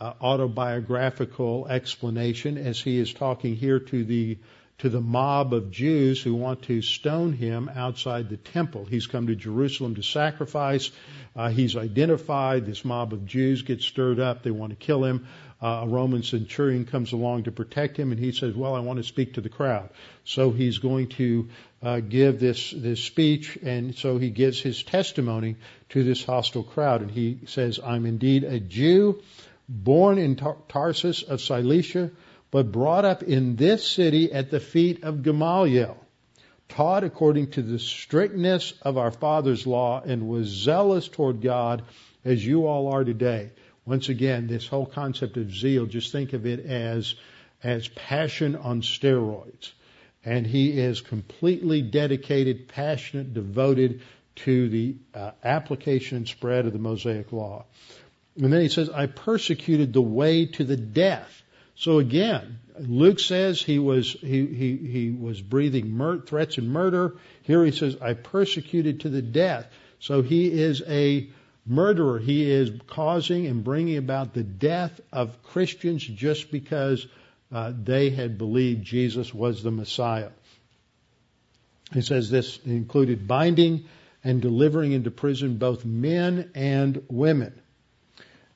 uh, 0.00 0.12
autobiographical 0.20 1.66
explanation 1.68 2.56
as 2.56 2.80
he 2.80 2.98
is 2.98 3.12
talking 3.12 3.56
here 3.56 3.80
to 3.80 4.04
the 4.04 4.38
to 4.78 4.88
the 4.88 5.00
mob 5.00 5.52
of 5.52 5.72
Jews 5.72 6.22
who 6.22 6.36
want 6.36 6.62
to 6.62 6.82
stone 6.82 7.32
him 7.32 7.68
outside 7.74 8.28
the 8.28 8.36
temple. 8.36 8.84
He's 8.84 9.08
come 9.08 9.26
to 9.26 9.34
Jerusalem 9.34 9.96
to 9.96 10.02
sacrifice. 10.02 10.92
Uh, 11.34 11.48
he's 11.48 11.76
identified. 11.76 12.64
This 12.64 12.84
mob 12.84 13.12
of 13.12 13.26
Jews 13.26 13.62
gets 13.62 13.84
stirred 13.84 14.20
up. 14.20 14.44
They 14.44 14.52
want 14.52 14.70
to 14.70 14.76
kill 14.76 15.04
him. 15.04 15.26
Uh, 15.60 15.80
a 15.82 15.88
Roman 15.88 16.22
centurion 16.22 16.84
comes 16.84 17.12
along 17.12 17.44
to 17.44 17.50
protect 17.50 17.96
him, 17.96 18.12
and 18.12 18.20
he 18.20 18.30
says, 18.30 18.54
"Well, 18.54 18.76
I 18.76 18.80
want 18.80 18.98
to 18.98 19.02
speak 19.02 19.34
to 19.34 19.40
the 19.40 19.48
crowd." 19.48 19.90
So 20.22 20.52
he's 20.52 20.78
going 20.78 21.08
to 21.08 21.48
uh, 21.80 22.00
give 22.00 22.40
this 22.40 22.72
this 22.76 23.02
speech, 23.02 23.56
and 23.62 23.94
so 23.94 24.18
he 24.18 24.30
gives 24.30 24.60
his 24.60 24.82
testimony 24.82 25.56
to 25.90 26.02
this 26.02 26.24
hostile 26.24 26.64
crowd, 26.64 27.02
and 27.02 27.10
he 27.10 27.38
says, 27.46 27.78
"I'm 27.82 28.04
indeed 28.04 28.44
a 28.44 28.58
Jew, 28.58 29.22
born 29.68 30.18
in 30.18 30.36
Tar- 30.36 30.56
Tarsus 30.68 31.22
of 31.22 31.40
Cilicia, 31.40 32.10
but 32.50 32.72
brought 32.72 33.04
up 33.04 33.22
in 33.22 33.56
this 33.56 33.86
city 33.86 34.32
at 34.32 34.50
the 34.50 34.60
feet 34.60 35.04
of 35.04 35.22
Gamaliel." 35.22 35.96
Taught 36.68 37.04
according 37.04 37.52
to 37.52 37.62
the 37.62 37.78
strictness 37.78 38.74
of 38.82 38.98
our 38.98 39.10
father's 39.10 39.66
law 39.66 40.02
and 40.04 40.28
was 40.28 40.48
zealous 40.48 41.08
toward 41.08 41.40
God 41.40 41.82
as 42.24 42.44
you 42.44 42.66
all 42.66 42.88
are 42.88 43.04
today. 43.04 43.50
Once 43.86 44.10
again, 44.10 44.48
this 44.48 44.66
whole 44.66 44.84
concept 44.84 45.38
of 45.38 45.54
zeal, 45.54 45.86
just 45.86 46.12
think 46.12 46.34
of 46.34 46.44
it 46.44 46.60
as, 46.66 47.14
as 47.62 47.88
passion 47.88 48.54
on 48.54 48.82
steroids 48.82 49.72
and 50.24 50.46
he 50.46 50.78
is 50.78 51.00
completely 51.00 51.82
dedicated, 51.82 52.68
passionate, 52.68 53.34
devoted 53.34 54.02
to 54.36 54.68
the 54.68 54.96
uh, 55.14 55.32
application 55.42 56.18
and 56.18 56.28
spread 56.28 56.66
of 56.66 56.72
the 56.72 56.78
Mosaic 56.78 57.32
Law. 57.32 57.64
And 58.36 58.52
then 58.52 58.60
he 58.60 58.68
says, 58.68 58.88
I 58.90 59.06
persecuted 59.06 59.92
the 59.92 60.02
way 60.02 60.46
to 60.46 60.64
the 60.64 60.76
death. 60.76 61.42
So 61.74 61.98
again, 61.98 62.58
Luke 62.78 63.20
says 63.20 63.60
he 63.62 63.78
was 63.78 64.12
he 64.12 64.46
he, 64.46 64.76
he 64.76 65.10
was 65.10 65.40
breathing 65.40 65.90
mur- 65.90 66.20
threats 66.20 66.58
and 66.58 66.70
murder. 66.70 67.16
Here 67.42 67.64
he 67.64 67.72
says, 67.72 67.96
I 68.00 68.14
persecuted 68.14 69.00
to 69.00 69.08
the 69.08 69.22
death. 69.22 69.66
So 70.00 70.22
he 70.22 70.46
is 70.50 70.82
a 70.86 71.28
murderer. 71.66 72.18
He 72.18 72.50
is 72.50 72.70
causing 72.86 73.46
and 73.46 73.64
bringing 73.64 73.96
about 73.96 74.34
the 74.34 74.44
death 74.44 75.00
of 75.12 75.42
Christians 75.42 76.04
just 76.04 76.50
because 76.50 77.06
uh, 77.52 77.72
they 77.82 78.10
had 78.10 78.38
believed 78.38 78.84
Jesus 78.84 79.32
was 79.32 79.62
the 79.62 79.70
Messiah. 79.70 80.30
He 81.92 82.02
says 82.02 82.30
this 82.30 82.58
included 82.66 83.26
binding 83.26 83.84
and 84.22 84.42
delivering 84.42 84.92
into 84.92 85.10
prison 85.10 85.56
both 85.56 85.84
men 85.84 86.50
and 86.54 87.02
women. 87.08 87.58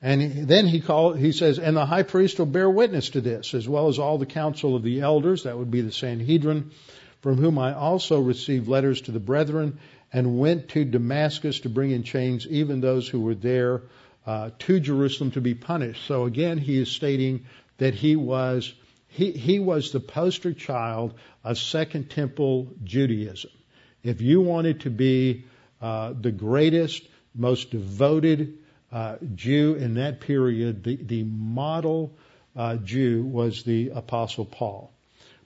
And 0.01 0.47
then 0.49 0.67
he 0.67 0.81
call, 0.81 1.13
he 1.13 1.31
says, 1.31 1.59
and 1.59 1.77
the 1.77 1.85
high 1.85 2.03
priest 2.03 2.37
will 2.37 2.45
bear 2.45 2.69
witness 2.69 3.11
to 3.11 3.21
this, 3.21 3.53
as 3.53 3.67
well 3.67 3.87
as 3.87 3.99
all 3.99 4.17
the 4.17 4.25
council 4.25 4.75
of 4.75 4.83
the 4.83 4.99
elders, 4.99 5.43
that 5.43 5.57
would 5.57 5.71
be 5.71 5.79
the 5.79 5.93
Sanhedrin, 5.93 6.71
from 7.21 7.37
whom 7.37 7.57
I 7.57 7.73
also 7.73 8.19
received 8.19 8.67
letters 8.67 9.01
to 9.03 9.11
the 9.11 9.21
brethren, 9.21 9.79
and 10.11 10.37
went 10.37 10.69
to 10.69 10.83
Damascus 10.83 11.61
to 11.61 11.69
bring 11.69 11.91
in 11.91 12.03
chains 12.03 12.45
even 12.47 12.81
those 12.81 13.07
who 13.07 13.21
were 13.21 13.33
there 13.33 13.83
uh, 14.25 14.49
to 14.59 14.79
Jerusalem 14.81 15.31
to 15.31 15.41
be 15.41 15.55
punished. 15.55 16.05
So 16.05 16.25
again, 16.25 16.57
he 16.57 16.77
is 16.77 16.91
stating 16.91 17.45
that 17.77 17.93
he 17.93 18.17
was 18.17 18.73
he, 19.13 19.31
he 19.31 19.59
was 19.59 19.91
the 19.91 19.99
poster 19.99 20.53
child 20.53 21.13
of 21.43 21.59
Second 21.59 22.09
Temple 22.09 22.73
Judaism. 22.83 23.51
If 24.01 24.21
you 24.21 24.41
wanted 24.41 24.81
to 24.81 24.89
be 24.89 25.45
uh, 25.79 26.13
the 26.19 26.31
greatest, 26.31 27.03
most 27.35 27.69
devoted 27.69 28.57
uh, 28.91 29.17
Jew 29.35 29.75
in 29.75 29.95
that 29.95 30.19
period, 30.19 30.83
the, 30.83 30.95
the 30.95 31.23
model 31.23 32.15
uh, 32.55 32.77
Jew 32.77 33.23
was 33.23 33.61
the 33.61 33.89
Apostle 33.89 34.45
Paul. 34.45 34.91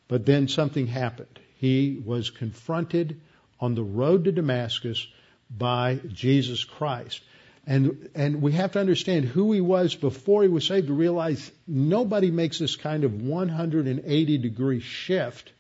But 0.07 0.26
then 0.26 0.47
something 0.47 0.88
happened. 0.88 1.39
He 1.57 2.01
was 2.05 2.30
confronted 2.30 3.20
on 3.59 3.76
the 3.76 3.84
road 3.84 4.24
to 4.26 4.32
Damascus 4.32 5.05
by 5.49 5.99
Jesus 6.07 6.63
Christ. 6.63 7.22
And, 7.70 8.09
and 8.15 8.41
we 8.41 8.53
have 8.53 8.72
to 8.72 8.80
understand 8.80 9.26
who 9.26 9.51
he 9.51 9.59
was 9.59 9.93
before 9.93 10.41
he 10.41 10.47
was 10.47 10.65
saved 10.65 10.88
to 10.88 10.93
realize 10.93 11.51
nobody 11.68 12.32
makes 12.32 12.59
this 12.59 12.78
kind 12.78 13.03
of 13.03 13.22
180 13.22 14.38
degree 14.38 14.80
shift 14.80 15.51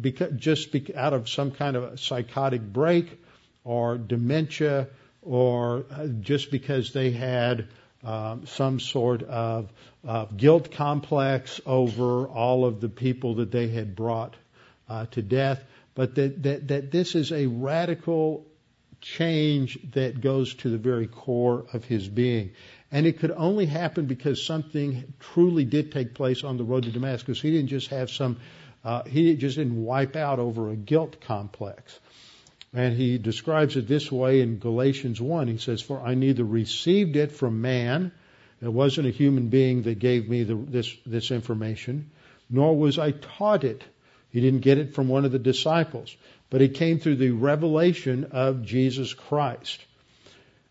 because, 0.00 0.32
just 0.36 0.70
be, 0.70 0.94
out 0.94 1.12
of 1.12 1.28
some 1.28 1.50
kind 1.50 1.76
of 1.76 1.98
psychotic 1.98 2.62
break 2.62 3.20
or 3.64 3.98
dementia 3.98 4.86
or 5.22 5.86
uh, 5.90 6.06
just 6.06 6.52
because 6.52 6.92
they 6.92 7.10
had 7.10 7.66
um, 8.04 8.46
some 8.46 8.78
sort 8.78 9.24
of 9.24 9.72
uh, 10.06 10.26
guilt 10.36 10.70
complex 10.70 11.60
over 11.66 12.28
all 12.28 12.64
of 12.64 12.80
the 12.80 12.88
people 12.88 13.36
that 13.36 13.50
they 13.50 13.66
had 13.66 13.96
brought 13.96 14.36
uh, 14.88 15.06
to 15.06 15.22
death, 15.22 15.64
but 15.96 16.14
that, 16.14 16.42
that, 16.44 16.68
that 16.68 16.90
this 16.92 17.16
is 17.16 17.32
a 17.32 17.46
radical 17.46 18.46
change 19.04 19.78
that 19.92 20.20
goes 20.20 20.54
to 20.54 20.70
the 20.70 20.78
very 20.78 21.06
core 21.06 21.66
of 21.72 21.84
his 21.84 22.08
being. 22.08 22.52
And 22.90 23.06
it 23.06 23.18
could 23.18 23.30
only 23.30 23.66
happen 23.66 24.06
because 24.06 24.44
something 24.44 25.12
truly 25.20 25.64
did 25.64 25.92
take 25.92 26.14
place 26.14 26.42
on 26.42 26.56
the 26.56 26.64
road 26.64 26.84
to 26.84 26.90
Damascus. 26.90 27.40
He 27.40 27.50
didn't 27.50 27.68
just 27.68 27.88
have 27.88 28.10
some, 28.10 28.38
uh, 28.82 29.02
he 29.04 29.36
just 29.36 29.56
didn't 29.56 29.84
wipe 29.84 30.16
out 30.16 30.38
over 30.38 30.70
a 30.70 30.76
guilt 30.76 31.20
complex. 31.20 31.98
And 32.72 32.96
he 32.96 33.18
describes 33.18 33.76
it 33.76 33.86
this 33.86 34.10
way 34.10 34.40
in 34.40 34.58
Galatians 34.58 35.20
1. 35.20 35.48
He 35.48 35.58
says, 35.58 35.82
For 35.82 36.00
I 36.00 36.14
neither 36.14 36.44
received 36.44 37.16
it 37.16 37.30
from 37.30 37.60
man, 37.60 38.10
it 38.62 38.72
wasn't 38.72 39.06
a 39.06 39.10
human 39.10 39.48
being 39.48 39.82
that 39.82 39.98
gave 39.98 40.28
me 40.28 40.44
the, 40.44 40.54
this, 40.54 40.96
this 41.04 41.30
information, 41.30 42.10
nor 42.48 42.76
was 42.76 42.98
I 42.98 43.10
taught 43.10 43.64
it. 43.64 43.84
He 44.30 44.40
didn't 44.40 44.60
get 44.60 44.78
it 44.78 44.94
from 44.94 45.08
one 45.08 45.24
of 45.24 45.30
the 45.30 45.38
disciples 45.38 46.16
but 46.54 46.62
it 46.62 46.74
came 46.74 47.00
through 47.00 47.16
the 47.16 47.32
revelation 47.32 48.28
of 48.30 48.62
Jesus 48.62 49.12
Christ. 49.12 49.84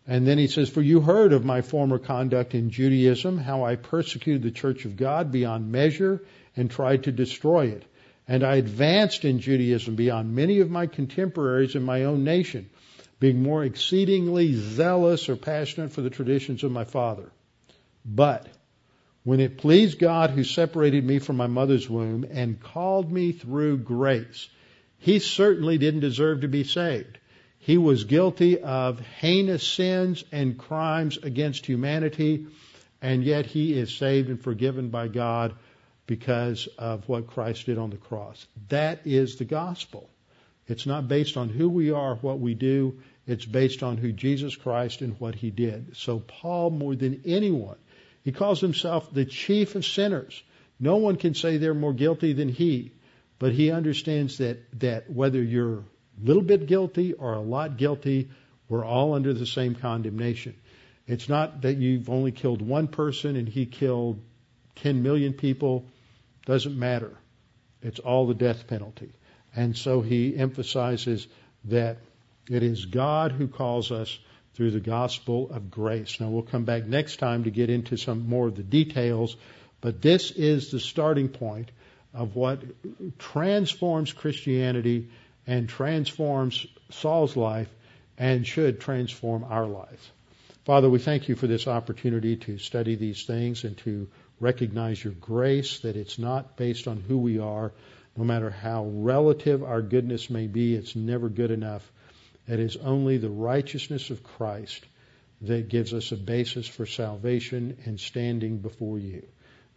And 0.06 0.26
then 0.26 0.38
he 0.38 0.46
says, 0.46 0.70
For 0.70 0.80
you 0.80 1.02
heard 1.02 1.34
of 1.34 1.44
my 1.44 1.60
former 1.60 1.98
conduct 1.98 2.54
in 2.54 2.70
Judaism, 2.70 3.36
how 3.36 3.64
I 3.64 3.76
persecuted 3.76 4.42
the 4.42 4.50
church 4.50 4.86
of 4.86 4.96
God 4.96 5.30
beyond 5.30 5.70
measure 5.70 6.22
and 6.56 6.70
tried 6.70 7.04
to 7.04 7.12
destroy 7.12 7.66
it. 7.66 7.84
And 8.26 8.42
I 8.42 8.54
advanced 8.54 9.26
in 9.26 9.40
Judaism 9.40 9.94
beyond 9.94 10.34
many 10.34 10.60
of 10.60 10.70
my 10.70 10.86
contemporaries 10.86 11.74
in 11.74 11.82
my 11.82 12.04
own 12.04 12.24
nation, 12.24 12.70
being 13.20 13.42
more 13.42 13.62
exceedingly 13.62 14.54
zealous 14.54 15.28
or 15.28 15.36
passionate 15.36 15.92
for 15.92 16.00
the 16.00 16.08
traditions 16.08 16.64
of 16.64 16.72
my 16.72 16.84
father. 16.84 17.30
But 18.06 18.48
when 19.22 19.38
it 19.38 19.58
pleased 19.58 19.98
God 19.98 20.30
who 20.30 20.44
separated 20.44 21.04
me 21.04 21.18
from 21.18 21.36
my 21.36 21.46
mother's 21.46 21.90
womb 21.90 22.24
and 22.30 22.58
called 22.58 23.12
me 23.12 23.32
through 23.32 23.80
grace, 23.80 24.48
he 25.04 25.18
certainly 25.18 25.76
didn't 25.76 26.00
deserve 26.00 26.40
to 26.40 26.48
be 26.48 26.64
saved. 26.64 27.18
He 27.58 27.76
was 27.76 28.04
guilty 28.04 28.58
of 28.58 29.00
heinous 29.00 29.62
sins 29.62 30.24
and 30.32 30.56
crimes 30.56 31.18
against 31.18 31.66
humanity, 31.66 32.46
and 33.02 33.22
yet 33.22 33.44
he 33.44 33.74
is 33.78 33.94
saved 33.94 34.30
and 34.30 34.40
forgiven 34.40 34.88
by 34.88 35.08
God 35.08 35.52
because 36.06 36.68
of 36.78 37.06
what 37.06 37.26
Christ 37.26 37.66
did 37.66 37.76
on 37.76 37.90
the 37.90 37.98
cross. 37.98 38.46
That 38.70 39.00
is 39.04 39.36
the 39.36 39.44
gospel. 39.44 40.08
It's 40.68 40.86
not 40.86 41.06
based 41.06 41.36
on 41.36 41.50
who 41.50 41.68
we 41.68 41.90
are, 41.90 42.14
what 42.14 42.40
we 42.40 42.54
do. 42.54 42.98
It's 43.26 43.44
based 43.44 43.82
on 43.82 43.98
who 43.98 44.10
Jesus 44.10 44.56
Christ 44.56 45.02
and 45.02 45.20
what 45.20 45.34
he 45.34 45.50
did. 45.50 45.98
So 45.98 46.18
Paul, 46.18 46.70
more 46.70 46.94
than 46.94 47.20
anyone, 47.26 47.76
he 48.22 48.32
calls 48.32 48.62
himself 48.62 49.12
the 49.12 49.26
chief 49.26 49.74
of 49.74 49.84
sinners. 49.84 50.42
No 50.80 50.96
one 50.96 51.16
can 51.16 51.34
say 51.34 51.58
they're 51.58 51.74
more 51.74 51.92
guilty 51.92 52.32
than 52.32 52.48
he. 52.48 52.92
But 53.44 53.52
he 53.52 53.70
understands 53.70 54.38
that, 54.38 54.56
that 54.80 55.10
whether 55.10 55.42
you're 55.42 55.80
a 55.80 55.84
little 56.18 56.40
bit 56.40 56.64
guilty 56.66 57.12
or 57.12 57.34
a 57.34 57.42
lot 57.42 57.76
guilty, 57.76 58.30
we're 58.70 58.86
all 58.86 59.12
under 59.12 59.34
the 59.34 59.44
same 59.44 59.74
condemnation. 59.74 60.54
It's 61.06 61.28
not 61.28 61.60
that 61.60 61.76
you've 61.76 62.08
only 62.08 62.32
killed 62.32 62.62
one 62.62 62.88
person 62.88 63.36
and 63.36 63.46
he 63.46 63.66
killed 63.66 64.22
10 64.76 65.02
million 65.02 65.34
people. 65.34 65.84
Doesn't 66.46 66.78
matter. 66.78 67.18
It's 67.82 67.98
all 67.98 68.26
the 68.26 68.32
death 68.32 68.66
penalty. 68.66 69.12
And 69.54 69.76
so 69.76 70.00
he 70.00 70.34
emphasizes 70.34 71.28
that 71.66 71.98
it 72.48 72.62
is 72.62 72.86
God 72.86 73.32
who 73.32 73.46
calls 73.46 73.92
us 73.92 74.18
through 74.54 74.70
the 74.70 74.80
gospel 74.80 75.50
of 75.50 75.70
grace. 75.70 76.18
Now 76.18 76.30
we'll 76.30 76.44
come 76.44 76.64
back 76.64 76.86
next 76.86 77.18
time 77.18 77.44
to 77.44 77.50
get 77.50 77.68
into 77.68 77.98
some 77.98 78.26
more 78.26 78.46
of 78.46 78.56
the 78.56 78.62
details, 78.62 79.36
but 79.82 80.00
this 80.00 80.30
is 80.30 80.70
the 80.70 80.80
starting 80.80 81.28
point 81.28 81.70
of 82.14 82.36
what 82.36 82.62
transforms 83.18 84.12
Christianity 84.12 85.08
and 85.46 85.68
transforms 85.68 86.66
Saul's 86.90 87.36
life 87.36 87.68
and 88.16 88.46
should 88.46 88.80
transform 88.80 89.44
our 89.44 89.66
lives. 89.66 90.10
Father, 90.64 90.88
we 90.88 90.98
thank 90.98 91.28
you 91.28 91.34
for 91.34 91.46
this 91.46 91.66
opportunity 91.66 92.36
to 92.36 92.56
study 92.56 92.94
these 92.94 93.24
things 93.24 93.64
and 93.64 93.76
to 93.78 94.08
recognize 94.40 95.02
your 95.02 95.12
grace, 95.12 95.80
that 95.80 95.96
it's 95.96 96.18
not 96.18 96.56
based 96.56 96.88
on 96.88 97.00
who 97.00 97.18
we 97.18 97.38
are, 97.38 97.72
no 98.16 98.24
matter 98.24 98.48
how 98.48 98.84
relative 98.84 99.62
our 99.62 99.82
goodness 99.82 100.30
may 100.30 100.46
be, 100.46 100.74
it's 100.74 100.96
never 100.96 101.28
good 101.28 101.50
enough. 101.50 101.90
It 102.46 102.60
is 102.60 102.76
only 102.76 103.18
the 103.18 103.30
righteousness 103.30 104.10
of 104.10 104.22
Christ 104.22 104.84
that 105.42 105.68
gives 105.68 105.92
us 105.92 106.12
a 106.12 106.16
basis 106.16 106.66
for 106.66 106.86
salvation 106.86 107.76
and 107.84 107.98
standing 107.98 108.58
before 108.58 108.98
you. 108.98 109.26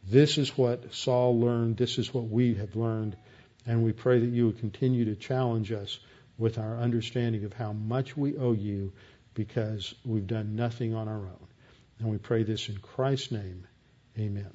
This 0.09 0.37
is 0.37 0.57
what 0.57 0.93
Saul 0.93 1.39
learned. 1.39 1.77
This 1.77 1.97
is 1.97 2.13
what 2.13 2.29
we 2.29 2.55
have 2.55 2.75
learned. 2.75 3.17
And 3.65 3.83
we 3.83 3.91
pray 3.91 4.19
that 4.19 4.29
you 4.29 4.47
would 4.47 4.59
continue 4.59 5.05
to 5.05 5.15
challenge 5.15 5.71
us 5.71 5.99
with 6.37 6.57
our 6.57 6.77
understanding 6.77 7.43
of 7.43 7.53
how 7.53 7.73
much 7.73 8.15
we 8.15 8.37
owe 8.37 8.53
you 8.53 8.93
because 9.33 9.93
we've 10.05 10.27
done 10.27 10.55
nothing 10.55 10.95
on 10.95 11.07
our 11.07 11.25
own. 11.25 11.47
And 11.99 12.09
we 12.09 12.17
pray 12.17 12.43
this 12.43 12.69
in 12.69 12.77
Christ's 12.77 13.31
name. 13.31 13.67
Amen. 14.17 14.51